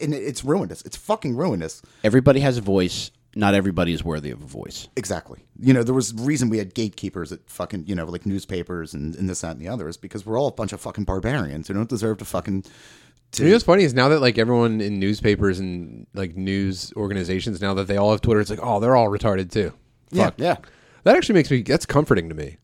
[0.00, 0.82] And it's ruinous.
[0.82, 1.82] It's fucking ruinous.
[2.04, 3.10] Everybody has a voice.
[3.34, 4.88] Not everybody is worthy of a voice.
[4.94, 5.40] Exactly.
[5.58, 9.16] You know, there was reason we had gatekeepers at fucking, you know, like newspapers and,
[9.16, 11.68] and this, that, and the other is because we're all a bunch of fucking barbarians
[11.68, 12.64] who don't deserve to fucking.
[13.38, 17.60] You know what's funny is now that like everyone in newspapers and like news organizations
[17.62, 19.72] now that they all have Twitter, it's like oh they're all retarded too.
[20.14, 20.34] Fuck.
[20.36, 20.56] Yeah.
[21.04, 22.58] That actually makes me that's comforting to me.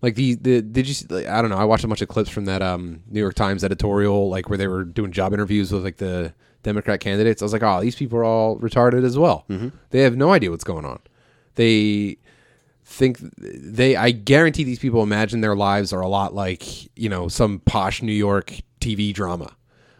[0.00, 2.08] Like the the did you see, like, I don't know I watched a bunch of
[2.08, 5.70] clips from that um New York Times editorial like where they were doing job interviews
[5.72, 7.42] with like the Democrat candidates.
[7.42, 9.44] I was like oh these people are all retarded as well.
[9.90, 11.00] They have no idea what's going on.
[11.56, 12.16] They
[12.86, 16.64] think they I guarantee these people imagine their lives are a lot like
[16.98, 19.54] you know some posh New York TV drama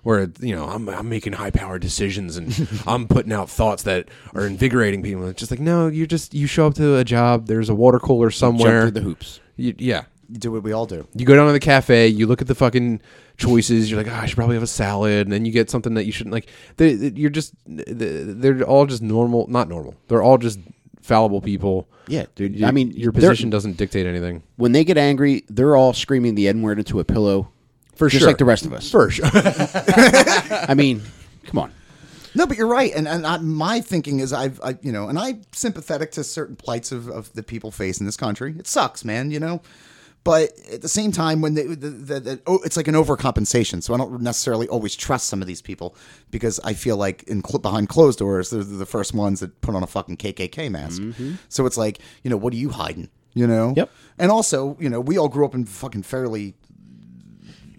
[0.05, 4.09] where you know I'm I'm making high power decisions and I'm putting out thoughts that
[4.35, 5.27] are invigorating people.
[5.27, 7.47] It's just like no, you just you show up to a job.
[7.49, 8.83] There's a water cooler somewhere.
[8.83, 9.41] Jump through the hoops.
[9.57, 11.07] You- yeah, You do what we all do.
[11.15, 12.07] you go down to the cafe.
[12.09, 13.01] You look at the fucking
[13.37, 13.91] choices.
[13.91, 16.05] You're like, oh, I should probably have a salad, and then you get something that
[16.07, 16.49] you shouldn't like.
[16.77, 19.95] They, they- you're just they're all just normal, not normal.
[20.09, 20.59] They're all just
[21.03, 21.89] fallible people.
[22.09, 22.59] Yeah, dude.
[22.59, 24.43] You- I mean, your position doesn't dictate anything.
[24.57, 27.49] when they get angry, they're all screaming the N word into a pillow,
[27.97, 28.29] For just sure.
[28.29, 28.91] like the rest of us.
[28.91, 29.27] For sure.
[29.33, 31.03] I mean,
[31.45, 31.73] come on.
[32.35, 35.19] No, but you're right, and and I, my thinking is I've I, you know, and
[35.19, 38.57] I'm sympathetic to certain plights of, of the people face in this country.
[38.59, 39.63] It sucks, man, you know.
[40.25, 43.83] But at the same time, when they, the, the, the, oh, it's like an overcompensation,
[43.83, 45.95] so I don't necessarily always trust some of these people
[46.31, 49.75] because I feel like in cl- behind closed doors, they're the first ones that put
[49.75, 51.03] on a fucking KKK mask.
[51.03, 51.35] Mm-hmm.
[51.51, 53.11] So it's like, you know, what are you hiding?
[53.35, 53.75] You know.
[53.77, 53.91] Yep.
[54.19, 56.55] And also, you know, we all grew up in fucking fairly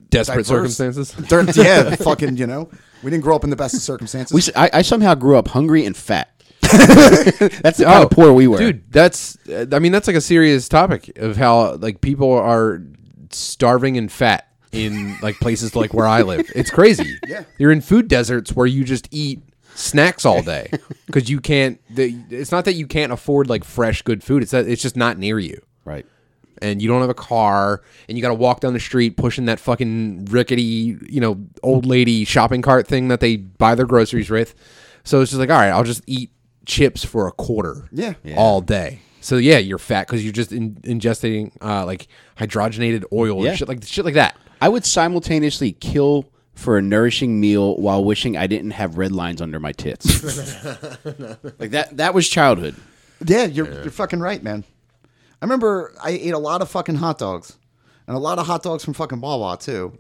[0.10, 1.58] Desperate diverse- circumstances.
[1.58, 2.70] Yeah, fucking, you know,
[3.04, 4.34] we didn't grow up in the best of circumstances.
[4.34, 6.32] We, s- I, I somehow grew up hungry and fat.
[6.62, 8.58] That's the kind of poor we were.
[8.58, 8.92] Oh, dude.
[8.92, 12.82] That's uh, I mean that's like a serious topic of how like people are
[13.30, 16.50] starving and fat in like places like where I live.
[16.56, 17.18] It's crazy.
[17.28, 17.44] Yeah.
[17.60, 19.42] you're in food deserts where you just eat
[19.76, 20.72] snacks all day
[21.06, 21.80] because you can't.
[21.94, 24.42] The, it's not that you can't afford like fresh good food.
[24.42, 25.62] It's that it's just not near you.
[25.86, 26.06] Right.
[26.62, 29.46] And you don't have a car and you got to walk down the street pushing
[29.46, 34.30] that fucking rickety, you know, old lady shopping cart thing that they buy their groceries
[34.30, 34.56] with.
[35.04, 36.32] So it's just like, all right, I'll just eat
[36.66, 38.14] chips for a quarter Yeah.
[38.36, 39.02] all day.
[39.22, 43.50] So yeah, you're fat because you're just in, ingesting uh, like hydrogenated oil Yeah.
[43.52, 44.36] and shit like shit like that.
[44.62, 49.42] I would simultaneously kill for a nourishing meal while wishing I didn't have red lines
[49.42, 50.24] under my tits.
[51.60, 51.98] like that.
[51.98, 52.76] That was childhood.
[53.26, 54.64] Yeah, you're you're fucking right, man.
[55.42, 57.58] I remember I ate a lot of fucking hot dogs,
[58.08, 59.94] and a lot of hot dogs from fucking Wawa too.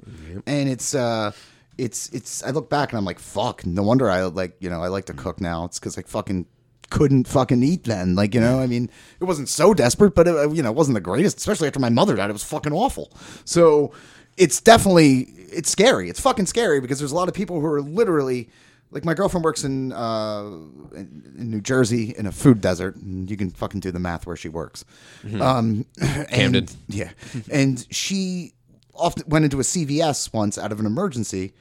[0.45, 1.31] And it's uh,
[1.77, 2.43] it's it's.
[2.43, 3.65] I look back and I'm like, fuck.
[3.65, 5.65] No wonder I like you know I like to cook now.
[5.65, 6.45] It's because I fucking
[6.89, 8.15] couldn't fucking eat then.
[8.15, 10.95] Like you know, I mean, it wasn't so desperate, but it, you know, it wasn't
[10.95, 11.37] the greatest.
[11.37, 13.11] Especially after my mother died, it was fucking awful.
[13.43, 13.91] So
[14.37, 16.09] it's definitely it's scary.
[16.09, 18.49] It's fucking scary because there's a lot of people who are literally
[18.95, 20.41] like my girlfriend works in uh,
[20.95, 24.25] in in New Jersey in a food desert, and you can fucking do the math
[24.25, 24.83] where she works.
[25.39, 26.67] Um, and- Camden.
[26.87, 27.11] yeah,
[27.51, 28.53] and she
[28.95, 31.53] often went into a CVS once out of an emergency,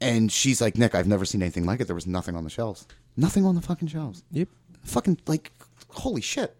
[0.00, 1.84] and she's like, "Nick, I've never seen anything like it.
[1.86, 4.24] There was nothing on the shelves, nothing on the fucking shelves.
[4.32, 4.48] Yep.
[4.82, 5.52] fucking like,
[5.90, 6.56] holy shit."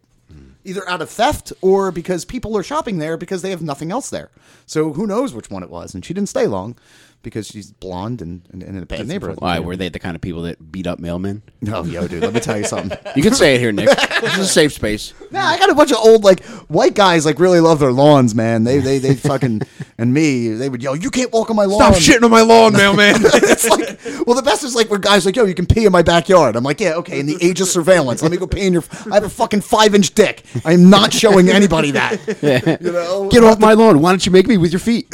[0.65, 4.09] Either out of theft or because people are shopping there because they have nothing else
[4.09, 4.31] there.
[4.65, 5.93] So who knows which one it was?
[5.95, 6.79] And she didn't stay long
[7.23, 9.41] because she's blonde and, and, and in a bad neighborhood.
[9.41, 11.43] Why were they the kind of people that beat up mailmen?
[11.69, 12.97] Oh, yo, dude, let me tell you something.
[13.15, 13.89] You can say it here, Nick.
[14.23, 15.13] this is a safe space.
[15.33, 18.35] Nah, I got a bunch of old like white guys like really love their lawns,
[18.35, 18.65] man.
[18.65, 19.63] They they they fucking
[19.97, 22.43] and me, they would yell, "You can't walk on my lawn." Stop shitting on my
[22.43, 23.15] lawn, mailman.
[23.19, 25.93] it's like, well, the best is like where guys like, "Yo, you can pee in
[25.93, 28.67] my backyard." I'm like, "Yeah, okay." In the age of surveillance, let me go pee
[28.67, 28.85] in your.
[29.11, 30.43] I have a fucking five inch dick.
[30.67, 32.83] I am not showing anybody that.
[32.83, 34.03] You know, Get off my lawn.
[34.03, 35.09] Why don't you make me with your feet?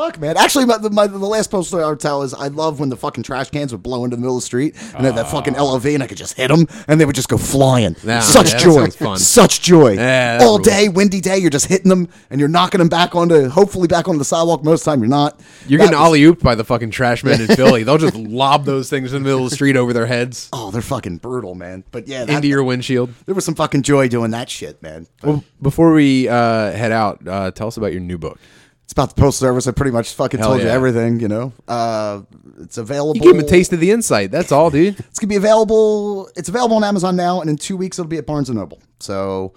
[0.00, 0.38] Fuck, man.
[0.38, 2.88] Actually, my, the, my, the last post story I would tell is I love when
[2.88, 5.28] the fucking trash cans would blow into the middle of the street and then that
[5.28, 7.94] fucking LLV and I could just hit them and they would just go flying.
[8.02, 8.88] Nah, Such yeah, joy.
[9.16, 9.90] Such joy.
[9.96, 10.66] Yeah, All rules.
[10.66, 14.08] day, windy day, you're just hitting them and you're knocking them back onto, hopefully back
[14.08, 14.64] onto the sidewalk.
[14.64, 15.38] Most of the time, you're not.
[15.68, 17.82] You're That getting was- alley ooped by the fucking trash men in Philly.
[17.82, 20.70] They'll just lob those things in the middle of the street over their heads Oh,
[20.70, 21.84] they're fucking brutal, man.
[21.90, 23.12] But yeah, that, into your windshield.
[23.26, 25.08] there was some fucking joy doing that shit, man.
[25.20, 28.38] But Well, before we uh, head out, uh, tell us about your new book.
[28.90, 29.68] It's about the postal service.
[29.68, 30.72] I pretty much fucking Hell told you yeah.
[30.74, 31.52] everything, you know.
[31.68, 32.22] Uh,
[32.60, 33.14] it's available.
[33.14, 34.32] You give them a taste of the insight.
[34.32, 34.98] That's all, dude.
[35.10, 36.28] It's gonna be available.
[36.34, 38.82] It's available on Amazon now, and in two weeks it'll be at Barnes and Noble.
[38.98, 39.54] So,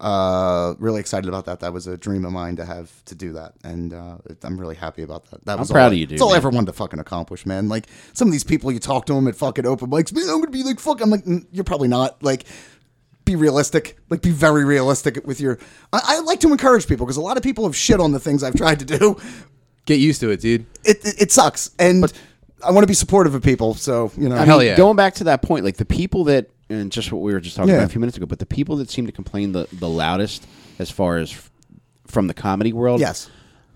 [0.00, 1.60] uh, really excited about that.
[1.60, 4.74] That was a dream of mine to have to do that, and uh, I'm really
[4.74, 5.46] happy about that.
[5.46, 6.36] That was proud all of you, dude, It's all I man.
[6.38, 7.70] ever wanted to fucking accomplish, man.
[7.70, 10.24] Like some of these people, you talk to them at fucking open mics, man.
[10.28, 11.00] I'm gonna be like, fuck.
[11.00, 12.22] I'm like, "Mm, you're probably not.
[12.22, 12.44] Like,
[13.24, 13.96] be realistic.
[14.10, 15.58] Like, be very realistic with your.
[15.92, 18.20] I, I like to encourage people because a lot of people have shit on the
[18.20, 19.16] things I've tried to do.
[19.86, 20.66] Get used to it, dude.
[20.84, 22.10] It it, it sucks, and
[22.64, 23.74] I want to be supportive of people.
[23.74, 24.76] So you know, I Hell mean, yeah.
[24.76, 27.56] Going back to that point, like the people that, and just what we were just
[27.56, 27.76] talking Yeah.
[27.76, 30.46] about a few minutes ago, but the people that seem to complain the, the loudest
[30.78, 31.50] as far as f-
[32.06, 33.00] from the comedy world.
[33.00, 33.28] Yes.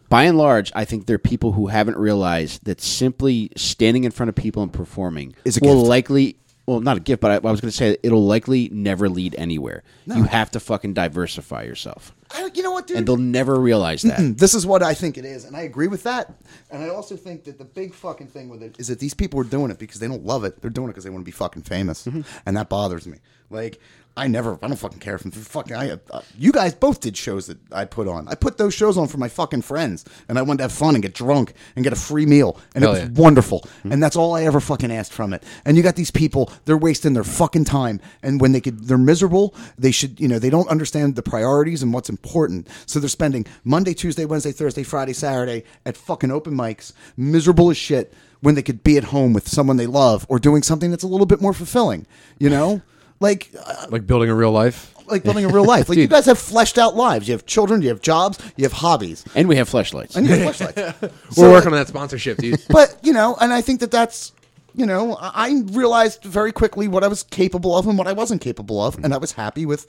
[0.08, 4.30] By and large, I think they're people who haven't realized that simply standing in front
[4.30, 5.88] of people and performing Is a will gift.
[5.88, 6.36] likely,
[6.68, 9.34] well, not a gift, but I, I was going to say it'll likely never lead
[9.38, 9.84] anywhere.
[10.04, 12.14] You have to fucking diversify yourself.
[12.30, 12.98] I, you know what, dude?
[12.98, 14.36] And they'll never realize that.
[14.36, 16.34] this is what I think it is, and I agree with that.
[16.70, 19.40] And I also think that the big fucking thing with it is that these people
[19.40, 20.60] are doing it because they don't love it.
[20.60, 22.20] They're doing it because they want to be fucking famous, mm-hmm.
[22.44, 23.16] and that bothers me.
[23.48, 23.80] Like
[24.18, 25.76] I never, I don't fucking care if I'm fucking.
[25.76, 28.26] I, uh, you guys both did shows that I put on.
[28.26, 30.96] I put those shows on for my fucking friends, and I wanted to have fun
[30.96, 33.22] and get drunk and get a free meal, and Hell it was yeah.
[33.22, 33.64] wonderful.
[33.84, 35.44] And that's all I ever fucking asked from it.
[35.64, 38.00] And you got these people, they're wasting their fucking time.
[38.22, 39.54] And when they could, they're miserable.
[39.78, 42.68] They should, you know, they don't understand the priorities and what's important.
[42.86, 47.76] So they're spending Monday, Tuesday, Wednesday, Thursday, Friday, Saturday at fucking open mics, miserable as
[47.76, 51.04] shit when they could be at home with someone they love or doing something that's
[51.04, 52.04] a little bit more fulfilling,
[52.38, 52.82] you know?
[53.20, 54.94] Like, uh, Like building a real life.
[55.08, 55.88] like building a real life.
[55.88, 57.26] Like you guys have fleshed out lives.
[57.28, 57.82] You have children.
[57.82, 58.38] You have jobs.
[58.56, 59.24] You have hobbies.
[59.34, 60.16] And we have fleshlights.
[60.16, 61.00] And you have fleshlights.
[61.02, 62.62] We're So- working on that sponsorship, dude.
[62.68, 64.32] but you know, and I think that that's
[64.74, 68.12] you know, I I realized very quickly what I was capable of and what I
[68.12, 69.86] wasn't capable of, and I was happy with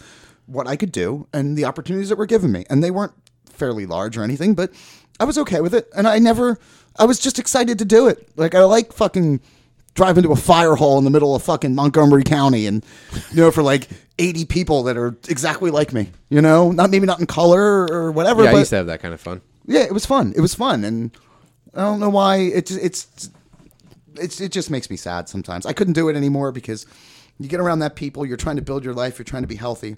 [0.47, 3.13] what I could do and the opportunities that were given me, and they weren't
[3.51, 4.71] fairly large or anything, but
[5.19, 6.57] I was okay with it, and I never,
[6.97, 8.29] I was just excited to do it.
[8.35, 9.41] Like I like fucking
[9.93, 12.85] driving into a fire hall in the middle of fucking Montgomery County, and
[13.31, 13.87] you know, for like.
[14.21, 18.11] 80 people that are exactly like me, you know, not maybe not in color or
[18.11, 19.39] whatever, Yeah, I but used to have that kind of fun.
[19.65, 20.33] yeah, it was fun.
[20.35, 21.11] It was fun, and
[21.73, 23.29] I don't know why it just, it's
[24.15, 25.65] it's it just makes me sad sometimes.
[25.65, 26.85] I couldn't do it anymore because
[27.39, 28.25] you get around that people.
[28.25, 29.17] You're trying to build your life.
[29.17, 29.95] You're trying to be healthy,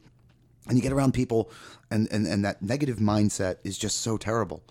[0.67, 1.49] and you get around people,
[1.89, 4.61] and and and that negative mindset is just so terrible,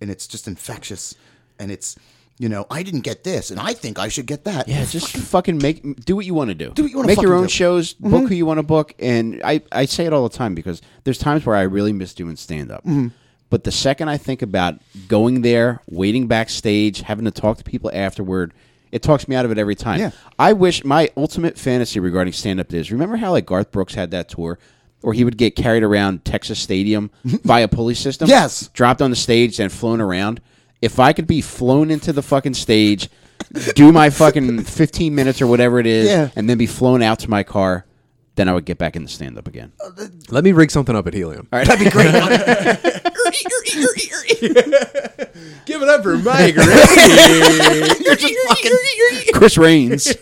[0.00, 1.16] and it's just infectious,
[1.58, 1.96] and it's
[2.40, 4.66] you know I didn't get this, and I think I should get that.
[4.66, 6.70] Yeah, just fucking make do what you want to do.
[6.70, 7.50] Do what you wanna make your fucking own do.
[7.50, 8.26] shows, book mm-hmm.
[8.26, 11.18] who you want to book, and I I say it all the time because there's
[11.18, 12.82] times where I really miss doing stand up.
[12.84, 13.08] Mm-hmm.
[13.50, 17.90] But the second I think about going there, waiting backstage, having to talk to people
[17.92, 18.54] afterward,
[18.90, 20.00] it talks me out of it every time.
[20.00, 20.12] Yeah.
[20.38, 24.12] I wish my ultimate fantasy regarding stand up is remember how like Garth Brooks had
[24.12, 24.58] that tour
[25.02, 28.30] or he would get carried around Texas Stadium via pulley system?
[28.30, 28.68] Yes.
[28.68, 30.40] Dropped on the stage and flown around.
[30.82, 33.08] If I could be flown into the fucking stage,
[33.74, 36.30] do my fucking 15 minutes or whatever it is, Yeah.
[36.36, 37.84] and then be flown out to my car,
[38.36, 39.72] then I would get back in the stand up again.
[40.30, 41.48] Let me rig something up at Helium.
[41.52, 41.68] All right.
[41.68, 42.12] That'd be great.
[45.66, 46.54] Give it up for Mike.
[46.56, 49.32] You're just fucking.
[49.34, 50.14] Chris Raines.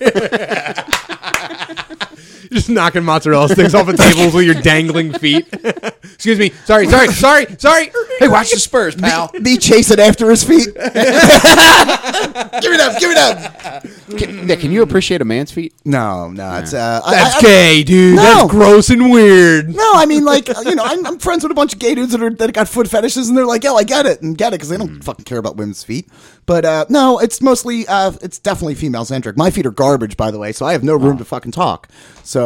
[2.52, 5.46] just knocking mozzarella sticks off the tables with your dangling feet.
[6.02, 6.50] Excuse me.
[6.64, 7.90] Sorry, sorry, sorry, sorry.
[8.18, 9.30] hey, watch the Spurs, pal.
[9.40, 10.66] Me chasing after his feet.
[10.74, 12.98] give it up.
[13.00, 13.84] Give it up.
[14.18, 15.74] Can, Nick, can you appreciate a man's feet?
[15.84, 18.16] No, no, it's uh, I- That's I- I- gay, dude.
[18.16, 18.22] No.
[18.22, 19.74] That's gross and weird.
[19.74, 22.12] No, I mean like you know, I'm, I'm friends with a bunch of gay dudes
[22.12, 24.52] that are that got foot fetishes, and they're like, "Yo, I get it, and get
[24.52, 26.08] it," because they don't fucking care about women's feet.
[26.46, 29.36] But uh, no, it's mostly, uh, it's definitely female centric.
[29.36, 31.88] My feet are garbage, by the way, so I have no room to fucking talk.
[32.24, 32.37] So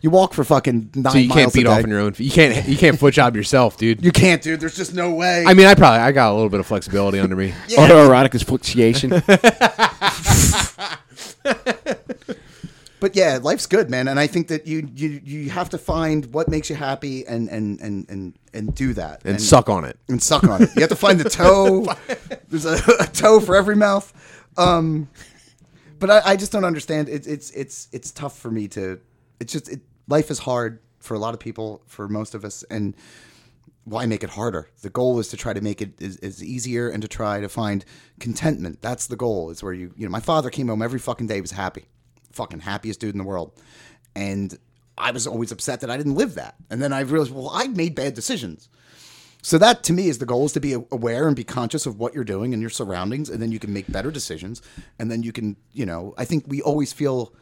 [0.00, 1.82] you walk for fucking nine So you can't miles a beat off day.
[1.84, 2.14] on your own.
[2.16, 2.68] You can't.
[2.68, 4.04] You can't foot job yourself, dude.
[4.04, 4.60] You can't, dude.
[4.60, 5.44] There's just no way.
[5.46, 7.52] I mean, I probably I got a little bit of flexibility under me.
[7.68, 9.10] Autoerotic asphyxiation.
[13.00, 16.32] but yeah, life's good, man, and I think that you you you have to find
[16.32, 19.98] what makes you happy and and and and and do that and suck on it.
[20.08, 20.70] and suck on it.
[20.74, 21.86] You have to find the toe.
[22.48, 24.12] There's a, a toe for every mouth.
[24.56, 25.08] Um,
[25.98, 27.08] but I, I just don't understand.
[27.08, 29.00] It's it's it's it's tough for me to.
[29.40, 32.64] It's just it, life is hard for a lot of people, for most of us,
[32.70, 32.94] and
[33.84, 34.68] why make it harder?
[34.82, 37.84] The goal is to try to make it is, easier and to try to find
[38.18, 38.82] contentment.
[38.82, 39.50] That's the goal.
[39.50, 41.86] Is where you you know my father came home every fucking day was happy,
[42.32, 43.52] fucking happiest dude in the world,
[44.14, 44.58] and
[44.98, 46.56] I was always upset that I didn't live that.
[46.70, 48.68] And then I realized, well, I made bad decisions.
[49.42, 52.00] So that to me is the goal is to be aware and be conscious of
[52.00, 54.62] what you're doing and your surroundings, and then you can make better decisions.
[54.98, 57.32] And then you can, you know, I think we always feel,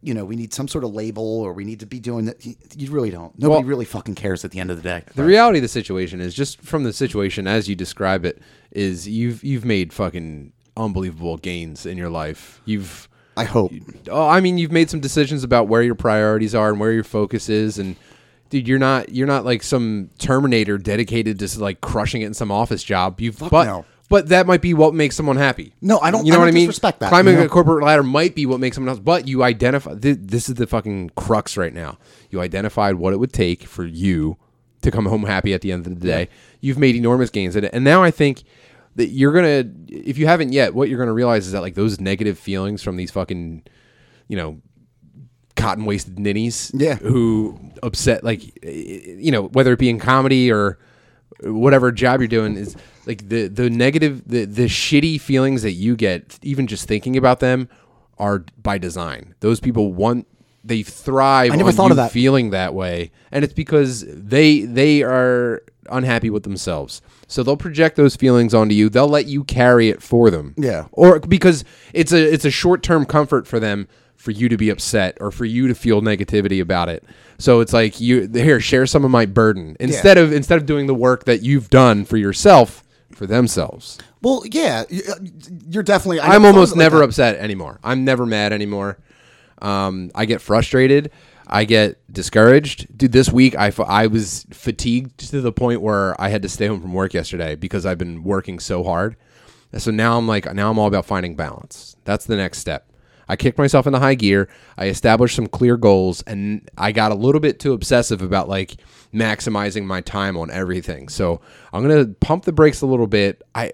[0.00, 2.44] you know, we need some sort of label or we need to be doing that.
[2.46, 3.36] You- You really don't.
[3.38, 5.02] Nobody Well- really fucking cares at the end of the day.
[5.16, 9.08] The reality of the situation is just from the situation as you describe it is
[9.08, 12.60] you've you've made fucking unbelievable gains in your life.
[12.64, 13.72] You've I hope.
[14.10, 17.04] oh, I mean you've made some decisions about where your priorities are and where your
[17.04, 17.96] focus is and
[18.50, 22.50] dude you're not you're not like some terminator dedicated to like crushing it in some
[22.52, 23.20] office job.
[23.20, 23.84] You've but no.
[24.08, 25.74] But that might be what makes someone happy.
[25.80, 26.66] No, I don't- You know I what I mean?
[26.68, 27.46] Respect that, Climbing you know?
[27.46, 29.94] a corporate ladder might be what makes someone else, but you identify.
[29.94, 31.98] Th- this is the fucking crux right now.
[32.30, 34.36] You identified what it would take for you
[34.82, 36.28] to come home happy at the end of the day.
[36.60, 38.42] You've made enormous gains in it, and now I think
[38.96, 39.64] that you're gonna.
[39.88, 42.96] If you haven't yet, what you're gonna realize is that like those negative feelings from
[42.96, 43.62] these fucking,
[44.28, 44.60] you know,
[45.56, 46.94] cotton wasted ninnies Yeah.
[46.96, 50.78] who upset like eh, you know whether it be in comedy or
[51.42, 52.76] whatever job you're doing is
[53.08, 57.40] like the the negative the the shitty feelings that you get even just thinking about
[57.40, 57.68] them
[58.18, 59.34] are by design.
[59.40, 60.28] Those people want
[60.62, 62.12] they thrive I never on thought you of that.
[62.12, 63.10] feeling that way.
[63.32, 67.00] And it's because they they are unhappy with themselves.
[67.26, 68.90] So they'll project those feelings onto you.
[68.90, 70.54] They'll let you carry it for them.
[70.58, 70.86] Yeah.
[70.92, 71.64] or because
[71.94, 75.30] it's a it's a short term comfort for them for you to be upset or
[75.30, 77.04] for you to feel negativity about it.
[77.38, 79.78] So it's like you here share some of my burden.
[79.80, 82.84] Instead of instead of doing the work that you've done for yourself
[83.18, 83.98] for themselves.
[84.22, 85.14] Well, yeah, uh,
[85.68, 86.20] you're definitely.
[86.20, 87.80] I I'm almost it like never upset anymore.
[87.82, 88.98] I'm never mad anymore.
[89.60, 91.10] Um, I get frustrated.
[91.46, 92.96] I get discouraged.
[92.96, 96.66] Dude, this week I, I was fatigued to the point where I had to stay
[96.66, 99.16] home from work yesterday because I've been working so hard.
[99.72, 101.96] And so now I'm like, now I'm all about finding balance.
[102.04, 102.87] That's the next step.
[103.28, 104.48] I kicked myself into high gear.
[104.76, 108.76] I established some clear goals, and I got a little bit too obsessive about like
[109.12, 111.08] maximizing my time on everything.
[111.08, 111.40] So
[111.72, 113.42] I'm gonna pump the brakes a little bit.
[113.54, 113.72] I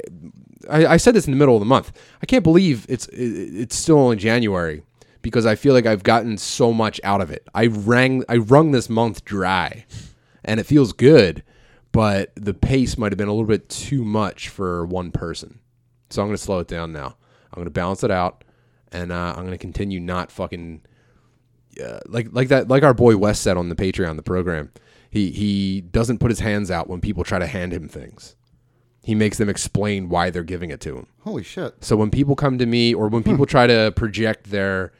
[0.70, 1.92] I, I said this in the middle of the month.
[2.22, 4.82] I can't believe it's it, it's still only January
[5.22, 7.48] because I feel like I've gotten so much out of it.
[7.54, 9.86] I rang I wrung this month dry,
[10.44, 11.42] and it feels good,
[11.92, 15.60] but the pace might have been a little bit too much for one person.
[16.10, 17.16] So I'm going to slow it down now.
[17.52, 18.44] I'm going to balance it out,
[18.92, 20.82] and uh, I'm going to continue not fucking
[21.82, 24.72] uh, like like that like our boy Wes said on the Patreon the program.
[25.10, 28.36] He he doesn't put his hands out when people try to hand him things.
[29.02, 31.06] He makes them explain why they're giving it to him.
[31.20, 31.74] Holy shit!
[31.84, 34.92] So when people come to me or when people try to project their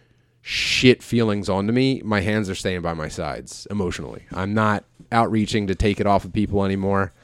[0.42, 4.24] shit feelings onto me, my hands are staying by my sides emotionally.
[4.30, 7.14] I'm not outreaching to take it off of people anymore.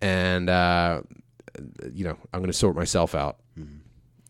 [0.00, 1.02] And uh,
[1.92, 3.38] you know, I'm going to sort myself out.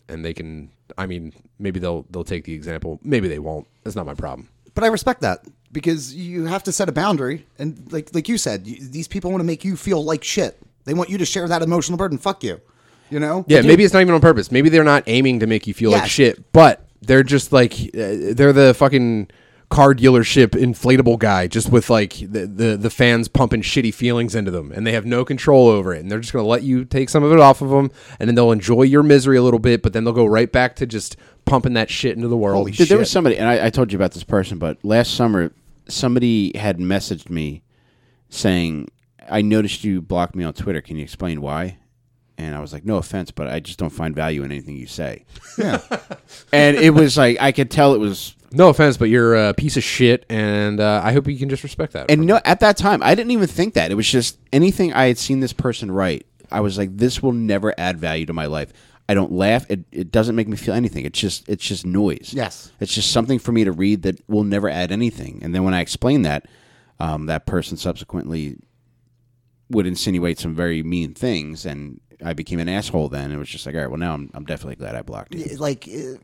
[0.09, 3.01] And they can I mean, maybe they'll they'll take the example.
[3.02, 3.66] Maybe they won't.
[3.85, 4.48] That's not my problem.
[4.74, 8.39] But I respect that because you have to set a boundary, and like like you
[8.39, 10.60] said, you, these people want to make you feel like shit.
[10.85, 12.19] They want you to share that emotional burden.
[12.19, 12.60] Fuck you.
[13.10, 13.44] You know?
[13.47, 14.51] Yeah, maybe it's not even on purpose.
[14.51, 18.32] Maybe they're not aiming to make you feel like shit, but they're just like uh,
[18.32, 19.28] they're the fucking
[19.73, 24.51] car dealership inflatable guy, just with like the, the the fans pumping shitty feelings into
[24.51, 27.09] them, and they have no control over it, and they're just gonna let you take
[27.09, 27.90] some of it off of them,
[28.20, 30.77] and then they'll enjoy your misery a little bit, but then they'll go right back
[30.77, 31.16] to just
[31.47, 32.59] pumping that shit into the world.
[32.59, 35.15] Holy Dude, there was somebody, and I, I told you about this person, but last
[35.15, 35.53] summer,
[35.89, 37.62] somebody had messaged me
[38.28, 38.89] saying,
[39.31, 40.82] I noticed you blocked me on Twitter.
[40.82, 41.78] Can you explain why?
[42.36, 44.86] And I was like, no offense, but I just don't find value in anything you
[44.86, 45.24] say.
[45.57, 45.81] Yeah.
[46.53, 48.36] And it was like, I could tell it was.
[48.55, 51.62] No offense, but you're a piece of shit, and uh, I hope you can just
[51.62, 52.11] respect that.
[52.11, 53.91] And no, at that time, I didn't even think that.
[53.91, 56.27] It was just anything I had seen this person write.
[56.51, 58.73] I was like, this will never add value to my life.
[59.09, 59.66] I don't laugh.
[59.69, 61.05] It, it doesn't make me feel anything.
[61.05, 62.33] It's just it's just noise.
[62.33, 62.73] Yes.
[62.81, 65.41] It's just something for me to read that will never add anything.
[65.43, 66.47] And then when I explained that,
[67.01, 68.59] um, that person subsequently
[69.70, 73.09] would insinuate some very mean things, and I became an asshole.
[73.09, 75.35] Then it was just like, all right, well now I'm, I'm definitely glad I blocked
[75.35, 75.45] you.
[75.57, 76.19] Like uh,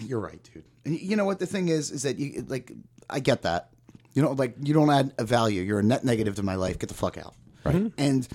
[0.00, 0.64] you're right, dude.
[0.84, 2.72] And you know what the thing is is that you like
[3.08, 3.70] I get that.
[4.14, 5.62] You know, like you don't add a value.
[5.62, 6.78] You're a net negative to my life.
[6.78, 7.34] Get the fuck out.
[7.64, 7.74] Right.
[7.74, 7.88] Mm-hmm.
[7.98, 8.28] And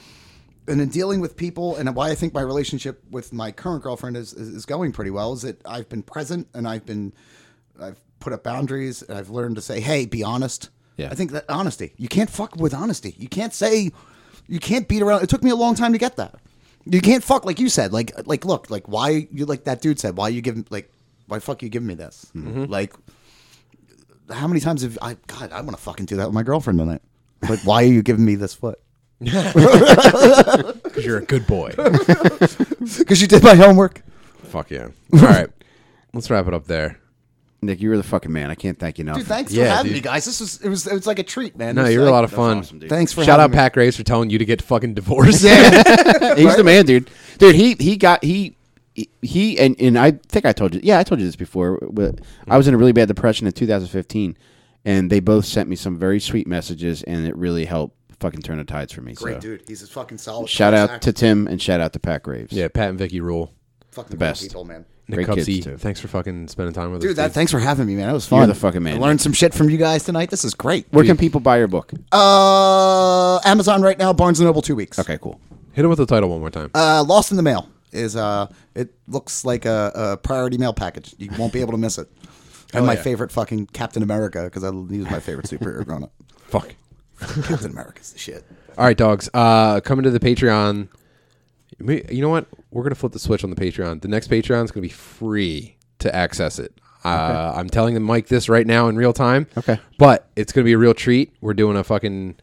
[0.67, 4.17] and in dealing with people, and why I think my relationship with my current girlfriend
[4.17, 7.13] is, is is going pretty well is that I've been present and I've been
[7.79, 10.69] I've put up boundaries and I've learned to say, hey, be honest.
[10.97, 11.09] Yeah.
[11.11, 11.93] I think that honesty.
[11.97, 13.15] You can't fuck with honesty.
[13.17, 13.91] You can't say
[14.47, 15.23] you can't beat around.
[15.23, 16.35] It took me a long time to get that.
[16.85, 17.93] You can't fuck like you said.
[17.93, 20.91] Like like look like why you like that dude said why you give like
[21.27, 22.65] why fuck you giving me this mm-hmm.
[22.65, 22.93] like
[24.31, 26.79] how many times have I God I want to fucking do that with my girlfriend
[26.79, 27.01] tonight.
[27.47, 28.79] Like why are you giving me this foot?
[29.19, 31.71] Because you're a good boy.
[32.97, 34.01] Because you did my homework.
[34.45, 34.89] Fuck yeah.
[35.13, 35.49] All right.
[36.13, 36.99] Let's wrap it up there.
[37.61, 38.49] Nick, you were the fucking man.
[38.51, 39.17] I can't thank you enough.
[39.17, 39.95] Dude, thanks Yeah, for having dude.
[39.95, 40.25] me, guys.
[40.25, 41.75] This was it was it was like a treat, man.
[41.75, 42.59] No, you was were a lot of fun.
[42.59, 42.89] awesome, dude.
[42.89, 43.57] Thanks for Shout out having me.
[43.57, 45.41] Pat Grace for telling you to get fucking divorced.
[46.37, 47.09] He's the man, dude.
[47.39, 48.56] Dude, he he got he
[49.21, 50.81] he and and I think I told you.
[50.83, 51.79] Yeah, I told you this before.
[51.91, 54.37] But I was in a really bad depression in 2015,
[54.85, 58.57] and they both sent me some very sweet messages, and it really helped fucking turn
[58.57, 59.13] the tides for me.
[59.13, 59.41] Great so.
[59.41, 59.63] dude.
[59.67, 60.49] He's a fucking solid.
[60.49, 61.11] Shout out actor.
[61.11, 62.51] to Tim and shout out to Pat Graves.
[62.51, 63.53] yeah, Pat and Vicky rule.
[63.91, 64.41] fucking the best.
[64.41, 64.85] people, man.
[65.09, 65.77] Nick Great kids, too.
[65.77, 67.07] thanks for fucking spending time with us.
[67.07, 68.07] Dude, that, thanks for having me, man.
[68.07, 68.49] That was You're fun.
[68.49, 70.29] the fucking man, I learned some shit from you guys tonight.
[70.29, 70.85] This is great.
[70.91, 71.93] Where can people buy your book?
[72.11, 74.99] Uh, Amazon right now, Barnes and Noble, two weeks.
[74.99, 75.39] Okay, cool.
[75.71, 76.71] Hit him with the title one more time.
[76.75, 81.15] Uh, Lost in the Mail is uh, it looks like a, a priority mail package.
[81.17, 82.07] You won't be able to miss it.
[82.73, 83.01] And my yeah.
[83.01, 86.11] favorite fucking Captain America because he was my favorite superhero growing up.
[86.47, 86.75] Fuck.
[87.45, 88.43] Captain America's the shit.
[88.77, 89.29] All right, dogs.
[89.33, 90.89] Uh, coming to the Patreon.
[91.79, 92.45] We- You know what?
[92.71, 94.01] We're gonna flip the switch on the Patreon.
[94.01, 96.73] The next Patreon is gonna be free to access it.
[97.05, 99.47] Uh, I'm telling the Mike this right now in real time.
[99.57, 99.79] Okay.
[99.97, 101.31] But it's gonna be a real treat.
[101.39, 102.35] We're doing a fucking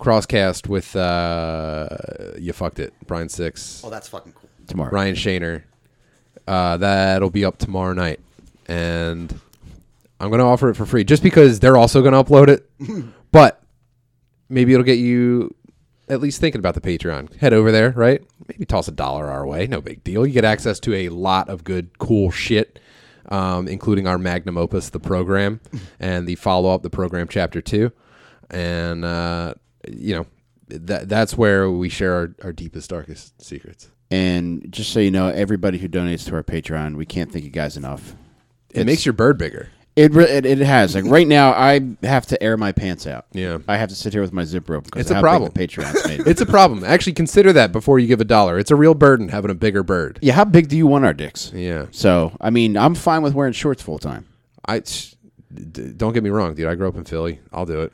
[0.00, 1.88] crosscast with uh,
[2.36, 4.47] you fucked it, Brian Six, Oh, that's fucking cool.
[4.68, 4.90] Tomorrow.
[4.90, 5.62] Ryan Shaner.
[6.46, 8.20] Uh, that'll be up tomorrow night,
[8.66, 9.38] and
[10.20, 12.70] I'm gonna offer it for free just because they're also gonna upload it.
[13.32, 13.62] but
[14.48, 15.54] maybe it'll get you
[16.08, 17.34] at least thinking about the Patreon.
[17.36, 18.22] Head over there, right?
[18.48, 19.66] Maybe toss a dollar our way.
[19.66, 20.26] No big deal.
[20.26, 22.78] You get access to a lot of good, cool shit,
[23.28, 25.60] um, including our magnum opus, the program,
[26.00, 27.92] and the follow up, the program chapter two,
[28.50, 29.54] and uh,
[29.86, 30.26] you know
[30.68, 33.90] that that's where we share our, our deepest, darkest secrets.
[34.10, 37.50] And just so you know, everybody who donates to our Patreon, we can't thank you
[37.50, 38.14] guys enough.
[38.70, 39.70] It makes your bird bigger.
[39.96, 41.50] It, re- it it has like right now.
[41.52, 43.26] I have to air my pants out.
[43.32, 43.58] Yeah.
[43.66, 45.50] I have to sit here with my zip rope because It's a how problem.
[45.52, 46.20] Big the Patreon's made.
[46.28, 46.84] It's a problem.
[46.84, 48.60] Actually, consider that before you give a dollar.
[48.60, 50.20] It's a real burden having a bigger bird.
[50.22, 51.50] yeah, how big do you want our dicks?
[51.52, 51.86] Yeah.
[51.90, 54.26] So I mean, I'm fine with wearing shorts full time.
[54.68, 54.82] I
[55.54, 56.66] d- don't get me wrong, dude.
[56.68, 57.40] I grew up in Philly.
[57.52, 57.92] I'll do it.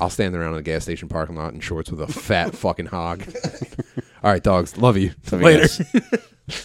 [0.00, 2.86] I'll stand around in the gas station parking lot in shorts with a fat fucking
[2.86, 3.24] hog.
[4.22, 4.76] All right, dogs.
[4.78, 5.12] Love you.
[5.30, 5.68] Love you Later.
[5.68, 6.28] guys.